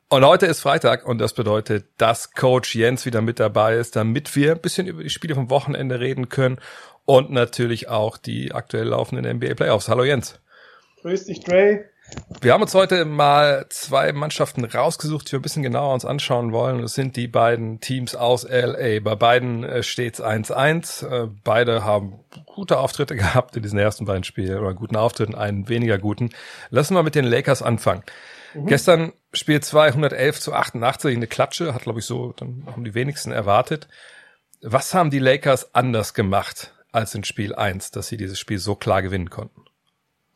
Und 0.08 0.24
heute 0.24 0.46
ist 0.46 0.60
Freitag 0.60 1.06
und 1.06 1.18
das 1.18 1.34
bedeutet, 1.34 1.84
dass 1.98 2.32
Coach 2.32 2.74
Jens 2.74 3.04
wieder 3.04 3.20
mit 3.20 3.40
dabei 3.40 3.76
ist, 3.76 3.94
damit 3.94 4.34
wir 4.34 4.52
ein 4.52 4.60
bisschen 4.60 4.86
über 4.86 5.02
die 5.02 5.10
Spiele 5.10 5.34
vom 5.34 5.50
Wochenende 5.50 6.00
reden 6.00 6.30
können 6.30 6.58
und 7.04 7.30
natürlich 7.30 7.88
auch 7.88 8.16
die 8.16 8.52
aktuell 8.52 8.88
laufenden 8.88 9.36
NBA 9.36 9.52
Playoffs. 9.52 9.88
Hallo 9.88 10.02
Jens. 10.02 10.40
Grüß 11.02 11.26
dich, 11.26 11.40
Dre. 11.40 11.84
Wir 12.40 12.52
haben 12.52 12.62
uns 12.62 12.74
heute 12.74 13.04
mal 13.04 13.66
zwei 13.68 14.12
Mannschaften 14.12 14.64
rausgesucht, 14.64 15.28
die 15.28 15.32
wir 15.32 15.38
ein 15.38 15.42
bisschen 15.42 15.62
genauer 15.62 15.94
uns 15.94 16.04
anschauen 16.04 16.52
wollen. 16.52 16.82
Das 16.82 16.94
sind 16.94 17.16
die 17.16 17.28
beiden 17.28 17.78
Teams 17.80 18.16
aus 18.16 18.44
LA. 18.48 18.98
Bei 19.00 19.14
beiden 19.14 19.62
äh, 19.62 19.82
steht 19.82 20.14
es 20.14 20.24
1-1. 20.24 21.06
Äh, 21.06 21.28
beide 21.44 21.84
haben 21.84 22.20
gute 22.46 22.78
Auftritte 22.78 23.14
gehabt 23.16 23.56
in 23.56 23.62
diesen 23.62 23.78
ersten 23.78 24.06
beiden 24.06 24.24
Spielen 24.24 24.58
oder 24.58 24.74
guten 24.74 24.96
Auftritten, 24.96 25.34
einen 25.36 25.68
weniger 25.68 25.98
guten. 25.98 26.30
Lassen 26.70 26.94
wir 26.94 27.02
mit 27.02 27.14
den 27.14 27.24
Lakers 27.24 27.62
anfangen. 27.62 28.02
Mhm. 28.54 28.66
Gestern 28.66 29.12
Spiel 29.32 29.60
2, 29.60 29.88
111 29.88 30.40
zu 30.40 30.52
88, 30.52 31.16
eine 31.16 31.26
Klatsche, 31.26 31.74
hat 31.74 31.82
glaube 31.82 32.00
ich 32.00 32.06
so, 32.06 32.32
dann 32.32 32.64
haben 32.66 32.84
die 32.84 32.94
wenigsten 32.94 33.30
erwartet. 33.30 33.88
Was 34.62 34.94
haben 34.94 35.10
die 35.10 35.18
Lakers 35.18 35.74
anders 35.74 36.12
gemacht 36.12 36.74
als 36.92 37.14
in 37.14 37.24
Spiel 37.24 37.54
1, 37.54 37.92
dass 37.92 38.08
sie 38.08 38.16
dieses 38.16 38.38
Spiel 38.38 38.58
so 38.58 38.74
klar 38.74 39.02
gewinnen 39.02 39.30
konnten? 39.30 39.62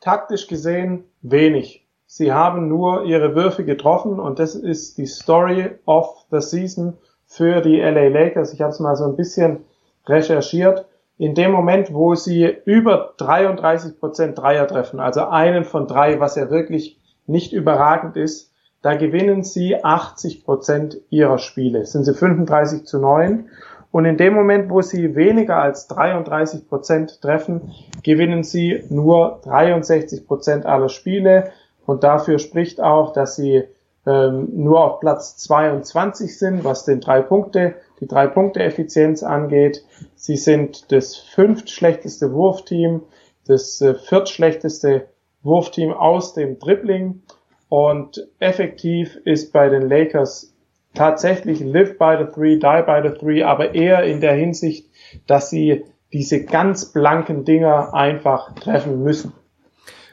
Taktisch 0.07 0.47
gesehen 0.47 1.03
wenig. 1.21 1.85
Sie 2.05 2.31
haben 2.31 2.69
nur 2.69 3.03
ihre 3.03 3.35
Würfe 3.35 3.65
getroffen 3.65 4.21
und 4.21 4.39
das 4.39 4.55
ist 4.55 4.97
die 4.97 5.05
Story 5.05 5.71
of 5.85 6.25
the 6.31 6.39
Season 6.39 6.93
für 7.25 7.59
die 7.59 7.81
LA 7.81 8.07
Lakers. 8.07 8.53
Ich 8.53 8.61
habe 8.61 8.71
es 8.71 8.79
mal 8.79 8.95
so 8.95 9.03
ein 9.03 9.17
bisschen 9.17 9.65
recherchiert. 10.05 10.85
In 11.17 11.35
dem 11.35 11.51
Moment, 11.51 11.93
wo 11.93 12.15
sie 12.15 12.45
über 12.63 13.15
33 13.17 13.99
Prozent 13.99 14.37
Dreier 14.37 14.65
treffen, 14.65 15.01
also 15.01 15.25
einen 15.25 15.65
von 15.65 15.87
drei, 15.87 16.21
was 16.21 16.37
ja 16.37 16.49
wirklich 16.49 16.97
nicht 17.25 17.51
überragend 17.51 18.15
ist, 18.15 18.53
da 18.81 18.95
gewinnen 18.95 19.43
sie 19.43 19.83
80 19.83 20.45
Prozent 20.45 21.01
ihrer 21.09 21.37
Spiele. 21.37 21.85
Sind 21.85 22.05
sie 22.05 22.13
35 22.13 22.85
zu 22.85 22.99
9 22.99 23.49
und 23.91 24.05
in 24.05 24.17
dem 24.17 24.33
Moment, 24.33 24.69
wo 24.69 24.81
sie 24.81 25.15
weniger 25.15 25.57
als 25.57 25.87
33 25.87 26.67
Prozent 26.67 27.21
treffen, 27.21 27.73
gewinnen 28.03 28.43
sie 28.43 28.83
nur 28.89 29.39
63 29.43 30.27
Prozent 30.27 30.65
aller 30.65 30.89
Spiele. 30.89 31.51
Und 31.85 32.03
dafür 32.03 32.37
spricht 32.37 32.81
auch, 32.81 33.13
dass 33.13 33.37
sie 33.37 33.63
ähm, 34.05 34.49
nur 34.53 34.83
auf 34.83 34.99
Platz 34.99 35.37
22 35.37 36.37
sind, 36.37 36.63
was 36.63 36.83
den 36.83 36.99
drei 36.99 37.21
Punkte, 37.21 37.75
die 37.99 38.07
drei 38.07 38.27
Punkte 38.27 38.61
Effizienz 38.61 39.23
angeht. 39.23 39.85
Sie 40.15 40.35
sind 40.35 40.91
das 40.91 41.15
fünftschlechteste 41.15 42.33
Wurfteam, 42.33 43.03
das 43.45 43.79
äh, 43.81 43.95
viertschlechteste 43.95 45.07
Wurfteam 45.43 45.93
aus 45.93 46.33
dem 46.33 46.59
Dribbling. 46.59 47.21
Und 47.69 48.27
effektiv 48.39 49.17
ist 49.23 49.53
bei 49.53 49.69
den 49.69 49.89
Lakers 49.89 50.53
tatsächlich 50.97 51.59
live 51.59 51.97
by 51.97 52.17
the 52.19 52.25
three, 52.33 52.59
die 52.59 52.83
by 52.85 53.01
the 53.07 53.17
three, 53.17 53.43
aber 53.43 53.75
eher 53.75 54.03
in 54.03 54.19
der 54.19 54.33
Hinsicht, 54.33 54.87
dass 55.27 55.49
sie 55.49 55.83
diese 56.11 56.43
ganz 56.43 56.91
blanken 56.91 57.45
Dinger 57.45 57.93
einfach 57.93 58.55
treffen 58.55 59.03
müssen. 59.03 59.33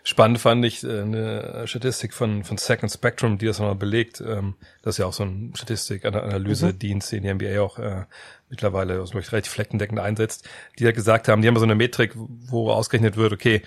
Spannend 0.06 0.38
fand 0.38 0.62
ich 0.66 0.84
äh, 0.84 1.00
eine 1.00 1.66
Statistik 1.66 2.12
von, 2.12 2.44
von 2.44 2.58
Second 2.58 2.92
Spectrum, 2.92 3.38
die 3.38 3.46
das 3.46 3.58
nochmal 3.58 3.74
belegt. 3.74 4.20
Ähm, 4.20 4.54
das 4.82 4.94
ist 4.94 4.98
ja 4.98 5.06
auch 5.06 5.14
so 5.14 5.24
ein 5.24 5.52
Statistik, 5.56 6.04
Analyse-Dienst, 6.04 7.10
den 7.10 7.22
die 7.22 7.32
NBA 7.32 7.62
auch 7.62 7.78
äh, 7.78 8.04
mittlerweile 8.50 9.00
also 9.00 9.16
relativ 9.16 9.52
fleckendeckend 9.52 9.98
einsetzt, 9.98 10.46
die 10.78 10.84
ja 10.84 10.92
gesagt 10.92 11.28
haben, 11.28 11.40
die 11.40 11.48
haben 11.48 11.56
so 11.56 11.64
eine 11.64 11.74
Metrik, 11.74 12.12
wo 12.16 12.70
ausgerechnet 12.70 13.16
wird, 13.16 13.32
okay, 13.32 13.62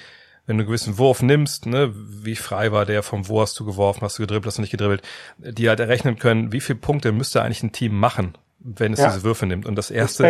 wenn 0.47 0.57
du 0.57 0.61
einen 0.61 0.67
gewissen 0.67 0.97
Wurf 0.97 1.21
nimmst, 1.21 1.65
ne, 1.65 1.93
wie 1.93 2.35
frei 2.35 2.71
war 2.71 2.85
der, 2.85 3.03
vom 3.03 3.27
wo 3.27 3.41
hast 3.41 3.59
du 3.59 3.65
geworfen, 3.65 4.01
hast 4.01 4.17
du 4.17 4.23
gedribbelt, 4.23 4.47
hast 4.47 4.57
du 4.57 4.61
nicht 4.61 4.71
gedribbelt, 4.71 5.01
die 5.37 5.67
halt 5.69 5.79
errechnen 5.79 6.17
können, 6.17 6.53
wie 6.53 6.61
viele 6.61 6.79
Punkte 6.79 7.11
müsste 7.11 7.43
eigentlich 7.43 7.63
ein 7.63 7.73
Team 7.73 7.99
machen, 7.99 8.37
wenn 8.59 8.93
es 8.93 8.99
ja. 8.99 9.09
diese 9.09 9.23
Würfe 9.23 9.45
nimmt. 9.45 9.65
Und 9.65 9.75
das 9.75 9.91
erste, 9.91 10.23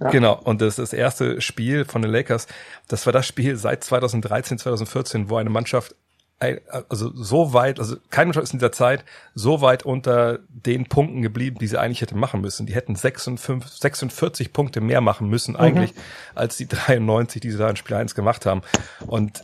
ja. 0.00 0.10
genau, 0.10 0.38
und 0.44 0.60
das, 0.60 0.76
das 0.76 0.92
erste 0.92 1.40
Spiel 1.40 1.86
von 1.86 2.02
den 2.02 2.10
Lakers, 2.10 2.46
das 2.88 3.06
war 3.06 3.12
das 3.12 3.26
Spiel 3.26 3.56
seit 3.56 3.82
2013, 3.82 4.58
2014, 4.58 5.30
wo 5.30 5.36
eine 5.36 5.50
Mannschaft 5.50 5.96
also 6.38 7.12
so 7.14 7.54
weit, 7.54 7.78
also 7.78 7.96
kein 8.10 8.28
Mensch 8.28 8.36
ist 8.36 8.52
in 8.52 8.58
dieser 8.58 8.72
Zeit 8.72 9.04
so 9.34 9.62
weit 9.62 9.84
unter 9.84 10.40
den 10.48 10.84
Punkten 10.84 11.22
geblieben, 11.22 11.56
die 11.58 11.66
sie 11.66 11.80
eigentlich 11.80 12.02
hätte 12.02 12.14
machen 12.14 12.42
müssen. 12.42 12.66
Die 12.66 12.74
hätten 12.74 12.94
56, 12.94 13.80
46 13.80 14.52
Punkte 14.52 14.82
mehr 14.82 15.00
machen 15.00 15.28
müssen 15.28 15.52
mhm. 15.52 15.60
eigentlich, 15.60 15.94
mhm. 15.94 16.00
als 16.34 16.56
die 16.58 16.66
93, 16.66 17.40
die 17.40 17.50
sie 17.50 17.58
da 17.58 17.70
in 17.70 17.76
Spiel 17.76 17.96
1 17.96 18.14
gemacht 18.14 18.44
haben. 18.44 18.60
Und 19.06 19.42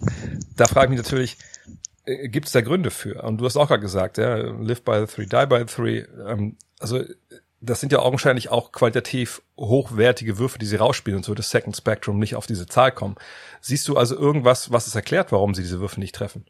da 0.56 0.66
frage 0.66 0.86
ich 0.86 0.90
mich 0.90 0.98
natürlich, 0.98 1.38
äh, 2.04 2.28
gibt 2.28 2.46
es 2.46 2.52
da 2.52 2.60
Gründe 2.60 2.90
für? 2.90 3.22
Und 3.22 3.38
du 3.38 3.46
hast 3.46 3.56
auch 3.56 3.68
gerade 3.68 3.80
gesagt, 3.80 4.18
ja, 4.18 4.36
live 4.36 4.82
by 4.82 5.06
the 5.06 5.06
three, 5.06 5.26
die 5.26 5.46
by 5.46 5.58
the 5.60 5.64
three. 5.64 6.04
Ähm, 6.26 6.56
also 6.78 7.02
das 7.62 7.80
sind 7.80 7.92
ja 7.92 8.00
augenscheinlich 8.00 8.50
auch 8.50 8.72
qualitativ 8.72 9.40
hochwertige 9.56 10.36
Würfe, 10.36 10.58
die 10.58 10.66
sie 10.66 10.76
rausspielen 10.76 11.18
und 11.18 11.24
so 11.24 11.34
das 11.34 11.50
Second 11.50 11.76
Spectrum 11.76 12.18
nicht 12.18 12.34
auf 12.34 12.46
diese 12.46 12.66
Zahl 12.66 12.92
kommen. 12.92 13.14
Siehst 13.60 13.86
du 13.88 13.96
also 13.96 14.16
irgendwas, 14.18 14.72
was 14.72 14.88
es 14.88 14.94
erklärt, 14.94 15.30
warum 15.30 15.54
sie 15.54 15.62
diese 15.62 15.80
Würfe 15.80 16.00
nicht 16.00 16.14
treffen? 16.14 16.44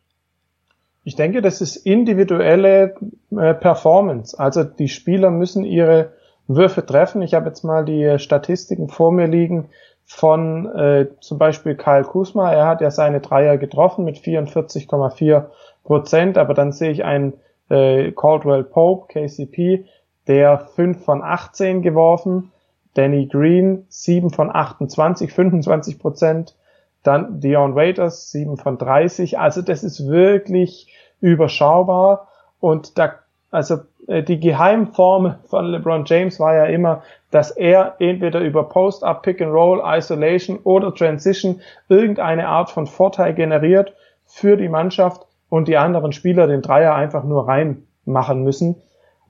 Ich 1.05 1.17
denke, 1.17 1.43
das 1.43 1.61
ist 1.61 1.77
individuelle 1.77 2.95
äh, 3.31 3.55
Performance. 3.55 4.39
Also 4.39 4.63
die 4.63 4.89
Spieler 4.89 5.31
müssen 5.31 5.65
ihre 5.65 6.13
Würfe 6.47 6.87
treffen. 6.87 7.23
Ich 7.23 7.35
habe 7.35 7.49
jetzt 7.49 7.65
mal 7.65 7.85
die 7.85 8.19
Statistiken 8.19 8.89
vor 8.89 9.13
mir 9.13 9.27
liegen 9.27 9.69
von 10.05 10.67
äh, 10.67 11.07
zum 11.21 11.39
Beispiel 11.39 11.75
Kyle 11.75 12.05
Kusma. 12.05 12.53
Er 12.53 12.67
hat 12.67 12.81
ja 12.81 12.91
seine 12.91 13.21
Dreier 13.21 13.57
getroffen 13.57 14.05
mit 14.05 14.19
44,4 14.19 15.47
Prozent, 15.85 16.39
aber 16.39 16.55
dann 16.55 16.73
sehe 16.73 16.91
ich 16.91 17.05
einen 17.05 17.35
äh, 17.69 18.13
Caldwell 18.13 18.65
Pope, 18.65 19.13
KCP, 19.13 19.85
der 20.29 20.59
5 20.59 21.05
von 21.05 21.23
18 21.23 21.83
geworfen, 21.83 22.53
Danny 22.95 23.27
Green 23.27 23.87
7 23.89 24.31
von 24.31 24.55
28, 24.55 25.33
25 25.33 25.99
Prozent, 25.99 26.55
dann 27.03 27.41
Dion 27.41 27.75
Waiters 27.75 28.31
7 28.31 28.57
von 28.57 28.79
30. 28.79 29.39
Also 29.39 29.63
das 29.63 29.83
ist 29.85 30.07
wirklich 30.07 30.93
überschaubar 31.21 32.29
und 32.61 32.99
da, 32.99 33.15
also 33.51 33.79
äh, 34.07 34.23
die 34.23 34.41
Geheimform 34.41 35.37
von 35.47 35.67
LeBron 35.67 36.05
James 36.07 36.39
war 36.41 36.55
ja 36.55 36.65
immer, 36.65 37.03
dass 37.31 37.51
er 37.51 37.97
entweder 37.99 38.41
über 38.41 38.69
Post-Up, 38.69 39.23
Pick-and-Roll, 39.23 39.83
Isolation 39.85 40.59
oder 40.65 40.95
Transition 40.95 41.61
irgendeine 41.89 42.49
Art 42.49 42.71
von 42.71 42.87
Vorteil 42.87 43.35
generiert 43.35 43.95
für 44.27 44.57
die 44.57 44.69
Mannschaft 44.69 45.27
und 45.49 45.69
die 45.69 45.77
anderen 45.77 46.13
Spieler 46.13 46.47
den 46.47 46.63
Dreier 46.63 46.95
einfach 46.95 47.25
nur 47.25 47.49
reinmachen 47.49 48.43
müssen. 48.43 48.77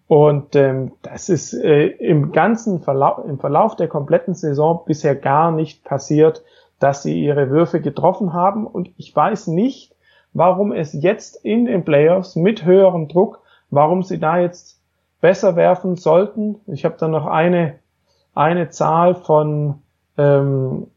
Und 0.09 0.57
ähm, 0.57 0.93
das 1.03 1.29
ist 1.29 1.55
äh, 1.55 1.87
im 1.87 2.33
ganzen 2.33 2.81
Verlauf, 2.81 3.25
im 3.25 3.39
Verlauf 3.39 3.77
der 3.77 3.89
kompletten 3.89 4.35
Saison 4.35 4.83
bisher 4.85 5.15
gar 5.15 5.53
nicht 5.53 5.85
passiert, 5.85 6.43
dass 6.83 7.03
sie 7.03 7.25
ihre 7.25 7.51
Würfe 7.51 7.81
getroffen 7.81 8.33
haben. 8.33 8.67
Und 8.67 8.91
ich 8.97 9.15
weiß 9.15 9.47
nicht, 9.47 9.95
warum 10.33 10.73
es 10.73 10.93
jetzt 10.93 11.37
in 11.45 11.67
den 11.67 11.85
Playoffs 11.85 12.35
mit 12.35 12.65
höherem 12.65 13.07
Druck, 13.07 13.41
warum 13.71 14.03
sie 14.03 14.19
da 14.19 14.39
jetzt 14.39 14.81
besser 15.21 15.55
werfen 15.55 15.97
sollten. 15.97 16.57
Ich 16.67 16.85
habe 16.85 16.97
da 16.99 17.07
noch 17.07 17.27
eine, 17.27 17.75
eine 18.35 18.69
Zahl 18.71 19.15
von 19.15 19.77
ähm, 20.19 20.89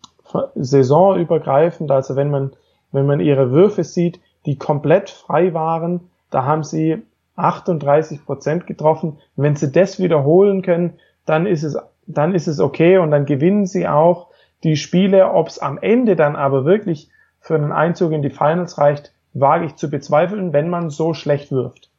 saisonübergreifend, 0.55 1.91
also 1.91 2.15
wenn 2.15 2.31
man, 2.31 2.53
wenn 2.91 3.05
man 3.05 3.19
ihre 3.19 3.51
Würfe 3.51 3.83
sieht, 3.83 4.19
die 4.47 4.57
komplett 4.57 5.11
frei 5.11 5.53
waren, 5.53 6.09
da 6.31 6.45
haben 6.45 6.63
sie 6.63 7.03
38 7.35 8.25
Prozent 8.25 8.65
getroffen. 8.65 9.19
Wenn 9.35 9.55
sie 9.55 9.71
das 9.71 9.99
wiederholen 9.99 10.63
können, 10.63 10.93
dann 11.25 11.45
ist 11.45 11.63
es, 11.63 11.77
dann 12.07 12.33
ist 12.33 12.47
es 12.47 12.59
okay 12.59 12.97
und 12.97 13.11
dann 13.11 13.25
gewinnen 13.25 13.67
sie 13.67 13.87
auch 13.87 14.27
die 14.65 14.75
Spiele. 14.75 15.31
Ob 15.31 15.47
es 15.47 15.59
am 15.59 15.77
Ende 15.77 16.17
dann 16.17 16.35
aber 16.35 16.65
wirklich 16.65 17.09
für 17.39 17.55
einen 17.55 17.71
Einzug 17.71 18.11
in 18.11 18.21
die 18.21 18.29
Finals 18.29 18.77
reicht, 18.77 19.13
wage 19.33 19.65
ich 19.65 19.75
zu 19.75 19.89
bezweifeln, 19.89 20.51
wenn 20.51 20.69
man 20.69 20.89
so 20.89 21.13
schlecht 21.13 21.51
wirft. 21.51 21.89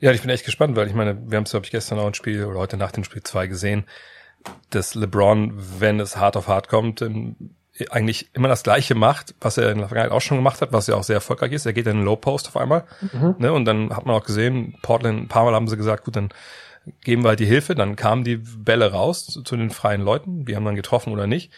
Ja, 0.00 0.12
ich 0.12 0.20
bin 0.20 0.30
echt 0.30 0.44
gespannt, 0.44 0.76
weil 0.76 0.88
ich 0.88 0.94
meine, 0.94 1.16
wir 1.30 1.36
haben 1.36 1.44
es, 1.44 1.52
glaube 1.52 1.64
ich, 1.64 1.70
gestern 1.70 1.98
auch 1.98 2.06
ein 2.06 2.14
Spiel 2.14 2.44
oder 2.44 2.58
heute 2.58 2.76
nach 2.76 2.92
dem 2.92 3.04
Spiel 3.04 3.22
2 3.22 3.46
gesehen, 3.46 3.84
dass 4.70 4.94
LeBron, 4.94 5.54
wenn 5.78 6.00
es 6.00 6.16
hart 6.16 6.36
auf 6.36 6.48
hart 6.48 6.68
kommt, 6.68 7.02
eigentlich 7.90 8.28
immer 8.34 8.48
das 8.48 8.62
Gleiche 8.62 8.94
macht, 8.94 9.34
was 9.40 9.56
er 9.58 9.70
in 9.70 9.78
der 9.78 9.88
Vergangenheit 9.88 10.16
auch 10.16 10.20
schon 10.20 10.36
gemacht 10.36 10.60
hat, 10.60 10.72
was 10.72 10.86
ja 10.86 10.94
auch 10.94 11.02
sehr 11.02 11.16
erfolgreich 11.16 11.52
ist. 11.52 11.66
Er 11.66 11.72
geht 11.72 11.86
in 11.86 11.96
den 11.96 12.04
Low 12.04 12.16
Post 12.16 12.48
auf 12.48 12.56
einmal. 12.56 12.84
Mhm. 13.12 13.36
Ne, 13.38 13.52
und 13.52 13.64
dann 13.64 13.94
hat 13.94 14.06
man 14.06 14.14
auch 14.14 14.24
gesehen, 14.24 14.76
Portland, 14.82 15.22
ein 15.22 15.28
paar 15.28 15.44
Mal 15.44 15.54
haben 15.54 15.68
sie 15.68 15.76
gesagt, 15.76 16.04
gut, 16.04 16.16
dann 16.16 16.28
geben 17.02 17.22
wir 17.24 17.30
halt 17.30 17.40
die 17.40 17.46
Hilfe. 17.46 17.74
Dann 17.74 17.96
kamen 17.96 18.24
die 18.24 18.36
Bälle 18.36 18.92
raus 18.92 19.26
zu, 19.26 19.42
zu 19.42 19.56
den 19.56 19.70
freien 19.70 20.02
Leuten. 20.02 20.46
Wir 20.46 20.56
haben 20.56 20.64
dann 20.64 20.76
getroffen 20.76 21.12
oder 21.12 21.26
nicht 21.26 21.50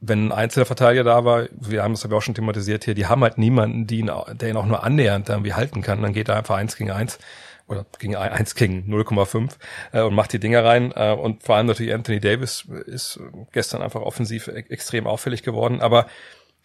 wenn 0.00 0.28
ein 0.28 0.32
einzelner 0.32 0.66
Verteidiger 0.66 1.04
da 1.04 1.24
war, 1.24 1.48
wir 1.52 1.82
haben 1.82 1.92
es 1.92 2.04
aber 2.04 2.16
auch 2.16 2.22
schon 2.22 2.34
thematisiert 2.34 2.84
hier, 2.84 2.94
die 2.94 3.06
haben 3.06 3.22
halt 3.22 3.38
niemanden, 3.38 3.86
die 3.86 4.00
ihn, 4.00 4.10
der 4.34 4.50
ihn 4.50 4.56
auch 4.56 4.66
nur 4.66 4.84
annähernd 4.84 5.28
irgendwie 5.28 5.54
halten 5.54 5.82
kann. 5.82 6.02
Dann 6.02 6.12
geht 6.12 6.28
er 6.28 6.36
einfach 6.36 6.56
eins 6.56 6.76
gegen 6.76 6.90
eins. 6.90 7.18
oder 7.66 7.84
gegen 7.98 8.14
1 8.14 8.54
gegen 8.54 8.84
0,5 8.92 9.56
äh, 9.92 10.02
und 10.02 10.14
macht 10.14 10.32
die 10.32 10.38
Dinger 10.38 10.64
rein. 10.64 10.92
Äh, 10.94 11.12
und 11.12 11.42
vor 11.42 11.56
allem 11.56 11.66
natürlich 11.66 11.92
Anthony 11.92 12.20
Davis 12.20 12.66
ist 12.86 13.18
gestern 13.52 13.82
einfach 13.82 14.02
offensiv 14.02 14.48
e 14.48 14.64
extrem 14.68 15.06
auffällig 15.06 15.42
geworden. 15.42 15.80
Aber 15.80 16.06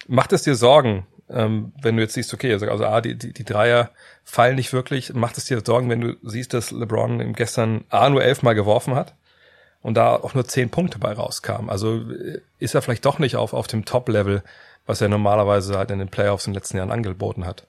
macht 0.08 0.34
es 0.34 0.44
dir 0.44 0.56
Sorgen, 0.56 1.08
ähm, 1.30 1.74
wenn 1.82 1.96
du 1.96 2.04
jetzt 2.04 2.14
siehst, 2.14 2.34
okay, 2.34 2.52
also, 2.52 2.68
also 2.70 2.86
A, 2.86 3.02
die, 3.02 3.18
die, 3.18 3.34
die 3.34 3.46
Dreier 3.46 3.92
fallen 4.24 4.56
nicht 4.56 4.74
wirklich, 4.74 5.14
macht 5.14 5.38
es 5.38 5.46
dir 5.46 5.62
Sorgen, 5.66 5.90
wenn 5.90 6.02
du 6.02 6.16
siehst, 6.22 6.54
dass 6.54 6.72
LeBron 6.72 7.34
gestern 7.34 7.86
A 7.90 8.10
nur 8.10 8.24
elfmal 8.24 8.56
geworfen 8.56 8.96
hat 8.96 9.16
und 9.82 9.96
da 9.96 10.16
auch 10.16 10.34
nur 10.34 10.46
zehn 10.46 10.70
Punkte 10.70 11.00
bei 11.00 11.14
rauskam. 11.14 11.70
Also 11.70 11.96
äh, 11.96 12.42
ist 12.60 12.76
er 12.76 12.82
vielleicht 12.82 13.06
doch 13.06 13.20
nicht 13.20 13.36
auf, 13.36 13.54
auf 13.54 13.68
dem 13.68 13.86
Top-Level, 13.86 14.44
was 14.86 15.02
er 15.02 15.10
normalerweise 15.10 15.78
halt 15.78 15.92
in 15.92 16.00
den 16.00 16.10
Playoffs 16.10 16.48
in 16.48 16.54
den 16.54 16.56
letzten 16.56 16.78
Jahren 16.78 16.92
angeboten 16.92 17.46
hat. 17.46 17.68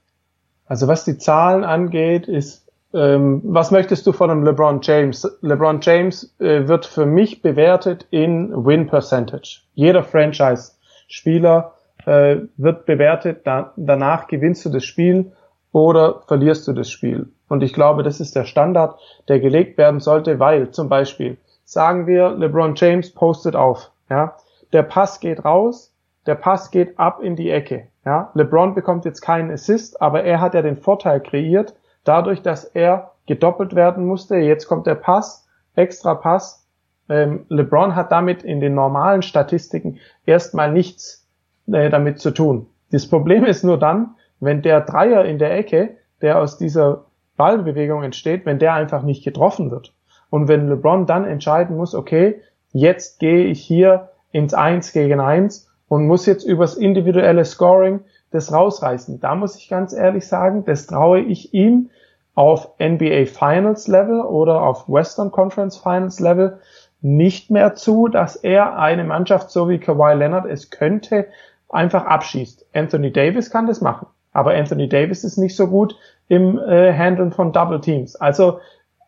Also 0.66 0.88
was 0.88 1.04
die 1.04 1.18
Zahlen 1.18 1.64
angeht, 1.64 2.26
ist, 2.26 2.66
ähm, 2.94 3.40
was 3.44 3.70
möchtest 3.70 4.06
du 4.06 4.12
von 4.12 4.30
einem 4.30 4.44
LeBron 4.44 4.80
James? 4.82 5.26
LeBron 5.40 5.80
James 5.80 6.34
äh, 6.38 6.68
wird 6.68 6.86
für 6.86 7.06
mich 7.06 7.42
bewertet 7.42 8.06
in 8.10 8.52
Win 8.64 8.86
Percentage. 8.86 9.60
Jeder 9.74 10.04
Franchise-Spieler 10.04 11.74
äh, 12.04 12.36
wird 12.56 12.86
bewertet, 12.86 13.42
da, 13.46 13.72
danach 13.76 14.26
gewinnst 14.26 14.64
du 14.64 14.68
das 14.68 14.84
Spiel 14.84 15.32
oder 15.72 16.22
verlierst 16.26 16.68
du 16.68 16.72
das 16.72 16.90
Spiel. 16.90 17.28
Und 17.48 17.62
ich 17.62 17.72
glaube, 17.72 18.02
das 18.02 18.20
ist 18.20 18.36
der 18.36 18.44
Standard, 18.44 18.98
der 19.28 19.40
gelegt 19.40 19.78
werden 19.78 20.00
sollte, 20.00 20.38
weil 20.38 20.70
zum 20.70 20.88
Beispiel 20.88 21.38
sagen 21.64 22.06
wir, 22.06 22.30
LeBron 22.30 22.74
James 22.76 23.12
postet 23.12 23.56
auf, 23.56 23.90
ja, 24.10 24.36
der 24.72 24.82
Pass 24.82 25.20
geht 25.20 25.44
raus, 25.44 25.94
der 26.26 26.34
Pass 26.34 26.70
geht 26.70 26.98
ab 26.98 27.20
in 27.22 27.36
die 27.36 27.50
Ecke, 27.50 27.88
ja. 28.04 28.30
LeBron 28.34 28.74
bekommt 28.74 29.04
jetzt 29.04 29.20
keinen 29.20 29.50
Assist, 29.50 30.00
aber 30.00 30.24
er 30.24 30.40
hat 30.40 30.54
ja 30.54 30.62
den 30.62 30.76
Vorteil 30.76 31.20
kreiert, 31.20 31.74
dadurch, 32.04 32.42
dass 32.42 32.64
er 32.64 33.12
gedoppelt 33.26 33.74
werden 33.74 34.06
musste. 34.06 34.36
Jetzt 34.36 34.66
kommt 34.66 34.86
der 34.86 34.94
Pass, 34.94 35.46
extra 35.74 36.14
Pass. 36.14 36.66
Ähm, 37.08 37.46
LeBron 37.48 37.94
hat 37.94 38.12
damit 38.12 38.42
in 38.42 38.60
den 38.60 38.74
normalen 38.74 39.22
Statistiken 39.22 39.98
erstmal 40.26 40.72
nichts 40.72 41.26
äh, 41.70 41.90
damit 41.90 42.20
zu 42.20 42.30
tun. 42.30 42.66
Das 42.90 43.08
Problem 43.08 43.44
ist 43.44 43.64
nur 43.64 43.78
dann, 43.78 44.14
wenn 44.40 44.62
der 44.62 44.80
Dreier 44.80 45.24
in 45.24 45.38
der 45.38 45.56
Ecke, 45.56 45.96
der 46.20 46.38
aus 46.38 46.58
dieser 46.58 47.04
Ballbewegung 47.36 48.02
entsteht, 48.02 48.44
wenn 48.44 48.58
der 48.58 48.74
einfach 48.74 49.02
nicht 49.02 49.24
getroffen 49.24 49.70
wird. 49.70 49.94
Und 50.32 50.48
wenn 50.48 50.66
LeBron 50.66 51.04
dann 51.04 51.26
entscheiden 51.26 51.76
muss, 51.76 51.94
okay, 51.94 52.40
jetzt 52.72 53.18
gehe 53.18 53.44
ich 53.44 53.60
hier 53.60 54.08
ins 54.30 54.54
Eins 54.54 54.94
gegen 54.94 55.20
Eins 55.20 55.70
und 55.88 56.06
muss 56.06 56.24
jetzt 56.24 56.44
übers 56.44 56.74
individuelle 56.74 57.44
Scoring 57.44 58.00
das 58.30 58.50
rausreißen. 58.50 59.20
Da 59.20 59.34
muss 59.34 59.56
ich 59.56 59.68
ganz 59.68 59.92
ehrlich 59.92 60.26
sagen, 60.26 60.64
das 60.64 60.86
traue 60.86 61.20
ich 61.20 61.52
ihm 61.52 61.90
auf 62.34 62.70
NBA 62.80 63.26
Finals 63.26 63.88
Level 63.88 64.22
oder 64.22 64.62
auf 64.62 64.88
Western 64.88 65.32
Conference 65.32 65.76
Finals 65.76 66.18
Level 66.18 66.60
nicht 67.02 67.50
mehr 67.50 67.74
zu, 67.74 68.08
dass 68.08 68.36
er 68.36 68.78
eine 68.78 69.04
Mannschaft 69.04 69.50
so 69.50 69.68
wie 69.68 69.80
Kawhi 69.80 70.14
Leonard 70.14 70.46
es 70.46 70.70
könnte, 70.70 71.26
einfach 71.68 72.06
abschießt. 72.06 72.64
Anthony 72.72 73.12
Davis 73.12 73.50
kann 73.50 73.66
das 73.66 73.82
machen, 73.82 74.06
aber 74.32 74.54
Anthony 74.54 74.88
Davis 74.88 75.24
ist 75.24 75.36
nicht 75.36 75.56
so 75.56 75.66
gut 75.66 75.94
im 76.28 76.58
äh, 76.58 76.90
Handeln 76.94 77.32
von 77.32 77.52
Double 77.52 77.82
Teams. 77.82 78.16
Also 78.16 78.60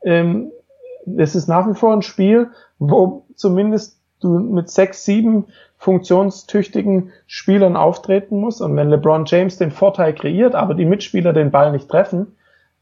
ähm, 0.02 0.50
es 1.18 1.34
ist 1.34 1.48
nach 1.48 1.68
wie 1.68 1.74
vor 1.74 1.92
ein 1.92 2.02
Spiel, 2.02 2.50
wo 2.78 3.26
zumindest 3.34 3.98
du 4.20 4.38
mit 4.38 4.70
sechs, 4.70 5.04
sieben 5.04 5.46
funktionstüchtigen 5.78 7.12
Spielern 7.26 7.76
auftreten 7.76 8.40
musst. 8.40 8.62
Und 8.62 8.76
wenn 8.76 8.88
LeBron 8.88 9.26
James 9.26 9.58
den 9.58 9.70
Vorteil 9.70 10.14
kreiert, 10.14 10.54
aber 10.54 10.74
die 10.74 10.86
Mitspieler 10.86 11.32
den 11.32 11.50
Ball 11.50 11.72
nicht 11.72 11.88
treffen, 11.88 12.36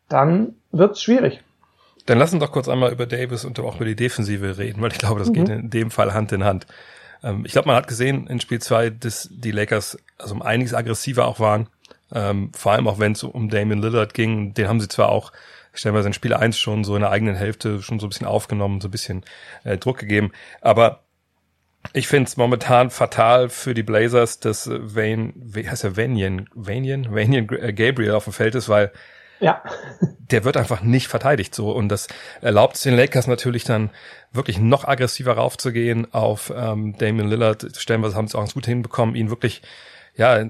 dann 0.08 0.54
wird's 0.70 1.02
schwierig. 1.02 1.40
Dann 2.06 2.18
lass 2.18 2.32
uns 2.32 2.42
doch 2.42 2.52
kurz 2.52 2.68
einmal 2.68 2.92
über 2.92 3.06
Davis 3.06 3.44
und 3.44 3.58
auch 3.60 3.76
über 3.76 3.84
die 3.84 3.96
Defensive 3.96 4.58
reden, 4.58 4.82
weil 4.82 4.92
ich 4.92 4.98
glaube, 4.98 5.18
das 5.18 5.28
mhm. 5.28 5.32
geht 5.34 5.48
in 5.48 5.70
dem 5.70 5.90
Fall 5.90 6.14
Hand 6.14 6.32
in 6.32 6.44
Hand. 6.44 6.66
Ähm, 7.22 7.44
ich 7.44 7.52
glaube, 7.52 7.68
man 7.68 7.76
hat 7.76 7.88
gesehen 7.88 8.26
in 8.26 8.40
Spiel 8.40 8.60
zwei, 8.60 8.90
dass 8.90 9.28
die 9.30 9.52
Lakers 9.52 9.98
also 10.18 10.34
um 10.34 10.42
einiges 10.42 10.74
aggressiver 10.74 11.26
auch 11.26 11.40
waren. 11.40 11.68
Ähm, 12.14 12.50
vor 12.52 12.72
allem 12.72 12.88
auch 12.88 12.98
wenn 12.98 13.12
es 13.12 13.22
um 13.22 13.48
Damian 13.48 13.80
Lillard 13.80 14.14
ging, 14.14 14.54
den 14.54 14.68
haben 14.68 14.80
sie 14.80 14.88
zwar 14.88 15.08
auch 15.08 15.32
stellenweise 15.72 16.08
in 16.08 16.14
Spiel 16.14 16.34
1 16.34 16.58
schon 16.58 16.84
so 16.84 16.94
in 16.94 17.02
der 17.02 17.10
eigenen 17.10 17.34
Hälfte 17.34 17.82
schon 17.82 17.98
so 17.98 18.06
ein 18.06 18.10
bisschen 18.10 18.26
aufgenommen, 18.26 18.80
so 18.80 18.88
ein 18.88 18.90
bisschen 18.90 19.24
äh, 19.64 19.78
Druck 19.78 19.98
gegeben. 19.98 20.32
Aber 20.60 21.00
ich 21.92 22.08
finde 22.08 22.28
es 22.28 22.36
momentan 22.36 22.90
fatal 22.90 23.48
für 23.48 23.74
die 23.74 23.82
Blazers, 23.82 24.40
dass 24.40 24.68
Wayne, 24.70 25.32
wie 25.34 25.68
heißt 25.68 25.84
er, 25.84 25.96
Vanian, 25.96 26.48
Vanian, 26.54 27.14
Vanian 27.14 27.48
äh, 27.50 27.72
Gabriel 27.72 28.12
auf 28.12 28.24
dem 28.24 28.32
Feld 28.32 28.54
ist, 28.54 28.68
weil 28.68 28.92
ja. 29.40 29.62
der 30.18 30.44
wird 30.44 30.56
einfach 30.56 30.82
nicht 30.82 31.08
verteidigt 31.08 31.54
so 31.54 31.72
und 31.72 31.88
das 31.88 32.06
erlaubt 32.40 32.76
es 32.76 32.82
den 32.82 32.94
Lakers 32.94 33.26
natürlich 33.26 33.64
dann 33.64 33.90
wirklich 34.30 34.58
noch 34.58 34.86
aggressiver 34.86 35.34
raufzugehen 35.34 36.12
auf 36.14 36.52
ähm, 36.56 36.96
Damian 36.96 37.28
Lillard. 37.28 37.66
Stellenweise 37.76 38.14
haben 38.14 38.28
sie 38.28 38.36
auch 38.36 38.42
ganz 38.42 38.54
gut 38.54 38.66
hinbekommen, 38.66 39.14
ihn 39.14 39.30
wirklich 39.30 39.62
ja, 40.14 40.44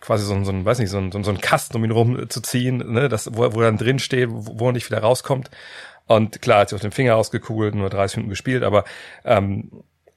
quasi 0.00 0.24
so, 0.24 0.34
ein, 0.34 0.44
so 0.44 0.52
ein, 0.52 0.64
weiß 0.64 0.78
nicht, 0.78 0.90
so 0.90 0.98
ein, 0.98 1.10
so 1.10 1.30
ein 1.30 1.40
Kasten, 1.40 1.76
um 1.76 1.84
ihn 1.84 1.90
rumzuziehen, 1.90 2.92
ne, 2.92 3.08
das, 3.08 3.34
wo, 3.34 3.52
wo 3.54 3.60
er 3.60 3.66
dann 3.66 3.78
drin 3.78 3.98
steht, 3.98 4.28
wo, 4.30 4.66
er 4.68 4.72
nicht 4.72 4.88
wieder 4.88 5.00
rauskommt. 5.00 5.50
Und 6.06 6.40
klar, 6.42 6.60
hat 6.60 6.68
sich 6.68 6.76
auf 6.76 6.82
den 6.82 6.92
Finger 6.92 7.16
ausgekugelt, 7.16 7.74
nur 7.74 7.90
30 7.90 8.18
Minuten 8.18 8.30
gespielt, 8.30 8.62
aber 8.62 8.84
ähm, 9.24 9.70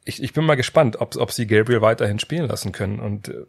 ich, 0.03 0.21
ich 0.21 0.33
bin 0.33 0.45
mal 0.45 0.55
gespannt, 0.55 1.01
ob, 1.01 1.15
ob 1.15 1.31
sie 1.31 1.47
Gabriel 1.47 1.81
weiterhin 1.81 2.19
spielen 2.19 2.47
lassen 2.47 2.71
können. 2.71 2.99
Und, 2.99 3.29
äh, 3.29 3.45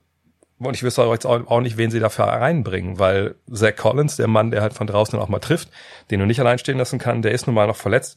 und 0.58 0.74
ich 0.74 0.82
wüsste 0.82 1.02
auch 1.02 1.12
jetzt 1.12 1.26
auch 1.26 1.60
nicht, 1.60 1.76
wen 1.76 1.90
sie 1.90 2.00
dafür 2.00 2.24
reinbringen, 2.24 2.98
weil 2.98 3.34
Zach 3.52 3.76
Collins, 3.76 4.16
der 4.16 4.28
Mann, 4.28 4.50
der 4.50 4.62
halt 4.62 4.72
von 4.72 4.86
draußen 4.86 5.18
auch 5.18 5.28
mal 5.28 5.38
trifft, 5.38 5.68
den 6.10 6.20
du 6.20 6.24
nicht 6.24 6.40
allein 6.40 6.58
stehen 6.58 6.78
lassen 6.78 6.98
kann, 6.98 7.20
der 7.20 7.32
ist 7.32 7.46
nun 7.46 7.54
mal 7.54 7.66
noch 7.66 7.76
verletzt. 7.76 8.16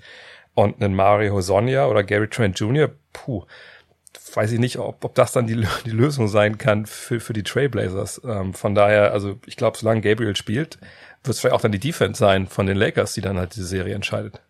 Und 0.54 0.82
einen 0.82 0.96
Mario 0.96 1.42
Sonja 1.42 1.88
oder 1.88 2.04
Gary 2.04 2.30
Trent 2.30 2.58
Jr., 2.60 2.90
puh, 3.12 3.44
weiß 4.36 4.52
ich 4.52 4.60
nicht, 4.60 4.78
ob, 4.78 5.04
ob 5.04 5.16
das 5.16 5.32
dann 5.32 5.48
die, 5.48 5.66
die 5.86 5.92
Lösung 5.92 6.28
sein 6.28 6.58
kann 6.58 6.86
für, 6.86 7.20
für 7.20 7.34
die 7.34 7.44
Trailblazers. 7.44 8.22
Ähm, 8.26 8.54
von 8.54 8.76
daher, 8.76 9.12
also 9.12 9.36
ich 9.46 9.58
glaube, 9.58 9.78
solange 9.78 10.02
Gabriel 10.02 10.36
spielt, 10.36 10.78
wird 11.24 11.36
es 11.36 11.40
vielleicht 11.40 11.56
auch 11.56 11.62
dann 11.62 11.72
die 11.72 11.80
Defense 11.80 12.20
sein 12.20 12.48
von 12.48 12.66
den 12.66 12.78
Lakers, 12.78 13.14
die 13.14 13.22
dann 13.22 13.38
halt 13.38 13.56
diese 13.56 13.66
Serie 13.66 13.96
entscheidet. 13.96 14.42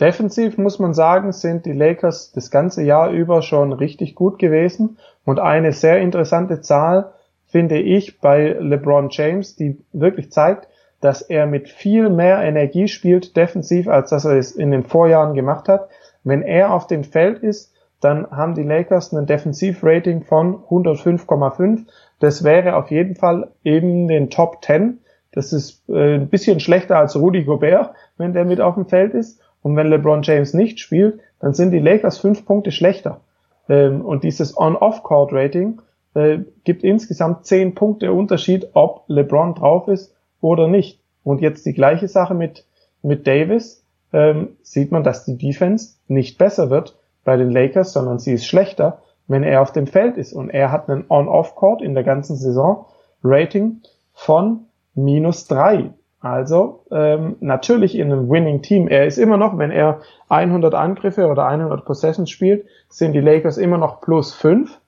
Defensiv 0.00 0.58
muss 0.58 0.78
man 0.78 0.92
sagen, 0.92 1.32
sind 1.32 1.66
die 1.66 1.72
Lakers 1.72 2.32
das 2.32 2.50
ganze 2.50 2.82
Jahr 2.82 3.10
über 3.10 3.42
schon 3.42 3.72
richtig 3.72 4.14
gut 4.14 4.38
gewesen. 4.38 4.98
Und 5.24 5.38
eine 5.38 5.72
sehr 5.72 5.98
interessante 5.98 6.60
Zahl 6.60 7.12
finde 7.46 7.78
ich 7.78 8.18
bei 8.18 8.56
LeBron 8.58 9.08
James, 9.10 9.54
die 9.54 9.78
wirklich 9.92 10.32
zeigt, 10.32 10.66
dass 11.00 11.22
er 11.22 11.46
mit 11.46 11.68
viel 11.68 12.08
mehr 12.10 12.42
Energie 12.42 12.88
spielt 12.88 13.36
defensiv, 13.36 13.88
als 13.88 14.10
dass 14.10 14.24
er 14.24 14.36
es 14.36 14.52
in 14.52 14.70
den 14.70 14.84
Vorjahren 14.84 15.34
gemacht 15.34 15.68
hat. 15.68 15.88
Wenn 16.24 16.42
er 16.42 16.72
auf 16.72 16.86
dem 16.86 17.04
Feld 17.04 17.38
ist, 17.40 17.73
dann 18.04 18.30
haben 18.30 18.54
die 18.54 18.62
Lakers 18.62 19.12
ein 19.12 19.24
Defensivrating 19.24 20.24
von 20.24 20.56
105,5. 20.68 21.86
Das 22.20 22.44
wäre 22.44 22.76
auf 22.76 22.90
jeden 22.90 23.16
Fall 23.16 23.50
eben 23.64 24.08
den 24.08 24.28
Top 24.28 24.62
10. 24.62 24.98
Das 25.32 25.54
ist 25.54 25.88
äh, 25.88 26.16
ein 26.16 26.28
bisschen 26.28 26.60
schlechter 26.60 26.98
als 26.98 27.16
Rudy 27.16 27.44
Gobert, 27.44 27.94
wenn 28.18 28.34
der 28.34 28.44
mit 28.44 28.60
auf 28.60 28.74
dem 28.74 28.86
Feld 28.86 29.14
ist. 29.14 29.40
Und 29.62 29.74
wenn 29.76 29.86
LeBron 29.86 30.22
James 30.22 30.52
nicht 30.52 30.80
spielt, 30.80 31.20
dann 31.40 31.54
sind 31.54 31.70
die 31.70 31.78
Lakers 31.78 32.18
fünf 32.18 32.44
Punkte 32.44 32.72
schlechter. 32.72 33.22
Ähm, 33.70 34.04
und 34.04 34.22
dieses 34.22 34.54
On-Off-Court-Rating 34.56 35.80
äh, 36.12 36.40
gibt 36.64 36.84
insgesamt 36.84 37.46
zehn 37.46 37.74
Punkte 37.74 38.12
Unterschied, 38.12 38.68
ob 38.74 39.04
LeBron 39.08 39.54
drauf 39.54 39.88
ist 39.88 40.14
oder 40.42 40.68
nicht. 40.68 41.00
Und 41.22 41.40
jetzt 41.40 41.64
die 41.64 41.72
gleiche 41.72 42.08
Sache 42.08 42.34
mit, 42.34 42.66
mit 43.02 43.26
Davis. 43.26 43.82
Ähm, 44.12 44.56
sieht 44.62 44.92
man, 44.92 45.02
dass 45.04 45.24
die 45.24 45.38
Defense 45.38 45.94
nicht 46.06 46.36
besser 46.36 46.68
wird 46.68 46.96
bei 47.24 47.36
den 47.36 47.50
Lakers, 47.50 47.92
sondern 47.92 48.18
sie 48.18 48.32
ist 48.32 48.46
schlechter, 48.46 48.98
wenn 49.26 49.42
er 49.42 49.62
auf 49.62 49.72
dem 49.72 49.86
Feld 49.86 50.16
ist. 50.16 50.32
Und 50.32 50.50
er 50.50 50.70
hat 50.70 50.88
einen 50.88 51.06
On-Off-Court 51.08 51.82
in 51.82 51.94
der 51.94 52.04
ganzen 52.04 52.36
Saison 52.36 52.86
Rating 53.22 53.80
von 54.12 54.66
minus 54.94 55.46
drei. 55.46 55.90
Also 56.20 56.84
ähm, 56.90 57.36
natürlich 57.40 57.98
in 57.98 58.10
einem 58.10 58.30
Winning 58.30 58.62
Team. 58.62 58.88
Er 58.88 59.06
ist 59.06 59.18
immer 59.18 59.36
noch, 59.36 59.58
wenn 59.58 59.70
er 59.70 60.00
100 60.30 60.74
Angriffe 60.74 61.26
oder 61.26 61.46
100 61.46 61.84
Possessions 61.84 62.30
spielt, 62.30 62.66
sind 62.88 63.12
die 63.12 63.20
Lakers 63.20 63.58
immer 63.58 63.76
noch 63.76 64.00
plus 64.00 64.32
fünf. 64.32 64.80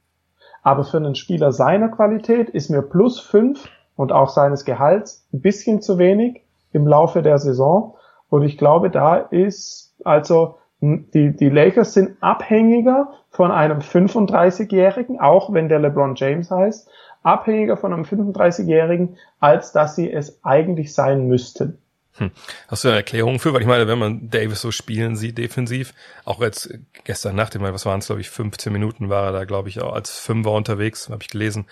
Aber 0.62 0.84
für 0.84 0.96
einen 0.96 1.14
Spieler 1.14 1.52
seiner 1.52 1.88
Qualität 1.88 2.48
ist 2.48 2.70
mir 2.70 2.82
plus 2.82 3.20
fünf 3.20 3.68
und 3.96 4.12
auch 4.12 4.30
seines 4.30 4.64
Gehalts 4.64 5.26
ein 5.32 5.40
bisschen 5.40 5.82
zu 5.82 5.98
wenig 5.98 6.42
im 6.72 6.86
Laufe 6.86 7.22
der 7.22 7.38
Saison. 7.38 7.96
Und 8.30 8.42
ich 8.42 8.56
glaube, 8.56 8.90
da 8.90 9.16
ist 9.16 9.94
also 10.04 10.56
die, 10.80 11.34
die 11.34 11.48
Lakers 11.48 11.94
sind 11.94 12.16
abhängiger 12.20 13.12
von 13.30 13.50
einem 13.50 13.78
35-Jährigen, 13.78 15.20
auch 15.20 15.52
wenn 15.52 15.68
der 15.68 15.78
LeBron 15.78 16.14
James 16.16 16.50
heißt, 16.50 16.88
abhängiger 17.22 17.76
von 17.76 17.92
einem 17.92 18.04
35-Jährigen, 18.04 19.16
als 19.40 19.72
dass 19.72 19.96
sie 19.96 20.10
es 20.10 20.44
eigentlich 20.44 20.94
sein 20.94 21.26
müssten. 21.26 21.78
Hm. 22.18 22.30
Hast 22.68 22.84
du 22.84 22.88
eine 22.88 22.98
Erklärung 22.98 23.38
für? 23.38 23.52
Weil 23.52 23.60
ich 23.60 23.66
meine, 23.66 23.88
wenn 23.88 23.98
man 23.98 24.30
Davis 24.30 24.62
so 24.62 24.70
spielen 24.70 25.16
sieht, 25.16 25.36
defensiv, 25.36 25.92
auch 26.24 26.40
jetzt 26.40 26.72
gestern 27.04 27.36
Nacht, 27.36 27.54
ich 27.54 27.60
meine, 27.60 27.74
was 27.74 27.84
waren 27.84 27.98
es, 27.98 28.06
glaube 28.06 28.22
ich, 28.22 28.30
15 28.30 28.72
Minuten 28.72 29.10
war 29.10 29.26
er 29.26 29.32
da, 29.32 29.44
glaube 29.44 29.68
ich, 29.68 29.82
auch 29.82 29.92
als 29.92 30.18
Fünfer 30.18 30.52
unterwegs, 30.52 31.10
habe 31.10 31.22
ich 31.22 31.28
gelesen, 31.28 31.66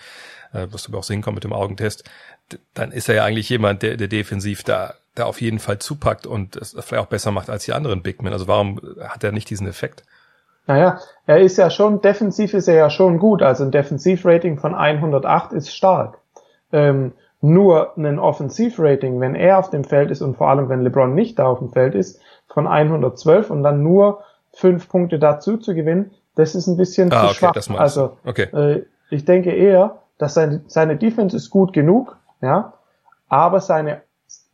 äh, 0.53 0.67
was 0.69 0.83
du 0.83 0.95
auch 0.95 1.03
sehen 1.03 1.21
kannst 1.21 1.35
mit 1.35 1.43
dem 1.43 1.53
Augentest, 1.53 2.03
dann 2.75 2.91
ist 2.91 3.09
er 3.09 3.15
ja 3.15 3.23
eigentlich 3.23 3.49
jemand, 3.49 3.81
der, 3.81 3.97
der 3.97 4.07
defensiv 4.07 4.63
da 4.63 4.93
da 5.15 5.25
auf 5.25 5.41
jeden 5.41 5.59
Fall 5.59 5.79
zupackt 5.79 6.27
und 6.27 6.55
es 6.55 6.71
vielleicht 6.71 7.03
auch 7.03 7.09
besser 7.09 7.31
macht 7.31 7.49
als 7.49 7.65
die 7.65 7.73
anderen 7.73 8.03
Big 8.03 8.21
Men. 8.21 8.33
Also 8.33 8.47
warum 8.47 8.79
hat 9.01 9.23
er 9.23 9.31
nicht 9.31 9.49
diesen 9.49 9.67
Effekt? 9.67 10.03
Naja, 10.67 10.99
er 11.25 11.39
ist 11.39 11.57
ja 11.57 11.69
schon, 11.69 12.01
defensiv 12.01 12.53
ist 12.53 12.67
er 12.67 12.75
ja 12.75 12.89
schon 12.89 13.19
gut. 13.19 13.41
Also 13.41 13.63
ein 13.63 13.71
Defensivrating 13.71 14.57
von 14.57 14.75
108 14.75 15.53
ist 15.53 15.73
stark. 15.73 16.17
Ähm, 16.71 17.13
nur 17.41 17.95
ein 17.97 18.19
Offensivrating, 18.19 19.19
wenn 19.19 19.35
er 19.35 19.59
auf 19.59 19.69
dem 19.69 19.83
Feld 19.83 20.09
ist 20.09 20.21
und 20.21 20.35
vor 20.35 20.49
allem 20.49 20.67
wenn 20.69 20.81
LeBron 20.81 21.13
nicht 21.13 21.37
da 21.37 21.45
auf 21.45 21.59
dem 21.59 21.69
Feld 21.69 21.93
ist, 21.93 22.19
von 22.47 22.67
112 22.67 23.51
und 23.51 23.63
dann 23.63 23.83
nur 23.83 24.23
fünf 24.53 24.89
Punkte 24.89 25.19
dazu 25.19 25.57
zu 25.57 25.75
gewinnen, 25.75 26.11
das 26.35 26.55
ist 26.55 26.67
ein 26.67 26.77
bisschen 26.77 27.11
ah, 27.13 27.21
zu 27.21 27.25
okay, 27.25 27.35
schwach. 27.35 27.51
das 27.53 27.69
meinst 27.69 27.81
also. 27.81 28.17
Okay. 28.25 28.47
äh, 28.53 28.85
ich 29.09 29.25
denke 29.25 29.51
eher, 29.51 29.99
dass 30.17 30.33
seine, 30.33 30.63
seine 30.67 30.97
Defense 30.97 31.35
ist 31.35 31.49
gut 31.49 31.73
genug, 31.73 32.17
ja, 32.41 32.73
aber 33.29 33.59
seine 33.61 34.01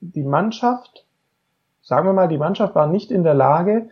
die 0.01 0.23
Mannschaft, 0.23 1.05
sagen 1.81 2.07
wir 2.07 2.13
mal, 2.13 2.27
die 2.27 2.37
Mannschaft 2.37 2.75
war 2.75 2.87
nicht 2.87 3.11
in 3.11 3.23
der 3.23 3.33
Lage, 3.33 3.89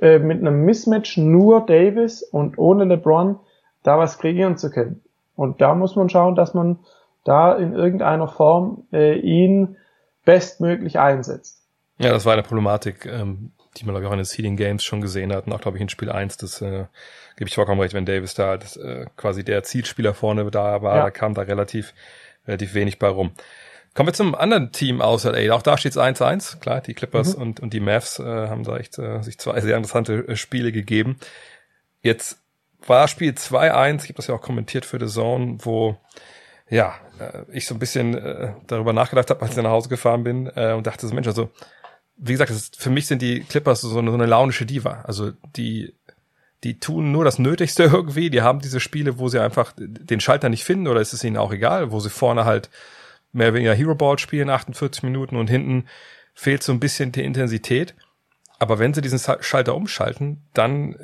äh, 0.00 0.18
mit 0.18 0.40
einem 0.40 0.64
Mismatch 0.64 1.18
nur 1.18 1.64
Davis 1.66 2.22
und 2.22 2.58
ohne 2.58 2.84
LeBron 2.84 3.38
da 3.82 3.98
was 3.98 4.18
kreieren 4.18 4.56
zu 4.56 4.70
können. 4.70 5.02
Und 5.36 5.60
da 5.60 5.74
muss 5.74 5.94
man 5.96 6.08
schauen, 6.08 6.34
dass 6.34 6.54
man 6.54 6.78
da 7.24 7.54
in 7.54 7.74
irgendeiner 7.74 8.28
Form 8.28 8.84
äh, 8.92 9.18
ihn 9.18 9.76
bestmöglich 10.24 10.98
einsetzt. 10.98 11.62
Ja, 11.98 12.10
das 12.10 12.24
war 12.24 12.32
eine 12.32 12.42
Problematik, 12.42 13.06
ähm, 13.06 13.52
die 13.76 13.84
man, 13.84 13.94
glaube 13.94 14.04
ich, 14.04 14.08
auch 14.08 14.12
in 14.12 14.18
den 14.18 14.24
Seeding 14.24 14.56
Games 14.56 14.84
schon 14.84 15.00
gesehen 15.00 15.32
hat 15.32 15.46
und 15.46 15.52
auch, 15.52 15.60
glaube 15.60 15.76
ich, 15.76 15.82
in 15.82 15.88
Spiel 15.88 16.10
1, 16.10 16.36
das 16.38 16.62
äh, 16.62 16.86
gebe 17.36 17.48
ich 17.48 17.54
vollkommen 17.54 17.80
recht, 17.80 17.94
wenn 17.94 18.06
Davis 18.06 18.34
da 18.34 18.56
das, 18.56 18.76
äh, 18.76 19.06
quasi 19.16 19.44
der 19.44 19.62
Zielspieler 19.64 20.14
vorne 20.14 20.50
da 20.50 20.82
war, 20.82 20.96
Ja. 20.96 21.02
da 21.04 21.10
kam 21.10 21.34
da 21.34 21.42
relativ, 21.42 21.92
relativ 22.46 22.74
wenig 22.74 22.98
bei 22.98 23.08
rum. 23.08 23.32
Kommen 23.94 24.08
wir 24.08 24.12
zum 24.12 24.34
anderen 24.34 24.72
Team 24.72 25.00
außer 25.00 25.32
LA. 25.32 25.54
Auch 25.54 25.62
da 25.62 25.78
steht 25.78 25.92
es 25.92 25.98
1-1. 25.98 26.58
Klar, 26.58 26.80
die 26.80 26.94
Clippers 26.94 27.34
und, 27.34 27.60
und 27.60 27.72
die 27.72 27.80
Mavs 27.80 28.18
äh, 28.18 28.24
haben 28.24 28.64
da 28.64 28.76
echt 28.76 28.98
äh, 28.98 29.22
sich 29.22 29.38
zwei 29.38 29.60
sehr 29.60 29.76
interessante 29.76 30.26
äh, 30.28 30.36
Spiele 30.36 30.72
gegeben. 30.72 31.16
Jetzt 32.02 32.38
war 32.86 33.06
Spiel 33.06 33.32
2-1, 33.32 34.02
ich 34.02 34.02
habe 34.04 34.14
das 34.14 34.26
ja 34.26 34.34
auch 34.34 34.42
kommentiert 34.42 34.84
für 34.84 34.98
The 34.98 35.06
Zone, 35.06 35.58
wo 35.60 35.96
ja, 36.68 36.94
äh, 37.20 37.44
ich 37.52 37.66
so 37.66 37.74
ein 37.74 37.78
bisschen 37.78 38.14
äh, 38.14 38.52
darüber 38.66 38.92
nachgedacht 38.92 39.30
habe, 39.30 39.40
als 39.42 39.56
ich 39.56 39.62
nach 39.62 39.70
Hause 39.70 39.88
gefahren 39.88 40.24
bin 40.24 40.50
äh, 40.54 40.72
und 40.72 40.86
dachte 40.86 41.06
so, 41.06 41.14
Mensch, 41.14 41.28
also 41.28 41.50
wie 42.16 42.32
gesagt, 42.32 42.50
ist, 42.50 42.76
für 42.76 42.90
mich 42.90 43.06
sind 43.06 43.22
die 43.22 43.40
Clippers 43.40 43.80
so 43.80 43.98
eine, 43.98 44.10
so 44.10 44.16
eine 44.16 44.26
launische 44.26 44.66
Diva. 44.66 45.02
Also 45.06 45.32
die 45.56 45.94
die 46.64 46.80
tun 46.80 47.12
nur 47.12 47.24
das 47.24 47.38
Nötigste 47.38 47.82
irgendwie. 47.92 48.30
Die 48.30 48.42
haben 48.42 48.60
diese 48.60 48.80
Spiele, 48.80 49.18
wo 49.18 49.28
sie 49.28 49.38
einfach 49.38 49.72
den 49.76 50.20
Schalter 50.20 50.48
nicht 50.48 50.64
finden 50.64 50.88
oder 50.88 51.00
ist 51.00 51.12
es 51.12 51.22
ihnen 51.22 51.36
auch 51.36 51.52
egal, 51.52 51.92
wo 51.92 52.00
sie 52.00 52.10
vorne 52.10 52.44
halt 52.44 52.70
mehr 53.34 53.48
oder 53.48 53.54
weniger 53.54 53.74
Hero 53.74 53.94
Ball 53.94 54.18
spielen, 54.18 54.50
48 54.50 55.02
Minuten 55.02 55.36
und 55.36 55.48
hinten 55.48 55.86
fehlt 56.34 56.62
so 56.62 56.72
ein 56.72 56.80
bisschen 56.80 57.12
die 57.12 57.24
Intensität. 57.24 57.94
Aber 58.58 58.78
wenn 58.78 58.94
sie 58.94 59.02
diesen 59.02 59.20
Schalter 59.40 59.74
umschalten, 59.74 60.42
dann 60.54 60.96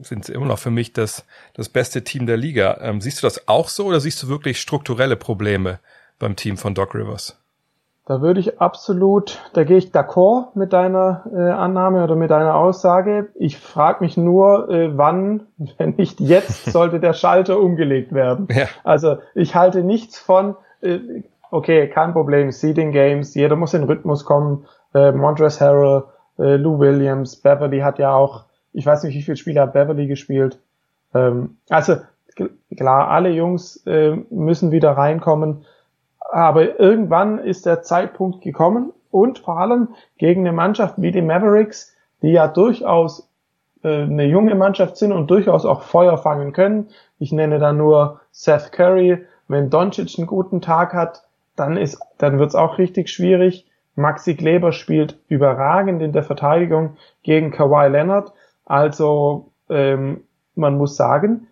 sind 0.00 0.24
sie 0.24 0.32
immer 0.32 0.46
noch 0.46 0.58
für 0.58 0.70
mich 0.70 0.92
das, 0.92 1.24
das 1.54 1.68
beste 1.68 2.04
Team 2.04 2.26
der 2.26 2.36
Liga. 2.36 2.78
Ähm, 2.80 3.00
siehst 3.00 3.22
du 3.22 3.26
das 3.26 3.48
auch 3.48 3.68
so 3.68 3.86
oder 3.86 4.00
siehst 4.00 4.22
du 4.22 4.28
wirklich 4.28 4.60
strukturelle 4.60 5.16
Probleme 5.16 5.80
beim 6.18 6.36
Team 6.36 6.56
von 6.56 6.74
Doc 6.74 6.94
Rivers? 6.94 7.38
Da 8.06 8.20
würde 8.20 8.38
ich 8.38 8.60
absolut, 8.60 9.40
da 9.54 9.64
gehe 9.64 9.78
ich 9.78 9.86
d'accord 9.86 10.48
mit 10.58 10.74
deiner 10.74 11.24
äh, 11.32 11.38
Annahme 11.38 12.04
oder 12.04 12.16
mit 12.16 12.30
deiner 12.30 12.54
Aussage. 12.54 13.30
Ich 13.34 13.56
frage 13.58 14.04
mich 14.04 14.18
nur, 14.18 14.68
äh, 14.68 14.96
wann, 14.96 15.46
wenn 15.78 15.94
nicht 15.96 16.20
jetzt, 16.20 16.66
sollte 16.66 17.00
der 17.00 17.14
Schalter 17.14 17.58
umgelegt 17.60 18.12
werden. 18.12 18.48
Ja. 18.54 18.66
Also 18.84 19.18
ich 19.34 19.54
halte 19.54 19.82
nichts 19.82 20.18
von, 20.18 20.54
äh, 20.82 20.98
okay, 21.54 21.88
kein 21.88 22.12
Problem, 22.12 22.50
Seeding 22.50 22.90
Games, 22.90 23.34
jeder 23.34 23.54
muss 23.54 23.74
in 23.74 23.84
Rhythmus 23.84 24.24
kommen. 24.24 24.66
Äh, 24.92 25.12
Montrezl 25.12 25.64
Harrell, 25.64 26.04
äh, 26.38 26.56
Lou 26.56 26.80
Williams, 26.80 27.36
Beverly 27.36 27.80
hat 27.80 27.98
ja 28.00 28.12
auch, 28.12 28.46
ich 28.72 28.84
weiß 28.84 29.04
nicht, 29.04 29.14
wie 29.14 29.22
viele 29.22 29.36
Spiele 29.36 29.60
hat 29.60 29.72
Beverly 29.72 30.08
gespielt. 30.08 30.58
Ähm, 31.14 31.58
also 31.70 31.96
klar, 32.76 33.08
alle 33.08 33.30
Jungs 33.30 33.86
äh, 33.86 34.16
müssen 34.30 34.72
wieder 34.72 34.92
reinkommen. 34.92 35.64
Aber 36.18 36.80
irgendwann 36.80 37.38
ist 37.38 37.66
der 37.66 37.82
Zeitpunkt 37.82 38.42
gekommen 38.42 38.92
und 39.12 39.38
vor 39.38 39.58
allem 39.58 39.88
gegen 40.18 40.40
eine 40.40 40.52
Mannschaft 40.52 40.94
wie 40.96 41.12
die 41.12 41.22
Mavericks, 41.22 41.94
die 42.22 42.32
ja 42.32 42.48
durchaus 42.48 43.30
äh, 43.84 44.02
eine 44.02 44.24
junge 44.24 44.56
Mannschaft 44.56 44.96
sind 44.96 45.12
und 45.12 45.30
durchaus 45.30 45.64
auch 45.64 45.82
Feuer 45.82 46.18
fangen 46.18 46.52
können. 46.52 46.88
Ich 47.20 47.30
nenne 47.30 47.60
da 47.60 47.72
nur 47.72 48.20
Seth 48.32 48.72
Curry. 48.72 49.24
Wenn 49.46 49.70
Doncic 49.70 50.18
einen 50.18 50.26
guten 50.26 50.60
Tag 50.60 50.94
hat, 50.94 51.22
dann 51.56 51.76
ist, 51.76 51.98
dann 52.18 52.38
wird's 52.38 52.54
auch 52.54 52.78
richtig 52.78 53.08
schwierig. 53.10 53.66
Maxi 53.96 54.34
Kleber 54.34 54.72
spielt 54.72 55.18
überragend 55.28 56.02
in 56.02 56.12
der 56.12 56.24
Verteidigung 56.24 56.96
gegen 57.22 57.50
Kawhi 57.50 57.88
Leonard. 57.88 58.32
Also 58.64 59.52
ähm, 59.68 60.24
man 60.54 60.76
muss 60.76 60.96
sagen, 60.96 61.46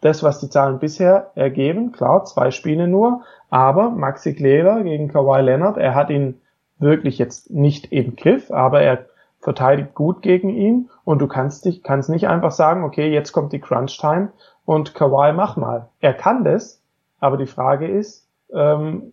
das, 0.00 0.22
was 0.22 0.40
die 0.40 0.48
Zahlen 0.48 0.78
bisher 0.78 1.32
ergeben, 1.34 1.92
klar, 1.92 2.24
zwei 2.24 2.50
Spiele 2.50 2.86
nur, 2.86 3.22
aber 3.50 3.90
Maxi 3.90 4.34
Kleber 4.34 4.82
gegen 4.82 5.08
Kawhi 5.08 5.40
Leonard, 5.40 5.78
er 5.78 5.94
hat 5.94 6.10
ihn 6.10 6.40
wirklich 6.78 7.18
jetzt 7.18 7.50
nicht 7.50 7.92
im 7.92 8.16
Griff, 8.16 8.50
aber 8.50 8.82
er 8.82 9.06
verteidigt 9.40 9.94
gut 9.94 10.22
gegen 10.22 10.50
ihn 10.50 10.90
und 11.04 11.20
du 11.20 11.28
kannst 11.28 11.64
dich, 11.64 11.82
kannst 11.82 12.08
nicht 12.10 12.28
einfach 12.28 12.50
sagen, 12.50 12.84
okay, 12.84 13.12
jetzt 13.12 13.32
kommt 13.32 13.52
die 13.52 13.60
Crunch 13.60 13.98
Time 13.98 14.32
und 14.64 14.94
Kawhi 14.94 15.32
mach 15.32 15.56
mal. 15.56 15.88
Er 16.00 16.14
kann 16.14 16.44
das, 16.44 16.82
aber 17.20 17.36
die 17.36 17.46
Frage 17.46 17.86
ist, 17.86 18.28
ähm, 18.52 19.12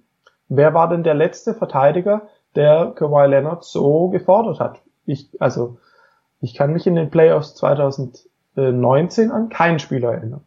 wer 0.55 0.73
war 0.73 0.89
denn 0.89 1.03
der 1.03 1.13
letzte 1.13 1.53
Verteidiger, 1.53 2.23
der 2.55 2.93
Kawhi 2.95 3.27
Leonard 3.27 3.63
so 3.63 4.09
gefordert 4.09 4.59
hat? 4.59 4.79
Ich, 5.05 5.29
also, 5.39 5.77
ich 6.41 6.53
kann 6.53 6.73
mich 6.73 6.87
in 6.87 6.95
den 6.95 7.09
Playoffs 7.09 7.55
2019 7.55 9.31
an 9.31 9.49
keinen 9.49 9.79
Spieler 9.79 10.13
erinnern. 10.13 10.43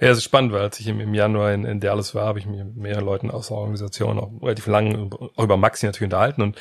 Ja, 0.00 0.08
es 0.08 0.18
ist 0.18 0.24
spannend, 0.24 0.52
weil 0.52 0.62
als 0.62 0.80
ich 0.80 0.88
im, 0.88 1.14
Januar 1.14 1.52
in, 1.52 1.64
in 1.64 1.78
Dallas 1.78 2.14
war, 2.14 2.26
habe 2.26 2.38
ich 2.38 2.46
mich 2.46 2.58
mit 2.58 2.76
mehreren 2.76 3.04
Leuten 3.04 3.30
aus 3.30 3.48
der 3.48 3.58
Organisation 3.58 4.18
auch 4.18 4.30
relativ 4.42 4.66
lange 4.66 5.10
auch 5.36 5.44
über 5.44 5.56
Maxi 5.56 5.86
natürlich 5.86 6.12
unterhalten 6.12 6.42
und 6.42 6.60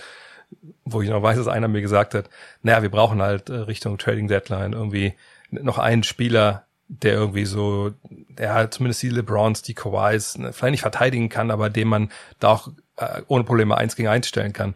wo 0.86 1.02
ich 1.02 1.10
noch 1.10 1.24
weiß, 1.24 1.38
dass 1.38 1.48
einer 1.48 1.68
mir 1.68 1.82
gesagt 1.82 2.14
hat, 2.14 2.30
naja, 2.62 2.82
wir 2.82 2.92
brauchen 2.92 3.22
halt 3.22 3.50
äh, 3.50 3.54
Richtung 3.54 3.98
Trading 3.98 4.28
Deadline 4.28 4.74
irgendwie 4.74 5.14
noch 5.50 5.78
einen 5.78 6.04
Spieler, 6.04 6.66
der 6.88 7.14
irgendwie 7.14 7.46
so, 7.46 7.92
der 8.10 8.54
halt 8.54 8.74
zumindest 8.74 9.02
die 9.02 9.10
LeBrons, 9.10 9.62
die 9.62 9.74
Kawhis 9.74 10.38
ne, 10.38 10.52
vielleicht 10.52 10.72
nicht 10.72 10.82
verteidigen 10.82 11.30
kann, 11.30 11.50
aber 11.50 11.70
dem 11.70 11.88
man 11.88 12.10
da 12.40 12.50
auch 12.50 12.68
äh, 12.98 13.22
ohne 13.28 13.44
Probleme 13.44 13.78
eins 13.78 13.96
gegen 13.96 14.08
eins 14.10 14.28
stellen 14.28 14.54
kann. 14.54 14.76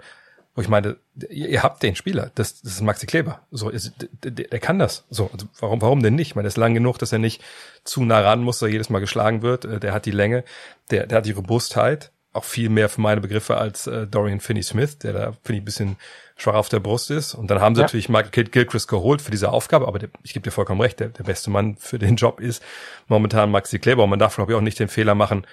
Wo 0.56 0.62
ich 0.62 0.70
meine, 0.70 0.96
ihr, 1.30 1.50
ihr 1.50 1.64
habt 1.64 1.84
den 1.84 1.98
Spieler, 1.98 2.32
das, 2.36 2.62
das 2.62 2.74
ist 2.74 2.82
Maxi 2.82 3.06
Kleber. 3.06 3.42
So, 3.52 3.70
ist, 3.70 3.92
der, 4.24 4.32
der 4.32 4.60
kann 4.60 4.80
das. 4.80 5.04
So, 5.10 5.30
also 5.34 5.48
warum, 5.60 5.82
warum 5.82 6.02
denn 6.02 6.16
nicht? 6.16 6.30
Ich 6.30 6.36
meine, 6.36 6.44
der 6.46 6.50
ist 6.50 6.58
lang 6.58 6.74
genug, 6.74 6.98
dass 6.98 7.12
er 7.12 7.20
nicht 7.20 7.44
zu 7.84 8.06
nah 8.06 8.22
ran 8.22 8.42
muss, 8.42 8.60
dass 8.60 8.70
er 8.70 8.72
jedes 8.72 8.90
Mal 8.90 9.00
geschlagen 9.00 9.42
wird. 9.42 9.66
Äh, 9.66 9.80
Der 9.82 9.94
hat 9.94 10.06
die 10.06 10.12
Länge, 10.12 10.46
der, 10.92 11.08
der 11.08 11.18
hat 11.18 11.26
die 11.26 11.34
Robustheit, 11.34 12.12
auch 12.32 12.44
viel 12.46 12.70
mehr 12.70 12.90
für 12.90 13.00
meine 13.02 13.22
Begriffe 13.22 13.58
als 13.58 13.88
äh, 13.88 14.08
Dorian 14.08 14.42
Finney-Smith, 14.42 15.00
der 15.00 15.14
da, 15.14 15.22
finde 15.44 15.54
ich, 15.54 15.62
ein 15.62 15.66
bisschen 15.66 15.96
schwach 16.36 16.56
auf 16.56 16.68
der 16.70 16.82
Brust 16.82 17.10
ist. 17.12 17.34
Und 17.34 17.50
dann 17.50 17.62
haben 17.62 17.76
sie 17.76 17.82
Ja. 17.82 17.86
natürlich 17.86 18.10
Michael 18.10 18.46
Gilchrist 18.46 18.88
geholt 18.90 19.22
für 19.22 19.32
diese 19.32 19.52
Aufgabe, 19.52 19.88
aber 19.88 20.00
der, 20.00 20.10
ich 20.24 20.34
gebe 20.34 20.44
dir 20.44 20.52
vollkommen 20.52 20.82
recht, 20.82 21.00
der, 21.00 21.10
der 21.10 21.24
beste 21.24 21.50
Mann 21.50 21.78
für 21.78 21.98
den 22.00 22.16
Job 22.18 22.40
ist 22.42 22.62
momentan 23.08 23.52
Maxi 23.52 23.80
Kleber. 23.80 24.04
Und 24.04 24.10
man 24.10 24.20
darf, 24.20 24.36
glaube 24.36 24.52
ich, 24.52 24.58
auch 24.58 24.62
nicht 24.62 24.80
den 24.80 24.90
Fehler 24.90 25.16
machen, 25.16 25.46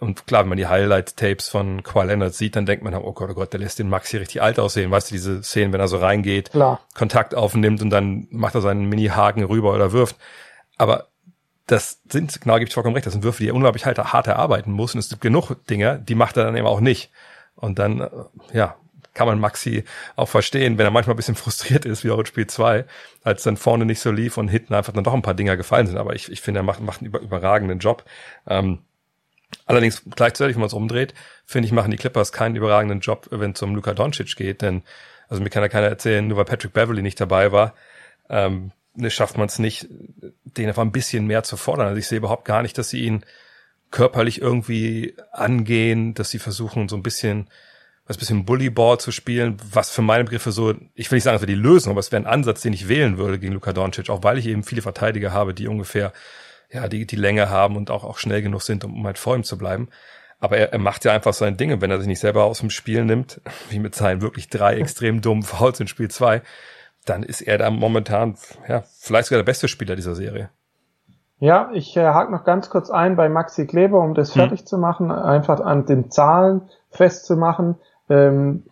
und 0.00 0.26
klar, 0.26 0.42
wenn 0.42 0.50
man 0.50 0.58
die 0.58 0.66
Highlight-Tapes 0.66 1.48
von 1.48 1.82
Kawhi 1.82 2.06
Leonard 2.06 2.34
sieht, 2.34 2.56
dann 2.56 2.66
denkt 2.66 2.84
man, 2.84 2.94
oh 2.94 3.12
Gott, 3.12 3.30
oh 3.30 3.34
Gott, 3.34 3.52
der 3.52 3.60
lässt 3.60 3.78
den 3.78 3.88
Maxi 3.88 4.16
richtig 4.16 4.42
alt 4.42 4.58
aussehen. 4.58 4.90
Weißt 4.90 5.10
du, 5.10 5.14
diese 5.14 5.42
Szenen, 5.42 5.72
wenn 5.72 5.80
er 5.80 5.88
so 5.88 5.98
reingeht, 5.98 6.50
Klar. 6.50 6.80
Kontakt 6.94 7.34
aufnimmt 7.34 7.80
und 7.80 7.90
dann 7.90 8.26
macht 8.30 8.54
er 8.54 8.60
seinen 8.60 8.88
Mini-Haken 8.88 9.44
rüber 9.44 9.72
oder 9.72 9.92
wirft. 9.92 10.16
Aber 10.76 11.06
das 11.66 12.00
sind, 12.08 12.40
genau, 12.40 12.54
gebe 12.54 12.66
ich 12.66 12.74
vollkommen 12.74 12.94
recht, 12.94 13.06
das 13.06 13.14
sind 13.14 13.22
Würfe, 13.22 13.42
die 13.42 13.48
er 13.48 13.54
unglaublich 13.54 13.86
halt 13.86 13.98
hart 13.98 14.26
erarbeiten 14.26 14.72
muss. 14.72 14.94
Und 14.94 15.00
es 15.00 15.08
gibt 15.08 15.22
genug 15.22 15.54
Dinge, 15.66 16.02
die 16.06 16.14
macht 16.14 16.36
er 16.36 16.44
dann 16.44 16.56
eben 16.56 16.66
auch 16.66 16.80
nicht. 16.80 17.10
Und 17.54 17.78
dann, 17.78 18.00
äh, 18.00 18.08
ja, 18.52 18.76
kann 19.14 19.28
man 19.28 19.38
Maxi 19.38 19.84
auch 20.16 20.28
verstehen, 20.28 20.76
wenn 20.76 20.86
er 20.86 20.90
manchmal 20.90 21.14
ein 21.14 21.16
bisschen 21.16 21.36
frustriert 21.36 21.84
ist, 21.84 22.04
wie 22.04 22.10
auch 22.10 22.18
in 22.18 22.26
Spiel 22.26 22.48
2, 22.48 22.84
als 23.22 23.44
dann 23.44 23.56
vorne 23.56 23.86
nicht 23.86 24.00
so 24.00 24.10
lief 24.10 24.36
und 24.36 24.48
hinten 24.48 24.74
einfach 24.74 24.92
dann 24.92 25.04
doch 25.04 25.14
ein 25.14 25.22
paar 25.22 25.34
Dinger 25.34 25.56
gefallen 25.56 25.86
sind. 25.86 25.96
Aber 25.96 26.14
ich, 26.14 26.30
ich 26.30 26.40
finde, 26.40 26.60
er 26.60 26.64
macht, 26.64 26.80
macht 26.80 27.00
einen 27.00 27.06
über, 27.06 27.20
überragenden 27.20 27.78
Job. 27.78 28.04
Ähm, 28.46 28.80
Allerdings 29.66 30.02
gleichzeitig, 30.14 30.56
wenn 30.56 30.60
man 30.60 30.68
es 30.68 30.74
umdreht, 30.74 31.14
finde 31.46 31.66
ich, 31.66 31.72
machen 31.72 31.90
die 31.90 31.96
Clippers 31.96 32.32
keinen 32.32 32.56
überragenden 32.56 33.00
Job, 33.00 33.28
wenn 33.30 33.52
es 33.52 33.62
um 33.62 33.74
Luka 33.74 33.94
Doncic 33.94 34.36
geht, 34.36 34.62
denn 34.62 34.82
also 35.28 35.42
mir 35.42 35.50
kann 35.50 35.62
ja 35.62 35.68
keiner 35.68 35.86
erzählen, 35.86 36.26
nur 36.26 36.36
weil 36.36 36.44
Patrick 36.44 36.72
Beverly 36.72 37.02
nicht 37.02 37.20
dabei 37.20 37.50
war, 37.50 37.74
ähm, 38.28 38.72
ne, 38.94 39.10
schafft 39.10 39.38
man 39.38 39.46
es 39.46 39.58
nicht, 39.58 39.86
den 40.44 40.68
einfach 40.68 40.82
ein 40.82 40.92
bisschen 40.92 41.26
mehr 41.26 41.42
zu 41.42 41.56
fordern. 41.56 41.86
Also 41.86 41.98
ich 41.98 42.06
sehe 42.06 42.18
überhaupt 42.18 42.44
gar 42.44 42.62
nicht, 42.62 42.76
dass 42.76 42.90
sie 42.90 43.00
ihn 43.04 43.24
körperlich 43.90 44.40
irgendwie 44.40 45.14
angehen, 45.32 46.14
dass 46.14 46.30
sie 46.30 46.38
versuchen, 46.38 46.88
so 46.88 46.96
ein 46.96 47.02
bisschen 47.02 47.48
was 48.06 48.18
bisschen 48.18 48.44
Bullyball 48.44 48.98
zu 49.00 49.12
spielen, 49.12 49.56
was 49.72 49.90
für 49.90 50.02
meine 50.02 50.24
Begriffe 50.24 50.52
so, 50.52 50.74
ich 50.94 51.10
will 51.10 51.16
nicht 51.16 51.24
sagen, 51.24 51.36
es 51.36 51.40
wäre 51.40 51.50
die 51.50 51.54
Lösung, 51.54 51.92
aber 51.92 52.00
es 52.00 52.12
wäre 52.12 52.22
ein 52.22 52.28
Ansatz, 52.28 52.60
den 52.60 52.74
ich 52.74 52.88
wählen 52.88 53.16
würde 53.16 53.38
gegen 53.38 53.54
Luka 53.54 53.72
Doncic, 53.72 54.10
auch 54.10 54.22
weil 54.22 54.36
ich 54.36 54.46
eben 54.46 54.62
viele 54.62 54.82
Verteidiger 54.82 55.32
habe, 55.32 55.54
die 55.54 55.68
ungefähr 55.68 56.12
ja, 56.74 56.88
die, 56.88 57.06
die 57.06 57.16
Länge 57.16 57.48
haben 57.48 57.76
und 57.76 57.90
auch, 57.90 58.04
auch 58.04 58.18
schnell 58.18 58.42
genug 58.42 58.62
sind, 58.62 58.84
um 58.84 59.06
halt 59.06 59.16
vor 59.16 59.36
ihm 59.36 59.44
zu 59.44 59.56
bleiben. 59.56 59.88
Aber 60.40 60.58
er, 60.58 60.72
er 60.72 60.78
macht 60.78 61.04
ja 61.04 61.12
einfach 61.12 61.32
sein 61.32 61.56
Ding 61.56 61.72
und 61.72 61.80
wenn 61.80 61.90
er 61.90 61.98
sich 61.98 62.08
nicht 62.08 62.18
selber 62.18 62.44
aus 62.44 62.58
dem 62.58 62.70
Spiel 62.70 63.04
nimmt, 63.04 63.40
wie 63.70 63.78
mit 63.78 63.94
seinen 63.94 64.20
wirklich 64.20 64.50
drei 64.50 64.76
extrem 64.76 65.20
dummen 65.20 65.44
Fouls 65.44 65.80
in 65.80 65.86
Spiel 65.86 66.10
zwei, 66.10 66.42
dann 67.06 67.22
ist 67.22 67.42
er 67.42 67.58
da 67.58 67.70
momentan, 67.70 68.36
ja, 68.68 68.82
vielleicht 68.98 69.28
sogar 69.28 69.38
der 69.38 69.50
beste 69.50 69.68
Spieler 69.68 69.94
dieser 69.94 70.14
Serie. 70.14 70.50
Ja, 71.38 71.70
ich 71.74 71.96
äh, 71.96 72.04
hake 72.06 72.32
noch 72.32 72.44
ganz 72.44 72.70
kurz 72.70 72.90
ein 72.90 73.16
bei 73.16 73.28
Maxi 73.28 73.66
Kleber, 73.66 74.00
um 74.00 74.14
das 74.14 74.34
hm. 74.34 74.42
fertig 74.42 74.66
zu 74.66 74.78
machen, 74.78 75.10
einfach 75.10 75.60
an 75.60 75.86
den 75.86 76.10
Zahlen 76.10 76.62
festzumachen. 76.90 77.76
Ähm, 78.08 78.64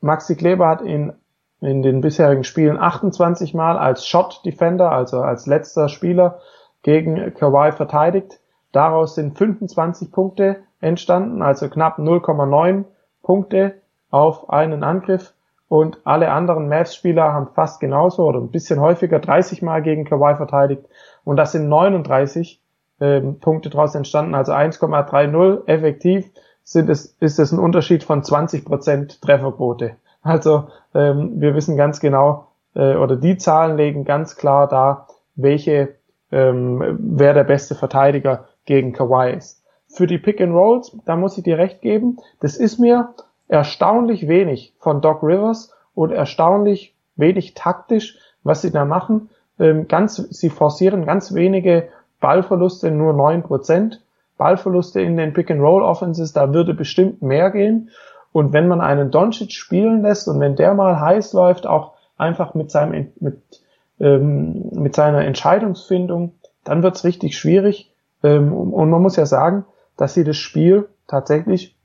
Maxi 0.00 0.36
Kleber 0.36 0.68
hat 0.68 0.82
in, 0.82 1.12
in 1.60 1.82
den 1.82 2.00
bisherigen 2.00 2.44
Spielen 2.44 2.78
28 2.78 3.54
Mal 3.54 3.76
als 3.76 4.06
Shot 4.06 4.42
Defender, 4.44 4.92
also 4.92 5.22
als 5.22 5.46
letzter 5.46 5.88
Spieler 5.88 6.40
gegen 6.84 7.34
Kawhi 7.34 7.72
verteidigt. 7.72 8.38
Daraus 8.70 9.16
sind 9.16 9.36
25 9.36 10.12
Punkte 10.12 10.58
entstanden, 10.80 11.42
also 11.42 11.68
knapp 11.68 11.98
0,9 11.98 12.84
Punkte 13.22 13.74
auf 14.10 14.48
einen 14.50 14.84
Angriff. 14.84 15.32
Und 15.68 15.98
alle 16.04 16.30
anderen 16.30 16.68
Mavs-Spieler 16.68 17.32
haben 17.32 17.48
fast 17.54 17.80
genauso 17.80 18.24
oder 18.24 18.38
ein 18.38 18.52
bisschen 18.52 18.80
häufiger 18.80 19.18
30 19.18 19.62
Mal 19.62 19.82
gegen 19.82 20.04
Kawhi 20.04 20.36
verteidigt. 20.36 20.84
Und 21.24 21.36
das 21.36 21.50
sind 21.50 21.68
39 21.68 22.60
ähm, 23.00 23.40
Punkte 23.40 23.70
daraus 23.70 23.94
entstanden, 23.96 24.36
also 24.36 24.52
1,30 24.52 25.66
effektiv 25.66 26.30
sind 26.62 26.88
es, 26.88 27.16
ist 27.20 27.38
es 27.38 27.52
ein 27.52 27.58
Unterschied 27.58 28.04
von 28.04 28.22
20 28.22 28.64
Prozent 28.64 29.20
Trefferquote. 29.20 29.96
Also 30.22 30.68
ähm, 30.94 31.40
wir 31.40 31.54
wissen 31.54 31.76
ganz 31.76 32.00
genau, 32.00 32.48
äh, 32.74 32.94
oder 32.94 33.16
die 33.16 33.36
Zahlen 33.36 33.76
legen 33.76 34.04
ganz 34.04 34.36
klar 34.36 34.68
da, 34.68 35.06
welche, 35.34 35.96
ähm, 36.34 36.98
wer 36.98 37.32
der 37.32 37.44
beste 37.44 37.76
Verteidiger 37.76 38.48
gegen 38.64 38.92
Kawhi 38.92 39.32
ist. 39.34 39.62
Für 39.86 40.08
die 40.08 40.18
Pick 40.18 40.40
and 40.40 40.52
Rolls, 40.52 40.96
da 41.04 41.14
muss 41.14 41.38
ich 41.38 41.44
dir 41.44 41.58
recht 41.58 41.80
geben, 41.80 42.18
das 42.40 42.56
ist 42.56 42.78
mir 42.78 43.14
erstaunlich 43.46 44.26
wenig 44.26 44.74
von 44.80 45.00
Doc 45.00 45.22
Rivers 45.22 45.72
und 45.94 46.10
erstaunlich 46.10 46.96
wenig 47.14 47.54
taktisch, 47.54 48.18
was 48.42 48.62
sie 48.62 48.72
da 48.72 48.84
machen. 48.84 49.30
Ähm, 49.60 49.86
ganz, 49.86 50.16
sie 50.16 50.50
forcieren 50.50 51.06
ganz 51.06 51.32
wenige 51.34 51.88
Ballverluste, 52.20 52.90
nur 52.90 53.12
neun 53.12 53.44
Prozent. 53.44 54.02
Ballverluste 54.36 55.00
in 55.00 55.16
den 55.16 55.32
Pick 55.32 55.52
and 55.52 55.60
Roll 55.60 55.84
Offenses, 55.84 56.32
da 56.32 56.52
würde 56.52 56.74
bestimmt 56.74 57.22
mehr 57.22 57.52
gehen. 57.52 57.90
Und 58.32 58.52
wenn 58.52 58.66
man 58.66 58.80
einen 58.80 59.12
Doncic 59.12 59.52
spielen 59.52 60.02
lässt 60.02 60.26
und 60.26 60.40
wenn 60.40 60.56
der 60.56 60.74
mal 60.74 60.98
heiß 60.98 61.32
läuft, 61.34 61.68
auch 61.68 61.92
einfach 62.16 62.54
mit 62.54 62.72
seinem 62.72 63.12
mit 63.20 63.63
ähm, 64.00 64.70
mit 64.72 64.94
seiner 64.94 65.24
Entscheidungsfindung, 65.24 66.34
dann 66.64 66.82
wird's 66.82 67.04
richtig 67.04 67.36
schwierig. 67.36 67.92
Ähm, 68.22 68.52
und 68.52 68.90
man 68.90 69.02
muss 69.02 69.16
ja 69.16 69.26
sagen, 69.26 69.64
dass 69.96 70.14
sie 70.14 70.24
das 70.24 70.36
Spiel 70.36 70.88
tatsächlich 71.06 71.76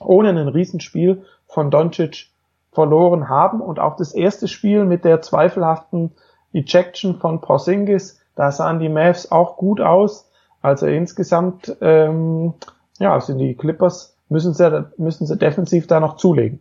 ohne 0.00 0.30
ein 0.30 0.48
Riesenspiel 0.48 1.24
von 1.46 1.70
Doncic 1.70 2.28
verloren 2.72 3.28
haben 3.28 3.60
und 3.60 3.80
auch 3.80 3.96
das 3.96 4.14
erste 4.14 4.46
Spiel 4.46 4.84
mit 4.84 5.04
der 5.04 5.22
zweifelhaften 5.22 6.12
Ejection 6.52 7.16
von 7.16 7.40
Porzingis, 7.40 8.20
da 8.36 8.52
sahen 8.52 8.78
die 8.78 8.88
Mavs 8.88 9.32
auch 9.32 9.56
gut 9.56 9.80
aus. 9.80 10.30
Also 10.62 10.86
insgesamt, 10.86 11.76
ähm, 11.80 12.54
ja, 12.98 13.20
sind 13.20 13.38
die 13.38 13.54
Clippers 13.54 14.16
müssen 14.28 14.54
sie, 14.54 14.86
müssen 14.96 15.26
sie 15.26 15.36
defensiv 15.36 15.86
da 15.86 16.00
noch 16.00 16.16
zulegen. 16.16 16.60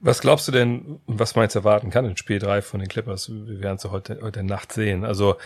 Was 0.00 0.20
glaubst 0.20 0.48
du 0.48 0.52
denn, 0.52 1.00
was 1.06 1.34
man 1.34 1.44
jetzt 1.44 1.54
erwarten 1.54 1.90
kann 1.90 2.04
in 2.06 2.16
Spiel 2.16 2.38
3 2.38 2.62
von 2.62 2.80
den 2.80 2.88
Clippers? 2.88 3.30
Wir 3.30 3.60
werden 3.60 3.76
es 3.76 3.84
heute, 3.84 4.20
heute 4.22 4.42
Nacht 4.42 4.72
sehen. 4.72 5.04
Also 5.04 5.36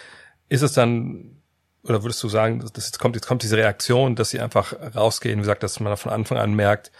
ist 0.48 0.62
es 0.62 0.72
dann 0.72 1.40
oder 1.84 2.02
würdest 2.02 2.22
du 2.22 2.28
sagen, 2.28 2.60
dass 2.60 2.86
jetzt 2.86 2.98
kommt, 2.98 3.14
jetzt 3.14 3.26
kommt 3.26 3.42
diese 3.42 3.56
Reaktion, 3.56 4.16
dass 4.16 4.30
sie 4.30 4.40
einfach 4.40 4.74
rausgehen, 4.94 5.36
wie 5.36 5.42
gesagt, 5.42 5.62
dass 5.62 5.80
man 5.80 5.96
von 5.96 6.12
Anfang 6.12 6.38
an 6.38 6.54
merkt, 6.54 6.90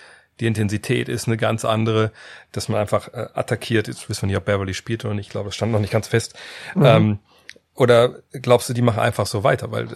die 0.41 0.47
Intensität 0.47 1.09
ist 1.09 1.27
eine 1.27 1.37
ganz 1.37 1.65
andere, 1.65 2.11
dass 2.53 2.69
man 2.69 2.81
einfach 2.81 3.09
äh, 3.09 3.29
attackiert. 3.35 3.87
Jetzt 3.87 4.09
wissen 4.09 4.23
wir 4.23 4.27
nicht, 4.29 4.37
ob 4.37 4.45
Beverly 4.45 4.75
spielt 4.75 5.05
oder 5.05 5.15
nicht. 5.15 5.27
Ich 5.27 5.31
glaube, 5.31 5.51
es 5.51 5.55
stand 5.55 5.73
noch 5.73 5.79
nicht 5.79 5.93
ganz 5.93 6.09
fest. 6.09 6.35
Mhm. 6.75 6.85
Ähm, 6.85 7.19
oder 7.75 8.17
glaubst 8.33 8.69
du, 8.69 8.73
die 8.73 8.83
machen 8.83 8.99
einfach 9.01 9.27
so 9.27 9.45
weiter? 9.45 9.71
Weil, 9.71 9.89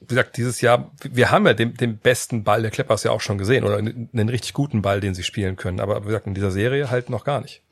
wie 0.00 0.06
gesagt, 0.06 0.36
dieses 0.36 0.60
Jahr, 0.60 0.90
wir 1.02 1.30
haben 1.30 1.46
ja 1.46 1.54
den, 1.54 1.74
den 1.74 1.98
besten 1.98 2.44
Ball 2.44 2.62
der 2.62 2.70
Clippers 2.70 3.02
ja 3.02 3.10
auch 3.10 3.20
schon 3.20 3.38
gesehen 3.38 3.64
oder 3.64 3.78
einen 3.78 4.28
richtig 4.28 4.52
guten 4.52 4.82
Ball, 4.82 5.00
den 5.00 5.14
sie 5.14 5.22
spielen 5.22 5.56
können. 5.56 5.80
Aber 5.80 6.02
wie 6.02 6.08
gesagt, 6.08 6.26
in 6.26 6.34
dieser 6.34 6.50
Serie 6.50 6.90
halt 6.90 7.10
noch 7.10 7.24
gar 7.24 7.40
nicht. 7.40 7.62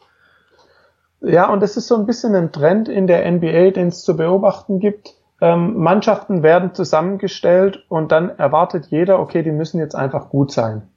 Ja, 1.20 1.48
und 1.50 1.60
das 1.60 1.76
ist 1.76 1.86
so 1.86 1.96
ein 1.96 2.06
bisschen 2.06 2.34
ein 2.34 2.52
Trend 2.52 2.88
in 2.88 3.06
der 3.06 3.30
NBA, 3.30 3.70
den 3.70 3.88
es 3.88 4.02
zu 4.02 4.16
beobachten 4.16 4.78
gibt 4.78 5.14
ähm, 5.44 5.76
Mannschaften 5.76 6.42
werden 6.42 6.74
zusammengestellt 6.74 7.84
und 7.88 8.12
dann 8.12 8.30
erwartet 8.38 8.86
jeder, 8.86 9.20
okay, 9.20 9.42
die 9.42 9.50
müssen 9.50 9.78
jetzt 9.78 9.94
einfach 9.94 10.30
gut 10.30 10.52
sein. 10.52 10.88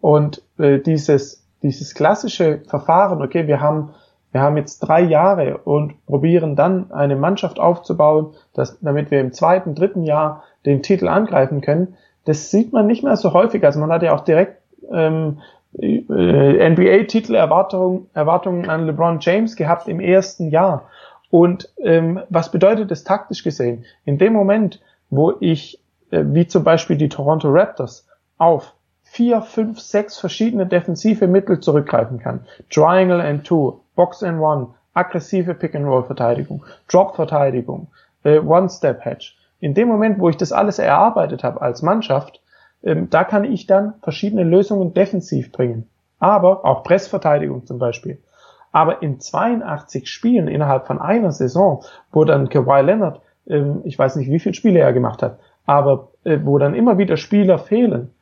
Und 0.00 0.42
äh, 0.58 0.78
dieses, 0.78 1.44
dieses 1.62 1.94
klassische 1.94 2.62
Verfahren, 2.68 3.20
okay, 3.20 3.46
wir 3.46 3.60
haben, 3.60 3.90
wir 4.32 4.40
haben 4.40 4.56
jetzt 4.56 4.80
drei 4.80 5.00
Jahre 5.00 5.58
und 5.58 6.06
probieren 6.06 6.56
dann 6.56 6.92
eine 6.92 7.16
Mannschaft 7.16 7.58
aufzubauen, 7.58 8.34
dass, 8.54 8.78
damit 8.80 9.10
wir 9.10 9.20
im 9.20 9.32
zweiten, 9.32 9.74
dritten 9.74 10.04
Jahr 10.04 10.44
den 10.66 10.82
Titel 10.82 11.08
angreifen 11.08 11.60
können, 11.60 11.96
das 12.24 12.50
sieht 12.50 12.72
man 12.72 12.86
nicht 12.86 13.02
mehr 13.02 13.16
so 13.16 13.32
häufig. 13.32 13.64
Also 13.64 13.80
man 13.80 13.90
hat 13.90 14.02
ja 14.02 14.14
auch 14.14 14.20
direkt 14.20 14.58
ähm, 14.90 15.38
äh, 15.78 16.68
NBA-Titel-Erwartungen 16.70 18.08
Erwartungen 18.12 18.68
an 18.68 18.86
LeBron 18.86 19.18
James 19.20 19.56
gehabt 19.56 19.88
im 19.88 20.00
ersten 20.00 20.48
Jahr. 20.48 20.88
Und 21.30 21.72
ähm, 21.78 22.20
was 22.28 22.50
bedeutet 22.50 22.90
das 22.90 23.04
taktisch 23.04 23.44
gesehen? 23.44 23.84
In 24.04 24.18
dem 24.18 24.32
Moment, 24.32 24.80
wo 25.10 25.34
ich, 25.40 25.80
äh, 26.10 26.24
wie 26.26 26.46
zum 26.46 26.64
Beispiel 26.64 26.96
die 26.96 27.08
Toronto 27.08 27.48
Raptors, 27.50 28.06
auf 28.36 28.74
vier, 29.12 29.42
fünf, 29.42 29.80
sechs 29.80 30.18
verschiedene 30.18 30.66
defensive 30.66 31.26
Mittel 31.26 31.58
zurückgreifen 31.58 32.20
kann, 32.20 32.46
Triangle 32.70 33.20
and 33.20 33.44
Two, 33.44 33.80
Box 33.96 34.22
and 34.22 34.40
One, 34.40 34.68
aggressive 34.94 35.52
Pick-and-Roll-Verteidigung, 35.52 36.64
Drop-Verteidigung, 36.86 37.88
äh, 38.22 38.38
One-Step-Hedge. 38.38 39.32
In 39.58 39.74
dem 39.74 39.88
Moment, 39.88 40.20
wo 40.20 40.28
ich 40.28 40.36
das 40.36 40.52
alles 40.52 40.78
erarbeitet 40.78 41.42
habe 41.42 41.60
als 41.60 41.82
Mannschaft, 41.82 42.40
ähm, 42.84 43.10
da 43.10 43.24
kann 43.24 43.42
ich 43.42 43.66
dann 43.66 43.94
verschiedene 44.00 44.44
Lösungen 44.44 44.94
defensiv 44.94 45.50
bringen. 45.50 45.88
Aber 46.20 46.64
auch 46.64 46.84
Pressverteidigung 46.84 47.66
zum 47.66 47.80
Beispiel. 47.80 48.22
Aber 48.70 49.02
in 49.02 49.18
82 49.18 50.08
Spielen 50.08 50.46
innerhalb 50.46 50.86
von 50.86 51.00
einer 51.00 51.32
Saison, 51.32 51.82
wo 52.12 52.24
dann 52.24 52.48
Kawhi 52.48 52.82
Leonard, 52.82 53.20
ähm, 53.48 53.80
ich 53.82 53.98
weiß 53.98 54.14
nicht, 54.14 54.30
wie 54.30 54.38
viele 54.38 54.54
Spiele 54.54 54.78
er 54.78 54.92
gemacht 54.92 55.20
hat, 55.20 55.40
aber 55.66 56.10
äh, 56.22 56.38
wo 56.44 56.58
dann 56.58 56.76
immer 56.76 56.96
wieder 56.96 57.16
Spieler 57.16 57.58
fehlen, 57.58 58.12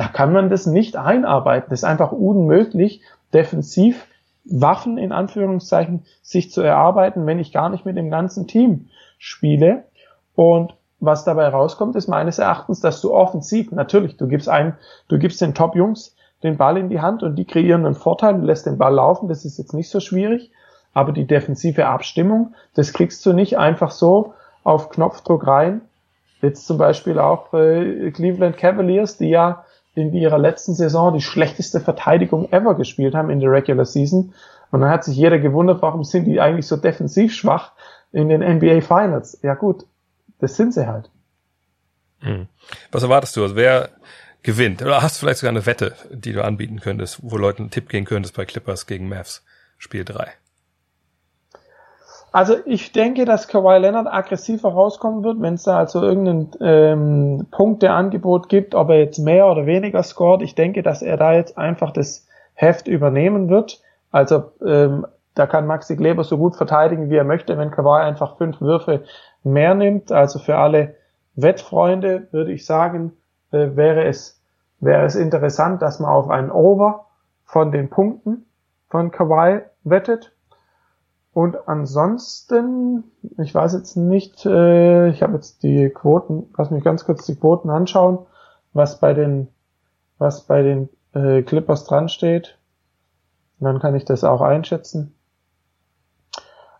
da 0.00 0.08
kann 0.08 0.32
man 0.32 0.48
das 0.48 0.64
nicht 0.64 0.96
einarbeiten. 0.96 1.68
Das 1.68 1.80
ist 1.80 1.84
einfach 1.84 2.10
unmöglich, 2.10 3.02
defensiv 3.34 4.06
Waffen 4.46 4.96
in 4.96 5.12
Anführungszeichen 5.12 6.06
sich 6.22 6.50
zu 6.50 6.62
erarbeiten, 6.62 7.26
wenn 7.26 7.38
ich 7.38 7.52
gar 7.52 7.68
nicht 7.68 7.84
mit 7.84 7.98
dem 7.98 8.10
ganzen 8.10 8.46
Team 8.46 8.88
spiele. 9.18 9.84
Und 10.34 10.72
was 11.00 11.24
dabei 11.24 11.48
rauskommt, 11.48 11.96
ist 11.96 12.08
meines 12.08 12.38
Erachtens, 12.38 12.80
dass 12.80 13.02
du 13.02 13.12
offensiv, 13.12 13.72
natürlich, 13.72 14.16
du 14.16 14.26
gibst 14.26 14.48
ein, 14.48 14.78
du 15.08 15.18
gibst 15.18 15.42
den 15.42 15.52
Top-Jungs 15.52 16.16
den 16.42 16.56
Ball 16.56 16.78
in 16.78 16.88
die 16.88 17.02
Hand 17.02 17.22
und 17.22 17.36
die 17.36 17.44
kreieren 17.44 17.84
einen 17.84 17.94
Vorteil, 17.94 18.40
du 18.40 18.46
lässt 18.46 18.64
den 18.64 18.78
Ball 18.78 18.94
laufen, 18.94 19.28
das 19.28 19.44
ist 19.44 19.58
jetzt 19.58 19.74
nicht 19.74 19.90
so 19.90 20.00
schwierig, 20.00 20.50
aber 20.94 21.12
die 21.12 21.26
defensive 21.26 21.84
Abstimmung, 21.84 22.54
das 22.74 22.94
kriegst 22.94 23.26
du 23.26 23.34
nicht 23.34 23.58
einfach 23.58 23.90
so 23.90 24.32
auf 24.64 24.88
Knopfdruck 24.88 25.46
rein. 25.46 25.82
Jetzt 26.40 26.66
zum 26.66 26.78
Beispiel 26.78 27.18
auch 27.18 27.52
äh, 27.52 28.10
Cleveland 28.12 28.56
Cavaliers, 28.56 29.18
die 29.18 29.28
ja 29.28 29.66
in 30.00 30.12
ihrer 30.12 30.38
letzten 30.38 30.74
Saison 30.74 31.14
die 31.14 31.20
schlechteste 31.20 31.80
Verteidigung 31.80 32.50
ever 32.52 32.74
gespielt 32.74 33.14
haben 33.14 33.30
in 33.30 33.40
der 33.40 33.50
Regular 33.50 33.84
Season. 33.84 34.34
Und 34.70 34.80
dann 34.80 34.90
hat 34.90 35.04
sich 35.04 35.16
jeder 35.16 35.38
gewundert, 35.38 35.82
warum 35.82 36.04
sind 36.04 36.24
die 36.24 36.40
eigentlich 36.40 36.66
so 36.66 36.76
defensiv 36.76 37.34
schwach 37.34 37.72
in 38.12 38.28
den 38.28 38.40
NBA 38.40 38.80
Finals. 38.80 39.38
Ja 39.42 39.54
gut, 39.54 39.84
das 40.38 40.56
sind 40.56 40.74
sie 40.74 40.86
halt. 40.86 41.10
Hm. 42.20 42.48
Was 42.92 43.02
erwartest 43.02 43.36
du? 43.36 43.42
Also 43.42 43.56
wer 43.56 43.90
gewinnt? 44.42 44.82
Oder 44.82 45.02
hast 45.02 45.16
du 45.16 45.20
vielleicht 45.20 45.40
sogar 45.40 45.50
eine 45.50 45.66
Wette, 45.66 45.94
die 46.10 46.32
du 46.32 46.44
anbieten 46.44 46.80
könntest, 46.80 47.18
wo 47.22 47.36
Leute 47.36 47.60
einen 47.60 47.70
Tipp 47.70 47.88
gehen 47.88 48.04
könntest 48.04 48.36
bei 48.36 48.44
Clippers 48.44 48.86
gegen 48.86 49.08
Mavs 49.08 49.44
Spiel 49.78 50.04
3? 50.04 50.32
Also 52.32 52.56
ich 52.64 52.92
denke, 52.92 53.24
dass 53.24 53.48
Kawhi 53.48 53.78
Leonard 53.78 54.06
aggressiver 54.06 54.68
rauskommen 54.70 55.24
wird, 55.24 55.40
wenn 55.40 55.54
es 55.54 55.64
da 55.64 55.78
also 55.78 56.02
irgendeinen 56.02 56.50
ähm, 56.60 57.46
Punkteangebot 57.50 58.48
gibt, 58.48 58.74
ob 58.74 58.90
er 58.90 59.00
jetzt 59.00 59.18
mehr 59.18 59.48
oder 59.48 59.66
weniger 59.66 60.02
scored. 60.02 60.42
Ich 60.42 60.54
denke, 60.54 60.82
dass 60.82 61.02
er 61.02 61.16
da 61.16 61.32
jetzt 61.32 61.58
einfach 61.58 61.90
das 61.90 62.28
Heft 62.54 62.86
übernehmen 62.86 63.48
wird. 63.48 63.82
Also 64.12 64.52
ähm, 64.64 65.06
da 65.34 65.46
kann 65.46 65.66
Maxi 65.66 65.96
Kleber 65.96 66.22
so 66.22 66.38
gut 66.38 66.56
verteidigen, 66.56 67.10
wie 67.10 67.16
er 67.16 67.24
möchte, 67.24 67.58
wenn 67.58 67.70
Kawhi 67.70 68.02
einfach 68.02 68.36
fünf 68.36 68.60
Würfe 68.60 69.04
mehr 69.42 69.74
nimmt. 69.74 70.12
Also 70.12 70.38
für 70.38 70.56
alle 70.56 70.94
Wettfreunde 71.34 72.28
würde 72.30 72.52
ich 72.52 72.64
sagen, 72.64 73.12
äh, 73.50 73.74
wäre 73.74 74.04
es, 74.04 74.40
wäre 74.78 75.04
es 75.04 75.16
interessant, 75.16 75.82
dass 75.82 75.98
man 75.98 76.10
auf 76.10 76.28
einen 76.28 76.50
Over 76.50 77.06
von 77.44 77.72
den 77.72 77.90
Punkten 77.90 78.46
von 78.88 79.10
Kawhi 79.10 79.62
wettet. 79.82 80.32
Und 81.32 81.68
ansonsten, 81.68 83.04
ich 83.38 83.54
weiß 83.54 83.74
jetzt 83.74 83.96
nicht, 83.96 84.44
äh, 84.46 85.08
ich 85.10 85.22
habe 85.22 85.34
jetzt 85.34 85.62
die 85.62 85.88
Quoten, 85.90 86.52
lass 86.58 86.70
mich 86.70 86.82
ganz 86.82 87.04
kurz 87.04 87.24
die 87.24 87.36
Quoten 87.36 87.70
anschauen, 87.70 88.18
was 88.72 88.98
bei 88.98 89.14
den 89.14 89.48
was 90.20 90.42
bei 90.42 90.62
den 90.62 90.88
äh, 91.14 91.42
Clippers 91.42 91.84
dran 91.84 92.08
steht. 92.08 92.58
Und 93.58 93.64
dann 93.64 93.80
kann 93.80 93.96
ich 93.96 94.04
das 94.04 94.22
auch 94.22 94.42
einschätzen. 94.42 95.14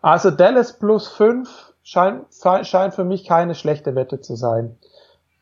Also 0.02 0.30
Dallas 0.30 0.78
plus 0.78 1.08
5 1.08 1.74
scheint, 1.82 2.26
scheint 2.62 2.94
für 2.94 3.04
mich 3.04 3.26
keine 3.26 3.54
schlechte 3.54 3.94
Wette 3.94 4.20
zu 4.20 4.36
sein. 4.36 4.76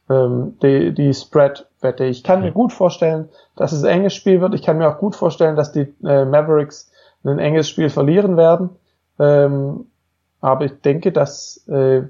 Ähm, 0.08 0.58
die 0.62 0.94
die 0.94 1.12
Spread-Wette. 1.12 2.04
Ich 2.04 2.24
kann 2.24 2.40
mir 2.40 2.52
gut 2.52 2.72
vorstellen, 2.72 3.28
dass 3.56 3.72
es 3.72 3.84
ein 3.84 3.90
enges 3.90 4.14
Spiel 4.14 4.40
wird. 4.40 4.54
Ich 4.54 4.62
kann 4.62 4.78
mir 4.78 4.88
auch 4.88 4.98
gut 4.98 5.14
vorstellen, 5.14 5.56
dass 5.56 5.72
die 5.72 5.94
äh, 6.04 6.24
Mavericks 6.24 6.90
ein 7.24 7.38
enges 7.38 7.68
Spiel 7.68 7.90
verlieren 7.90 8.36
werden. 8.36 8.70
Ähm, 9.18 9.86
aber 10.40 10.64
ich 10.66 10.80
denke, 10.80 11.12
dass 11.12 11.66
äh, 11.68 12.02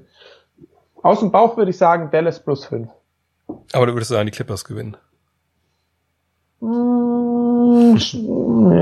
aus 1.01 1.19
dem 1.19 1.31
Bauch 1.31 1.57
würde 1.57 1.71
ich 1.71 1.77
sagen 1.77 2.11
Dallas 2.11 2.43
plus 2.43 2.65
5. 2.65 2.89
Aber 3.73 3.85
du 3.85 3.93
würdest 3.93 4.09
sagen, 4.09 4.25
die 4.25 4.31
Clippers 4.31 4.65
gewinnen. 4.65 4.97
Mm, 6.59 7.95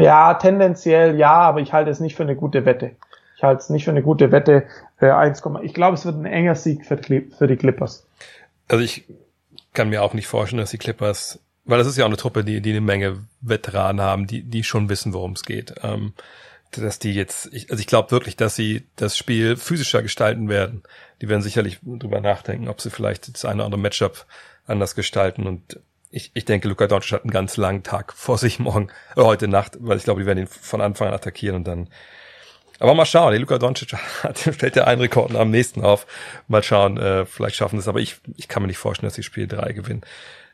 Ja, 0.02 0.34
tendenziell 0.36 1.18
ja, 1.18 1.34
aber 1.34 1.62
ich 1.62 1.74
halte 1.74 1.92
es 1.92 2.00
nicht 2.00 2.16
für 2.16 2.24
eine 2.24 2.36
gute 2.36 2.66
Wette. 2.66 2.96
Ich 3.38 3.44
halte 3.44 3.62
es 3.62 3.70
nicht 3.70 3.86
für 3.86 3.92
eine 3.92 4.02
gute 4.02 4.32
Wette 4.32 4.66
für 4.98 5.16
1, 5.16 5.44
ich 5.62 5.74
glaube, 5.74 5.96
es 5.96 6.06
wird 6.06 6.16
ein 6.16 6.26
enger 6.26 6.56
Sieg 6.56 6.86
für 6.86 6.96
die, 6.96 7.22
für 7.38 7.48
die 7.48 7.56
Clippers. 7.56 8.08
Also 8.68 8.84
ich 8.84 9.06
kann 9.74 9.90
mir 9.90 10.02
auch 10.02 10.14
nicht 10.14 10.28
vorstellen, 10.28 10.60
dass 10.60 10.72
die 10.72 10.80
Clippers, 10.80 11.40
weil 11.66 11.78
das 11.78 11.88
ist 11.88 11.98
ja 11.98 12.06
auch 12.06 12.10
eine 12.10 12.18
Truppe, 12.18 12.44
die, 12.44 12.62
die 12.62 12.72
eine 12.72 12.82
Menge 12.82 13.20
Veteranen 13.42 14.02
haben, 14.02 14.26
die, 14.26 14.42
die 14.42 14.64
schon 14.64 14.90
wissen, 14.90 15.14
worum 15.14 15.34
es 15.34 15.44
geht. 15.44 15.76
Ähm, 15.84 16.14
dass 16.72 17.00
die 17.00 17.14
jetzt, 17.14 17.50
ich, 17.54 17.72
also 17.72 17.80
ich 17.80 17.88
glaube 17.88 18.12
wirklich, 18.12 18.36
dass 18.36 18.56
sie 18.56 18.88
das 18.96 19.18
Spiel 19.18 19.58
physischer 19.58 20.02
gestalten 20.02 20.50
werden. 20.50 20.84
Die 21.22 21.30
werden 21.30 21.42
sicherlich 21.42 21.80
drüber 21.84 22.22
nachdenken, 22.22 22.68
ob 22.68 22.82
sie 22.82 22.90
vielleicht 22.90 23.34
das 23.34 23.46
eine 23.46 23.56
oder 23.56 23.66
andere 23.66 23.82
Matchup 23.82 24.26
anders 24.66 24.96
gestalten 24.96 25.48
und 25.48 25.80
ich, 26.10 26.32
ich 26.34 26.46
denke, 26.46 26.68
Luka 26.68 26.88
Doncic 26.88 27.12
hat 27.12 27.24
einen 27.24 27.32
ganz 27.32 27.58
langen 27.58 27.84
Tag 27.84 28.14
vor 28.14 28.38
sich 28.38 28.60
morgen, 28.60 28.90
äh, 29.16 29.22
heute 29.22 29.48
Nacht, 29.48 29.78
weil 29.80 29.98
ich 29.98 30.04
glaube, 30.04 30.22
die 30.22 30.26
werden 30.26 30.40
ihn 30.40 30.48
von 30.48 30.82
Anfang 30.82 31.10
an 31.10 31.14
attackieren 31.14 31.58
und 31.58 31.68
dann. 31.68 31.90
Aber 32.80 32.94
mal 32.94 33.06
schauen, 33.06 33.34
die 33.34 33.40
Luka 33.40 33.58
Doncic 33.58 33.94
hat, 34.24 34.38
stellt 34.40 34.76
ja 34.76 34.86
einen 34.86 35.02
Rekord 35.02 35.36
am 35.36 35.50
nächsten 35.50 35.84
auf. 35.84 36.06
Mal 36.48 36.64
schauen, 36.64 36.98
äh, 36.98 37.26
vielleicht 37.26 37.56
schaffen 37.56 37.78
sie 37.78 37.82
es, 37.82 37.88
aber 37.88 38.00
ich, 38.00 38.18
ich 38.36 38.48
kann 38.48 38.64
mir 38.64 38.68
nicht 38.68 38.78
vorstellen, 38.78 39.08
dass 39.08 39.16
sie 39.16 39.24
Spiel 39.24 39.48
drei 39.48 39.74
gewinnen. 39.74 40.02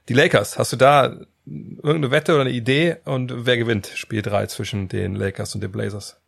Die 0.09 0.13
Lakers, 0.13 0.57
hast 0.57 0.73
du 0.73 0.77
da 0.77 1.17
irgendeine 1.45 2.11
Wette 2.11 2.33
oder 2.33 2.41
eine 2.41 2.51
Idee 2.51 2.97
und 3.05 3.45
wer 3.45 3.57
gewinnt 3.57 3.87
Spiel 3.87 4.21
drei 4.21 4.45
zwischen 4.47 4.87
den 4.87 5.15
Lakers 5.15 5.55
und 5.55 5.61
den 5.61 5.71
Blazers? 5.71 6.19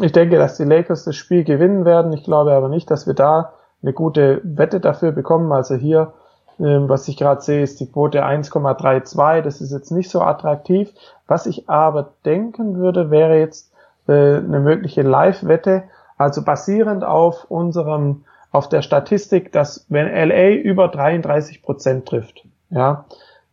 Ich 0.00 0.12
denke, 0.12 0.36
dass 0.36 0.56
die 0.56 0.64
Lakers 0.64 1.04
das 1.04 1.16
Spiel 1.16 1.44
gewinnen 1.44 1.84
werden. 1.84 2.12
Ich 2.12 2.24
glaube 2.24 2.52
aber 2.52 2.68
nicht, 2.68 2.90
dass 2.90 3.06
wir 3.06 3.14
da 3.14 3.54
eine 3.82 3.92
gute 3.92 4.40
Wette 4.44 4.80
dafür 4.80 5.12
bekommen. 5.12 5.52
Also 5.52 5.74
hier 5.74 6.12
ähm, 6.58 6.88
was 6.88 7.06
ich 7.08 7.16
gerade 7.16 7.42
sehe, 7.42 7.62
ist 7.62 7.80
die 7.80 7.90
Quote 7.90 8.24
1,32. 8.24 9.42
Das 9.42 9.60
ist 9.60 9.72
jetzt 9.72 9.90
nicht 9.90 10.10
so 10.10 10.20
attraktiv. 10.20 10.92
Was 11.26 11.46
ich 11.46 11.68
aber 11.68 12.14
denken 12.24 12.76
würde, 12.76 13.10
wäre 13.10 13.38
jetzt 13.38 13.72
äh, 14.08 14.36
eine 14.36 14.60
mögliche 14.60 15.02
Live-Wette, 15.02 15.84
also 16.16 16.42
basierend 16.42 17.04
auf 17.04 17.44
unserem, 17.50 18.24
auf 18.52 18.68
der 18.68 18.82
Statistik, 18.82 19.52
dass 19.52 19.84
wenn 19.88 20.06
LA 20.06 20.50
über 20.52 20.88
33 20.88 21.62
Prozent 21.62 22.06
trifft, 22.06 22.46
ja, 22.70 23.04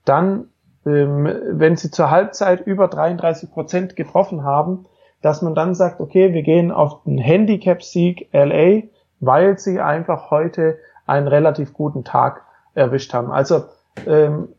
dann, 0.05 0.47
wenn 0.85 1.75
sie 1.77 1.91
zur 1.91 2.11
Halbzeit 2.11 2.65
über 2.67 2.87
33 2.87 3.51
Prozent 3.51 3.95
getroffen 3.95 4.43
haben, 4.43 4.85
dass 5.21 5.41
man 5.41 5.55
dann 5.55 5.73
sagt, 5.73 6.01
okay, 6.01 6.33
wir 6.33 6.43
gehen 6.43 6.71
auf 6.71 7.03
den 7.05 7.17
Handicap-Sieg 7.17 8.27
LA, 8.33 8.83
weil 9.21 9.57
sie 9.57 9.79
einfach 9.79 10.29
heute 10.29 10.77
einen 11.05 11.27
relativ 11.27 11.73
guten 11.73 12.03
Tag 12.03 12.41
erwischt 12.73 13.13
haben. 13.13 13.31
Also 13.31 13.63
ähm, 14.05 14.49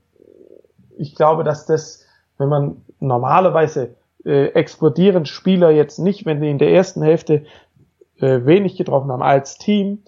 ich 0.96 1.14
glaube, 1.14 1.44
dass 1.44 1.66
das, 1.66 2.06
wenn 2.38 2.48
man 2.48 2.82
normalerweise 3.00 3.94
äh, 4.24 4.46
explodieren 4.48 5.26
Spieler 5.26 5.70
jetzt 5.70 5.98
nicht, 5.98 6.24
wenn 6.24 6.40
die 6.40 6.50
in 6.50 6.58
der 6.58 6.72
ersten 6.72 7.02
Hälfte 7.02 7.44
äh, 8.18 8.46
wenig 8.46 8.76
getroffen 8.76 9.12
haben 9.12 9.22
als 9.22 9.58
Team, 9.58 10.02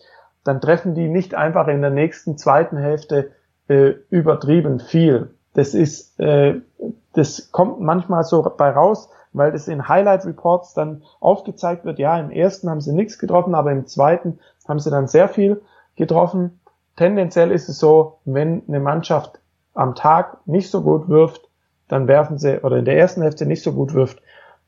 dann 0.45 0.61
treffen 0.61 0.95
die 0.95 1.09
nicht 1.09 1.35
einfach 1.35 1.69
in 1.69 1.83
der 1.83 1.91
nächsten 1.91 2.39
zweiten 2.39 2.79
Hälfte 2.79 3.33
äh, 3.69 3.95
übertrieben 4.11 4.81
viel. 4.81 5.35
Das 5.57 5.75
ist, 5.75 6.19
äh, 6.21 6.61
das 7.13 7.51
kommt 7.51 7.81
manchmal 7.81 8.25
so 8.25 8.43
bei 8.43 8.71
raus, 8.71 9.11
weil 9.33 9.53
das 9.53 9.69
in 9.69 9.89
Highlight 9.89 10.25
Reports 10.25 10.75
dann 10.75 11.03
aufgezeigt 11.21 11.85
wird. 11.85 11.99
Ja, 11.99 12.19
im 12.19 12.31
ersten 12.31 12.71
haben 12.71 12.81
sie 12.81 12.93
nichts 12.93 13.19
getroffen, 13.19 13.55
aber 13.55 13.73
im 13.73 13.87
zweiten 13.87 14.39
haben 14.69 14.79
sie 14.79 14.91
dann 14.91 15.09
sehr 15.09 15.29
viel 15.29 15.61
getroffen 15.97 16.61
tendenziell 16.97 17.51
ist 17.51 17.69
es 17.69 17.79
so, 17.79 18.19
wenn 18.25 18.63
eine 18.67 18.81
Mannschaft 18.81 19.39
am 19.75 19.95
Tag 19.95 20.39
nicht 20.47 20.71
so 20.71 20.83
gut 20.83 21.09
wirft, 21.09 21.49
dann 21.89 22.09
werfen 22.09 22.39
sie, 22.39 22.61
oder 22.63 22.79
in 22.79 22.85
der 22.85 22.99
ersten 22.99 23.23
Hälfte 23.23 23.47
nicht 23.47 23.63
so 23.63 23.73
gut 23.73 23.95
wirft, 23.95 24.21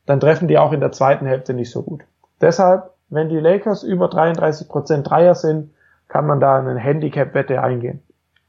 dann 0.07 0.21
treffen 0.21 0.49
die 0.49 0.59
auch 0.59 0.73
in 0.73 0.81
der 0.81 0.93
zweiten 0.93 1.27
Hälfte 1.27 1.55
nicht 1.55 1.71
so 1.71 1.83
gut. 1.83 2.05
Deshalb, 2.41 2.91
wenn 3.09 3.29
die 3.29 3.41
Lakers 3.41 3.83
über 3.83 4.07
33% 4.07 5.03
Dreier 5.03 5.35
sind, 5.35 5.75
kann 6.07 6.27
man 6.27 6.41
da 6.41 6.59
eine 6.59 6.79
Handicap-Wette 6.79 7.61
eingehen. 7.63 8.03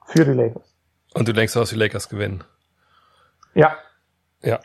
Für 0.05 0.25
die 0.25 0.33
Lakers. 0.33 0.68
Und 1.13 1.27
du 1.27 1.33
denkst, 1.33 1.53
dass 1.53 1.69
die 1.69 1.75
Lakers 1.75 2.09
gewinnen? 2.09 2.43
Ja. 3.55 3.77
Ja. 4.41 4.59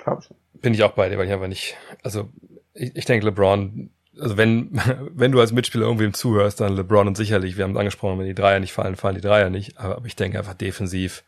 Bin 0.53 0.74
ich 0.74 0.82
auch 0.82 0.92
bei 0.92 1.09
dir, 1.09 1.18
weil 1.18 1.26
ich 1.26 1.32
einfach 1.32 1.49
nicht, 1.49 1.76
also 2.03 2.30
ich, 2.74 2.95
ich 2.97 3.05
denke, 3.05 3.26
LeBron 3.26 3.90
also 4.20 4.36
wenn, 4.36 4.70
wenn 5.12 5.32
du 5.32 5.40
als 5.40 5.53
Mitspieler 5.53 5.86
irgendwem 5.86 6.14
zuhörst, 6.14 6.61
dann 6.61 6.76
LeBron 6.76 7.09
und 7.09 7.16
sicherlich, 7.16 7.57
wir 7.57 7.64
haben 7.64 7.72
es 7.72 7.78
angesprochen, 7.78 8.18
wenn 8.18 8.26
die 8.26 8.34
Dreier 8.34 8.61
nicht 8.61 8.72
fallen, 8.72 8.97
fallen 8.97 9.16
die 9.16 9.20
Dreier 9.20 9.51
nicht. 9.51 9.78
Aber, 9.78 9.97
aber 9.97 10.07
ich 10.07 10.16
denke 10.16 10.38
einfach 10.38 10.55
defensiv 10.55 11.24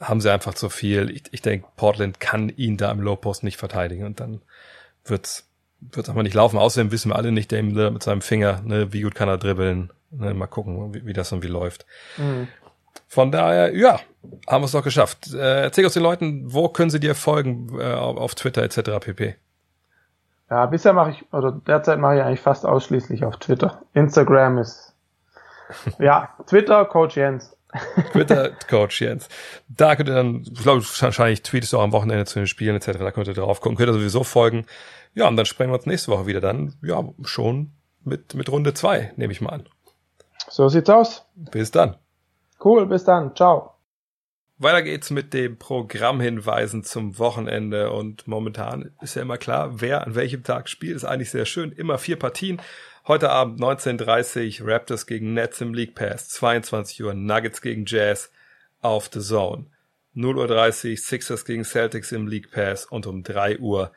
haben 0.00 0.20
sie 0.20 0.32
einfach 0.32 0.54
zu 0.54 0.70
viel. 0.70 1.10
Ich, 1.10 1.24
ich 1.30 1.42
denke, 1.42 1.68
Portland 1.76 2.20
kann 2.20 2.48
ihn 2.48 2.76
da 2.76 2.90
im 2.90 3.00
Low 3.00 3.16
Post 3.16 3.44
nicht 3.44 3.58
verteidigen 3.58 4.04
und 4.04 4.20
dann 4.20 4.40
wird's 5.04 5.46
wird's 5.80 6.08
einfach 6.08 6.22
nicht 6.22 6.34
laufen. 6.34 6.58
Außerdem 6.58 6.90
wissen 6.90 7.10
wir 7.10 7.16
alle 7.16 7.32
nicht, 7.32 7.50
der 7.50 7.62
mit 7.62 8.02
seinem 8.02 8.20
Finger, 8.20 8.60
ne, 8.62 8.92
wie 8.92 9.02
gut 9.02 9.14
kann 9.14 9.28
er 9.28 9.38
dribbeln. 9.38 9.92
Ne, 10.10 10.34
mal 10.34 10.46
gucken, 10.46 10.92
wie, 10.92 11.06
wie 11.06 11.12
das 11.12 11.32
irgendwie 11.32 11.48
läuft. 11.48 11.86
Mhm. 12.16 12.48
Von 13.06 13.32
daher, 13.32 13.74
ja, 13.74 14.00
haben 14.46 14.62
wir 14.62 14.66
es 14.66 14.72
doch 14.72 14.84
geschafft. 14.84 15.32
Äh, 15.32 15.62
erzähl 15.62 15.84
uns 15.84 15.94
den 15.94 16.02
Leuten, 16.02 16.52
wo 16.52 16.68
können 16.68 16.90
sie 16.90 17.00
dir 17.00 17.14
folgen 17.14 17.78
äh, 17.78 17.92
auf 17.92 18.34
Twitter 18.34 18.62
etc. 18.62 19.00
pp. 19.00 19.36
Ja, 20.50 20.66
bisher 20.66 20.92
mache 20.92 21.10
ich, 21.10 21.32
oder 21.32 21.52
derzeit 21.52 21.98
mache 21.98 22.16
ich 22.16 22.22
eigentlich 22.22 22.40
fast 22.40 22.66
ausschließlich 22.66 23.24
auf 23.24 23.36
Twitter. 23.38 23.82
Instagram 23.94 24.58
ist, 24.58 24.94
ja, 25.98 26.30
Twitter, 26.46 26.84
Coach 26.84 27.16
Jens. 27.16 27.56
Twitter, 28.12 28.50
Coach 28.68 29.00
Jens. 29.00 29.28
Da 29.68 29.94
könnt 29.94 30.08
ihr 30.08 30.14
dann, 30.16 30.42
ich 30.42 30.62
glaube, 30.62 30.82
wahrscheinlich 30.82 31.42
tweetest 31.42 31.72
du 31.72 31.78
auch 31.78 31.84
am 31.84 31.92
Wochenende 31.92 32.24
zu 32.24 32.40
den 32.40 32.48
Spielen 32.48 32.74
etc., 32.76 32.98
da 32.98 33.12
könnt 33.12 33.28
ihr 33.28 33.34
drauf 33.34 33.60
gucken, 33.60 33.78
könnt 33.78 33.90
ihr 33.90 33.94
sowieso 33.94 34.24
folgen. 34.24 34.66
Ja, 35.14 35.28
und 35.28 35.36
dann 35.36 35.46
sprechen 35.46 35.70
wir 35.70 35.76
uns 35.76 35.86
nächste 35.86 36.10
Woche 36.10 36.26
wieder 36.26 36.40
dann, 36.40 36.74
ja, 36.82 37.02
schon 37.22 37.72
mit, 38.04 38.34
mit 38.34 38.48
Runde 38.50 38.74
zwei 38.74 39.12
nehme 39.16 39.32
ich 39.32 39.40
mal 39.40 39.50
an. 39.50 39.68
So 40.48 40.68
sieht's 40.68 40.90
aus. 40.90 41.26
Bis 41.34 41.70
dann. 41.70 41.96
Cool, 42.62 42.86
bis 42.86 43.04
dann. 43.04 43.34
Ciao. 43.34 43.74
Weiter 44.58 44.82
geht's 44.82 45.08
mit 45.08 45.32
dem 45.32 45.56
Programmhinweisen 45.56 46.84
zum 46.84 47.18
Wochenende 47.18 47.90
und 47.92 48.28
momentan 48.28 48.92
ist 49.00 49.16
ja 49.16 49.22
immer 49.22 49.38
klar, 49.38 49.80
wer 49.80 50.06
an 50.06 50.14
welchem 50.14 50.42
Tag 50.42 50.68
spielt, 50.68 50.96
ist 50.96 51.06
eigentlich 51.06 51.30
sehr 51.30 51.46
schön. 51.46 51.72
Immer 51.72 51.96
vier 51.96 52.18
Partien. 52.18 52.60
Heute 53.08 53.30
Abend 53.30 53.58
19.30 53.58 54.60
Raptors 54.62 55.06
gegen 55.06 55.32
Nets 55.32 55.62
im 55.62 55.72
League 55.72 55.94
Pass, 55.94 56.28
22 56.28 57.02
Uhr 57.02 57.14
Nuggets 57.14 57.62
gegen 57.62 57.86
Jazz 57.86 58.30
auf 58.82 59.08
The 59.10 59.20
Zone, 59.20 59.64
0.30 60.14 60.90
Uhr 60.90 60.96
Sixers 60.98 61.46
gegen 61.46 61.64
Celtics 61.64 62.12
im 62.12 62.26
League 62.26 62.50
Pass 62.50 62.84
und 62.84 63.06
um 63.06 63.22
3 63.22 63.60
Uhr 63.60 63.92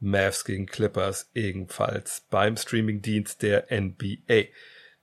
Mavs 0.00 0.44
gegen 0.44 0.66
Clippers 0.66 1.30
ebenfalls 1.34 2.26
beim 2.28 2.56
Streamingdienst 2.56 3.42
der 3.42 3.66
NBA. 3.70 4.48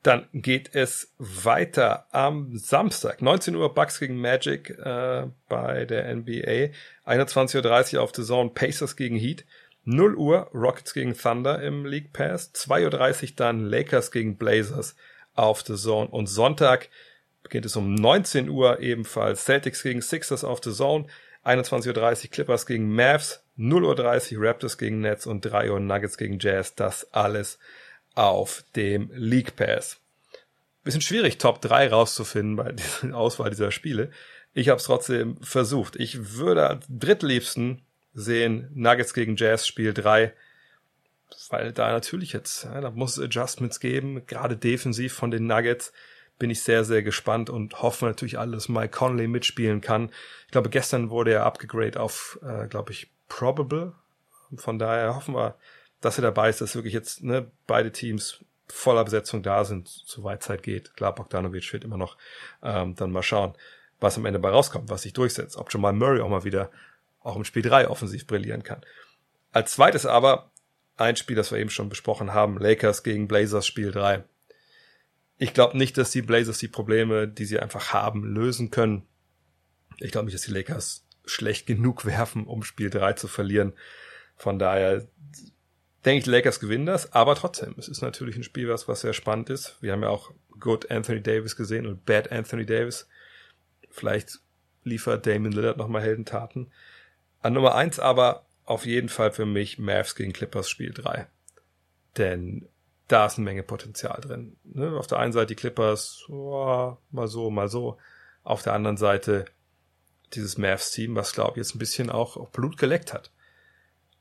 Dann 0.06 0.28
geht 0.34 0.76
es 0.76 1.16
weiter 1.18 2.06
am 2.12 2.56
Samstag, 2.56 3.24
19 3.24 3.56
Uhr 3.56 3.74
Bucks 3.74 4.00
gegen 4.00 4.22
Magic 4.22 4.70
äh, 4.70 5.24
bei 5.50 5.86
der 5.86 6.16
NBA, 6.16 6.70
21.30 7.08 7.96
Uhr 7.96 8.04
auf 8.04 8.12
The 8.16 8.24
Zone 8.24 8.52
Pacers 8.54 8.98
gegen 8.98 9.16
Heat, 9.16 9.46
0 9.84 10.14
Uhr 10.14 10.52
Rockets 10.54 10.94
gegen 10.94 11.18
Thunder 11.18 11.60
im 11.64 11.88
League 11.88 12.14
Pass, 12.14 12.54
2.30 12.54 13.24
Uhr 13.24 13.30
dann 13.36 13.66
Lakers 13.66 14.12
gegen 14.12 14.38
Blazers 14.38 14.96
auf 15.34 15.64
The 15.64 15.76
Zone. 15.76 16.08
Und 16.12 16.28
Sonntag 16.28 16.90
beginnt 17.42 17.66
es 17.66 17.76
um 17.76 17.96
19 17.96 18.48
Uhr 18.50 18.82
ebenfalls 18.82 19.46
Celtics 19.46 19.82
gegen 19.82 20.04
Sixers 20.04 20.44
auf 20.44 20.62
The 20.64 20.72
Zone, 20.72 21.08
21.30 21.46 22.26
Uhr 22.26 22.30
Clippers 22.30 22.68
gegen 22.68 22.94
Mavs, 22.94 23.44
0.30 23.58 24.38
Uhr 24.38 24.48
Raptors 24.48 24.78
gegen 24.78 25.02
Nets 25.02 25.26
und 25.26 25.42
3 25.42 25.72
Uhr 25.72 25.80
Nuggets 25.80 26.20
gegen 26.20 26.38
Jazz, 26.38 26.76
das 26.76 27.12
alles 27.12 27.58
auf 28.16 28.64
dem 28.76 29.12
League 29.14 29.56
Pass. 29.56 30.00
Bisschen 30.84 31.02
schwierig, 31.02 31.38
Top 31.38 31.62
3 31.62 31.90
rauszufinden 31.90 32.56
bei 32.56 32.72
dieser 32.74 33.16
Auswahl 33.16 33.50
dieser 33.50 33.72
Spiele. 33.72 34.12
Ich 34.54 34.70
habe 34.70 34.80
es 34.80 34.86
trotzdem 34.86 35.38
versucht. 35.42 35.98
Ich 35.98 36.38
würde 36.38 36.80
drittliebsten 36.90 37.82
sehen 38.14 38.70
Nuggets 38.74 39.14
gegen 39.14 39.36
Jazz 39.36 39.68
Spiel 39.68 39.94
3, 39.94 40.34
weil 41.50 41.74
da 41.74 41.92
natürlich 41.92 42.32
jetzt, 42.32 42.64
ja, 42.64 42.80
da 42.80 42.92
muss 42.92 43.18
es 43.18 43.24
Adjustments 43.24 43.82
geben, 43.82 44.26
gerade 44.26 44.56
defensiv 44.56 45.14
von 45.14 45.32
den 45.32 45.48
Nuggets. 45.48 45.92
bin 46.40 46.50
ich 46.50 46.64
sehr, 46.64 46.86
sehr 46.86 47.04
gespannt 47.04 47.50
und 47.50 47.82
hoffe 47.82 48.06
natürlich 48.06 48.40
alle, 48.40 48.54
dass 48.54 48.70
Mike 48.70 48.98
Conley 48.98 49.28
mitspielen 49.28 49.82
kann. 49.82 50.12
Ich 50.46 50.52
glaube, 50.52 50.70
gestern 50.70 51.10
wurde 51.10 51.34
er 51.34 51.46
abgegradet 51.46 51.98
auf, 51.98 52.40
äh, 52.44 52.68
glaube 52.68 52.92
ich, 52.92 53.10
Probable. 53.28 53.94
Von 54.56 54.80
daher 54.80 55.16
hoffen 55.16 55.34
wir, 55.34 55.56
dass 56.06 56.20
er 56.20 56.22
dabei 56.22 56.50
ist, 56.50 56.62
dass 56.62 56.76
wirklich 56.76 56.94
jetzt 56.94 57.24
ne, 57.24 57.52
beide 57.66 57.92
Teams 57.92 58.44
voller 58.68 59.04
Besetzung 59.04 59.42
da 59.42 59.66
sind, 59.66 59.88
soweit 59.88 60.44
Zeit 60.44 60.62
geht. 60.62 60.96
Klar, 60.96 61.16
Bogdanovic 61.16 61.74
wird 61.74 61.84
immer 61.84 61.98
noch. 61.98 62.18
Ähm, 62.62 62.96
dann 62.96 63.12
mal 63.12 63.24
schauen, 63.24 63.54
was 64.00 64.16
am 64.18 64.26
Ende 64.26 64.38
bei 64.38 64.50
rauskommt, 64.50 64.90
was 64.90 65.02
sich 65.02 65.14
durchsetzt. 65.14 65.58
Ob 65.58 65.74
Jamal 65.74 65.94
Murray 65.94 66.22
auch 66.22 66.30
mal 66.30 66.44
wieder 66.44 66.70
auch 67.22 67.36
im 67.36 67.44
Spiel 67.44 67.64
3 67.64 67.88
offensiv 67.88 68.28
brillieren 68.28 68.62
kann. 68.62 68.82
Als 69.52 69.72
zweites 69.74 70.06
aber 70.06 70.52
ein 70.96 71.16
Spiel, 71.16 71.36
das 71.36 71.52
wir 71.52 71.58
eben 71.58 71.72
schon 71.72 71.90
besprochen 71.90 72.34
haben, 72.34 72.60
Lakers 72.60 73.02
gegen 73.02 73.28
Blazers 73.28 73.66
Spiel 73.66 73.92
3. 73.92 74.24
Ich 75.40 75.56
glaube 75.56 75.76
nicht, 75.76 75.98
dass 75.98 76.12
die 76.12 76.22
Blazers 76.22 76.60
die 76.60 76.68
Probleme, 76.68 77.28
die 77.28 77.46
sie 77.46 77.60
einfach 77.60 77.94
haben, 77.94 78.24
lösen 78.24 78.70
können. 78.70 79.08
Ich 79.98 80.12
glaube 80.12 80.26
nicht, 80.26 80.36
dass 80.36 80.46
die 80.46 80.54
Lakers 80.54 81.08
schlecht 81.26 81.66
genug 81.66 82.06
werfen, 82.06 82.46
um 82.46 82.62
Spiel 82.62 82.92
3 82.92 83.14
zu 83.14 83.28
verlieren. 83.28 83.74
Von 84.38 84.60
daher 84.60 85.08
denke 86.06 86.20
ich, 86.20 86.24
die 86.26 86.30
Lakers 86.30 86.60
gewinnen 86.60 86.86
das, 86.86 87.14
aber 87.14 87.36
trotzdem, 87.36 87.76
es 87.78 87.88
ist 87.88 88.02
natürlich 88.02 88.36
ein 88.36 88.44
Spiel, 88.44 88.70
was, 88.70 88.88
was 88.88 89.02
sehr 89.02 89.14
spannend 89.14 89.50
ist. 89.50 89.78
Wir 89.82 89.92
haben 89.92 90.04
ja 90.04 90.10
auch 90.10 90.32
Good 90.60 90.92
Anthony 90.92 91.22
Davis 91.22 91.56
gesehen 91.56 91.88
und 91.88 92.06
Bad 92.06 92.32
Anthony 92.32 92.66
Davis. 92.66 93.08
Vielleicht 93.90 94.40
liefert 94.84 95.26
Damon 95.26 95.52
Lillard 95.52 95.78
nochmal 95.78 96.04
Heldentaten. 96.04 96.72
An 97.42 97.54
Nummer 97.54 97.76
eins 97.76 98.00
aber 98.00 98.46
auf 98.66 98.86
jeden 98.86 99.10
Fall 99.10 99.32
für 99.32 99.46
mich 99.46 99.80
Mavs 99.80 100.16
gegen 100.16 100.34
Clippers 100.34 100.70
Spiel 100.70 100.94
3. 100.94 101.28
Denn 102.18 102.68
da 103.08 103.26
ist 103.26 103.38
eine 103.38 103.46
Menge 103.46 103.64
Potenzial 103.64 104.20
drin. 104.22 104.58
Ne? 104.64 104.98
Auf 104.98 105.08
der 105.08 105.20
einen 105.20 105.34
Seite 105.34 105.48
die 105.48 105.56
Clippers, 105.56 106.26
oh, 106.30 106.98
mal 107.12 107.28
so, 107.28 107.50
mal 107.50 107.68
so. 107.68 107.98
Auf 108.44 108.64
der 108.64 108.74
anderen 108.74 108.98
Seite 108.98 109.46
dieses 110.34 110.58
Mavs-Team, 110.58 111.16
was 111.16 111.34
glaube 111.34 111.52
ich 111.52 111.58
jetzt 111.58 111.76
ein 111.76 111.80
bisschen 111.80 112.10
auch 112.10 112.50
Blut 112.50 112.78
geleckt 112.78 113.14
hat. 113.14 113.32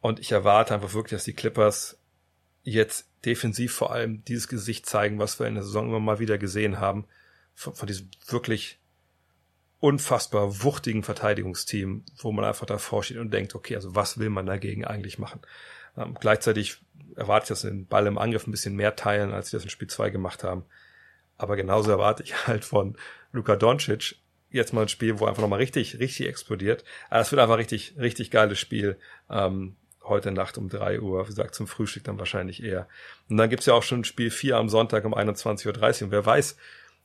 Und 0.04 0.20
ich 0.20 0.32
erwarte 0.32 0.74
einfach 0.74 0.92
wirklich, 0.92 1.16
dass 1.16 1.24
die 1.24 1.32
Clippers 1.32 1.98
jetzt 2.62 3.08
defensiv 3.24 3.72
vor 3.72 3.90
allem 3.90 4.22
dieses 4.26 4.48
Gesicht 4.48 4.84
zeigen, 4.84 5.18
was 5.18 5.40
wir 5.40 5.46
in 5.46 5.54
der 5.54 5.62
Saison 5.62 5.88
immer 5.88 5.98
mal 5.98 6.18
wieder 6.18 6.36
gesehen 6.36 6.78
haben, 6.78 7.06
von, 7.54 7.74
von 7.74 7.86
diesem 7.86 8.10
wirklich 8.26 8.78
unfassbar 9.80 10.62
wuchtigen 10.62 11.04
Verteidigungsteam, 11.04 12.04
wo 12.18 12.32
man 12.32 12.44
einfach 12.44 12.66
davor 12.66 13.02
steht 13.02 13.16
und 13.16 13.32
denkt, 13.32 13.54
okay, 13.54 13.76
also 13.76 13.94
was 13.94 14.18
will 14.18 14.28
man 14.28 14.44
dagegen 14.44 14.84
eigentlich 14.84 15.18
machen? 15.18 15.40
Ähm, 15.96 16.14
gleichzeitig 16.20 16.82
erwarte 17.16 17.44
ich, 17.44 17.48
dass 17.48 17.62
sie 17.62 17.70
den 17.70 17.86
Ball 17.86 18.06
im 18.06 18.18
Angriff 18.18 18.46
ein 18.46 18.50
bisschen 18.50 18.76
mehr 18.76 18.96
teilen, 18.96 19.32
als 19.32 19.48
sie 19.48 19.56
das 19.56 19.64
in 19.64 19.70
Spiel 19.70 19.88
2 19.88 20.10
gemacht 20.10 20.44
haben. 20.44 20.66
Aber 21.38 21.56
genauso 21.56 21.90
erwarte 21.90 22.24
ich 22.24 22.34
halt 22.46 22.66
von 22.66 22.98
Luka 23.32 23.56
Doncic 23.56 24.16
jetzt 24.50 24.74
mal 24.74 24.82
ein 24.82 24.88
Spiel, 24.88 25.18
wo 25.18 25.24
einfach 25.24 25.40
nochmal 25.40 25.60
richtig, 25.60 25.98
richtig 25.98 26.28
explodiert. 26.28 26.84
Aber 27.08 27.20
es 27.22 27.32
wird 27.32 27.40
einfach 27.40 27.56
richtig, 27.56 27.94
richtig 27.98 28.30
geiles 28.30 28.58
Spiel. 28.58 28.98
Ähm, 29.30 29.76
heute 30.04 30.30
Nacht 30.30 30.58
um 30.58 30.68
drei 30.68 31.00
Uhr, 31.00 31.24
wie 31.24 31.28
gesagt, 31.28 31.54
zum 31.54 31.66
Frühstück 31.66 32.04
dann 32.04 32.18
wahrscheinlich 32.18 32.62
eher. 32.62 32.88
Und 33.28 33.36
dann 33.36 33.50
gibt's 33.50 33.66
ja 33.66 33.74
auch 33.74 33.82
schon 33.82 34.04
Spiel 34.04 34.30
vier 34.30 34.56
am 34.56 34.68
Sonntag 34.68 35.04
um 35.04 35.14
21.30 35.14 35.66
Uhr. 35.66 36.06
Und 36.06 36.10
wer 36.10 36.26
weiß, 36.26 36.56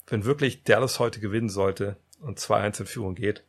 wenn 0.07 0.25
wirklich 0.25 0.63
Dallas 0.63 0.99
heute 0.99 1.19
gewinnen 1.19 1.49
sollte 1.49 1.97
und 2.19 2.39
2-1 2.39 2.81
in 2.81 2.85
Führung 2.85 3.15
geht, 3.15 3.43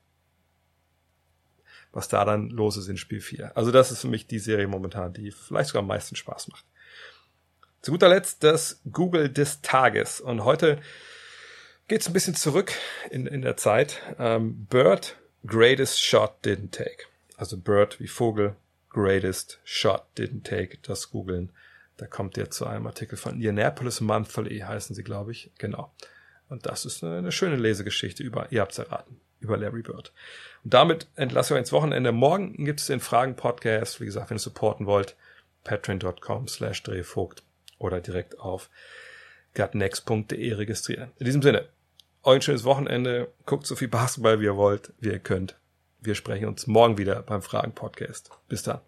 was 1.92 2.08
da 2.08 2.24
dann 2.24 2.50
los 2.50 2.76
ist 2.76 2.88
in 2.88 2.96
Spiel 2.96 3.20
4. 3.20 3.56
Also 3.56 3.72
das 3.72 3.90
ist 3.90 4.02
für 4.02 4.08
mich 4.08 4.26
die 4.26 4.38
Serie 4.38 4.68
momentan, 4.68 5.12
die 5.12 5.32
vielleicht 5.32 5.70
sogar 5.70 5.82
am 5.82 5.88
meisten 5.88 6.16
Spaß 6.16 6.48
macht. 6.48 6.64
Zu 7.82 7.92
guter 7.92 8.08
Letzt 8.08 8.44
das 8.44 8.80
Google 8.90 9.28
des 9.28 9.62
Tages. 9.62 10.20
Und 10.20 10.44
heute 10.44 10.80
geht's 11.88 12.06
ein 12.06 12.12
bisschen 12.12 12.34
zurück 12.34 12.72
in, 13.10 13.26
in 13.26 13.42
der 13.42 13.56
Zeit. 13.56 14.00
Ähm, 14.18 14.66
Bird, 14.66 15.16
greatest 15.46 16.00
shot 16.00 16.44
didn't 16.44 16.70
take. 16.70 17.06
Also 17.36 17.56
Bird 17.56 17.98
wie 17.98 18.06
Vogel, 18.06 18.54
greatest 18.90 19.58
shot 19.64 20.06
didn't 20.18 20.44
take. 20.44 20.78
Das 20.82 21.10
googeln. 21.10 21.50
Da 21.96 22.06
kommt 22.06 22.36
ihr 22.36 22.50
zu 22.50 22.66
einem 22.66 22.86
Artikel 22.86 23.16
von 23.16 23.34
Indianapolis 23.34 24.00
Monthly, 24.00 24.60
heißen 24.60 24.94
sie, 24.94 25.04
glaube 25.04 25.32
ich. 25.32 25.50
Genau. 25.58 25.92
Und 26.48 26.66
das 26.66 26.84
ist 26.84 27.04
eine, 27.04 27.30
schöne 27.30 27.56
Lesegeschichte 27.56 28.22
über, 28.22 28.50
ihr 28.50 28.60
habt's 28.60 28.78
erraten, 28.78 29.20
über 29.38 29.56
Larry 29.56 29.82
Bird. 29.82 30.12
Und 30.64 30.74
damit 30.74 31.06
entlasse 31.16 31.52
ich 31.52 31.56
euch 31.56 31.60
ins 31.60 31.72
Wochenende. 31.72 32.10
Morgen 32.10 32.64
gibt 32.64 32.80
es 32.80 32.86
den 32.86 33.00
Fragen-Podcast. 33.00 34.00
Wie 34.00 34.06
gesagt, 34.06 34.30
wenn 34.30 34.36
ihr 34.36 34.40
supporten 34.40 34.86
wollt, 34.86 35.14
patreon.com 35.62 36.48
slash 36.48 36.82
drehvogt 36.82 37.42
oder 37.78 38.00
direkt 38.00 38.40
auf 38.40 38.70
gutnext.de 39.54 40.54
registrieren. 40.54 41.12
In 41.18 41.26
diesem 41.26 41.42
Sinne, 41.42 41.68
euch 42.22 42.36
ein 42.36 42.42
schönes 42.42 42.64
Wochenende. 42.64 43.30
Guckt 43.46 43.66
so 43.66 43.76
viel 43.76 43.88
Basketball, 43.88 44.40
wie 44.40 44.44
ihr 44.44 44.56
wollt, 44.56 44.92
wie 45.00 45.10
ihr 45.10 45.18
könnt. 45.18 45.59
Wir 46.02 46.14
sprechen 46.14 46.48
uns 46.48 46.66
morgen 46.66 46.96
wieder 46.96 47.22
beim 47.22 47.42
Fragen 47.42 47.72
Podcast. 47.72 48.30
Bis 48.48 48.62
dann. 48.62 48.80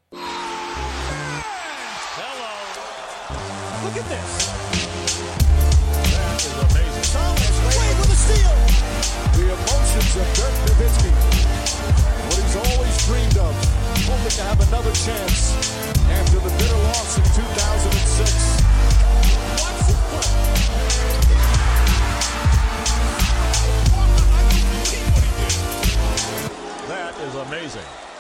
dreamed 13.07 13.37
of, 13.37 13.55
hoping 14.07 14.31
to 14.31 14.43
have 14.43 14.61
another 14.69 14.93
chance. 14.93 16.02
amazing. 27.43 28.12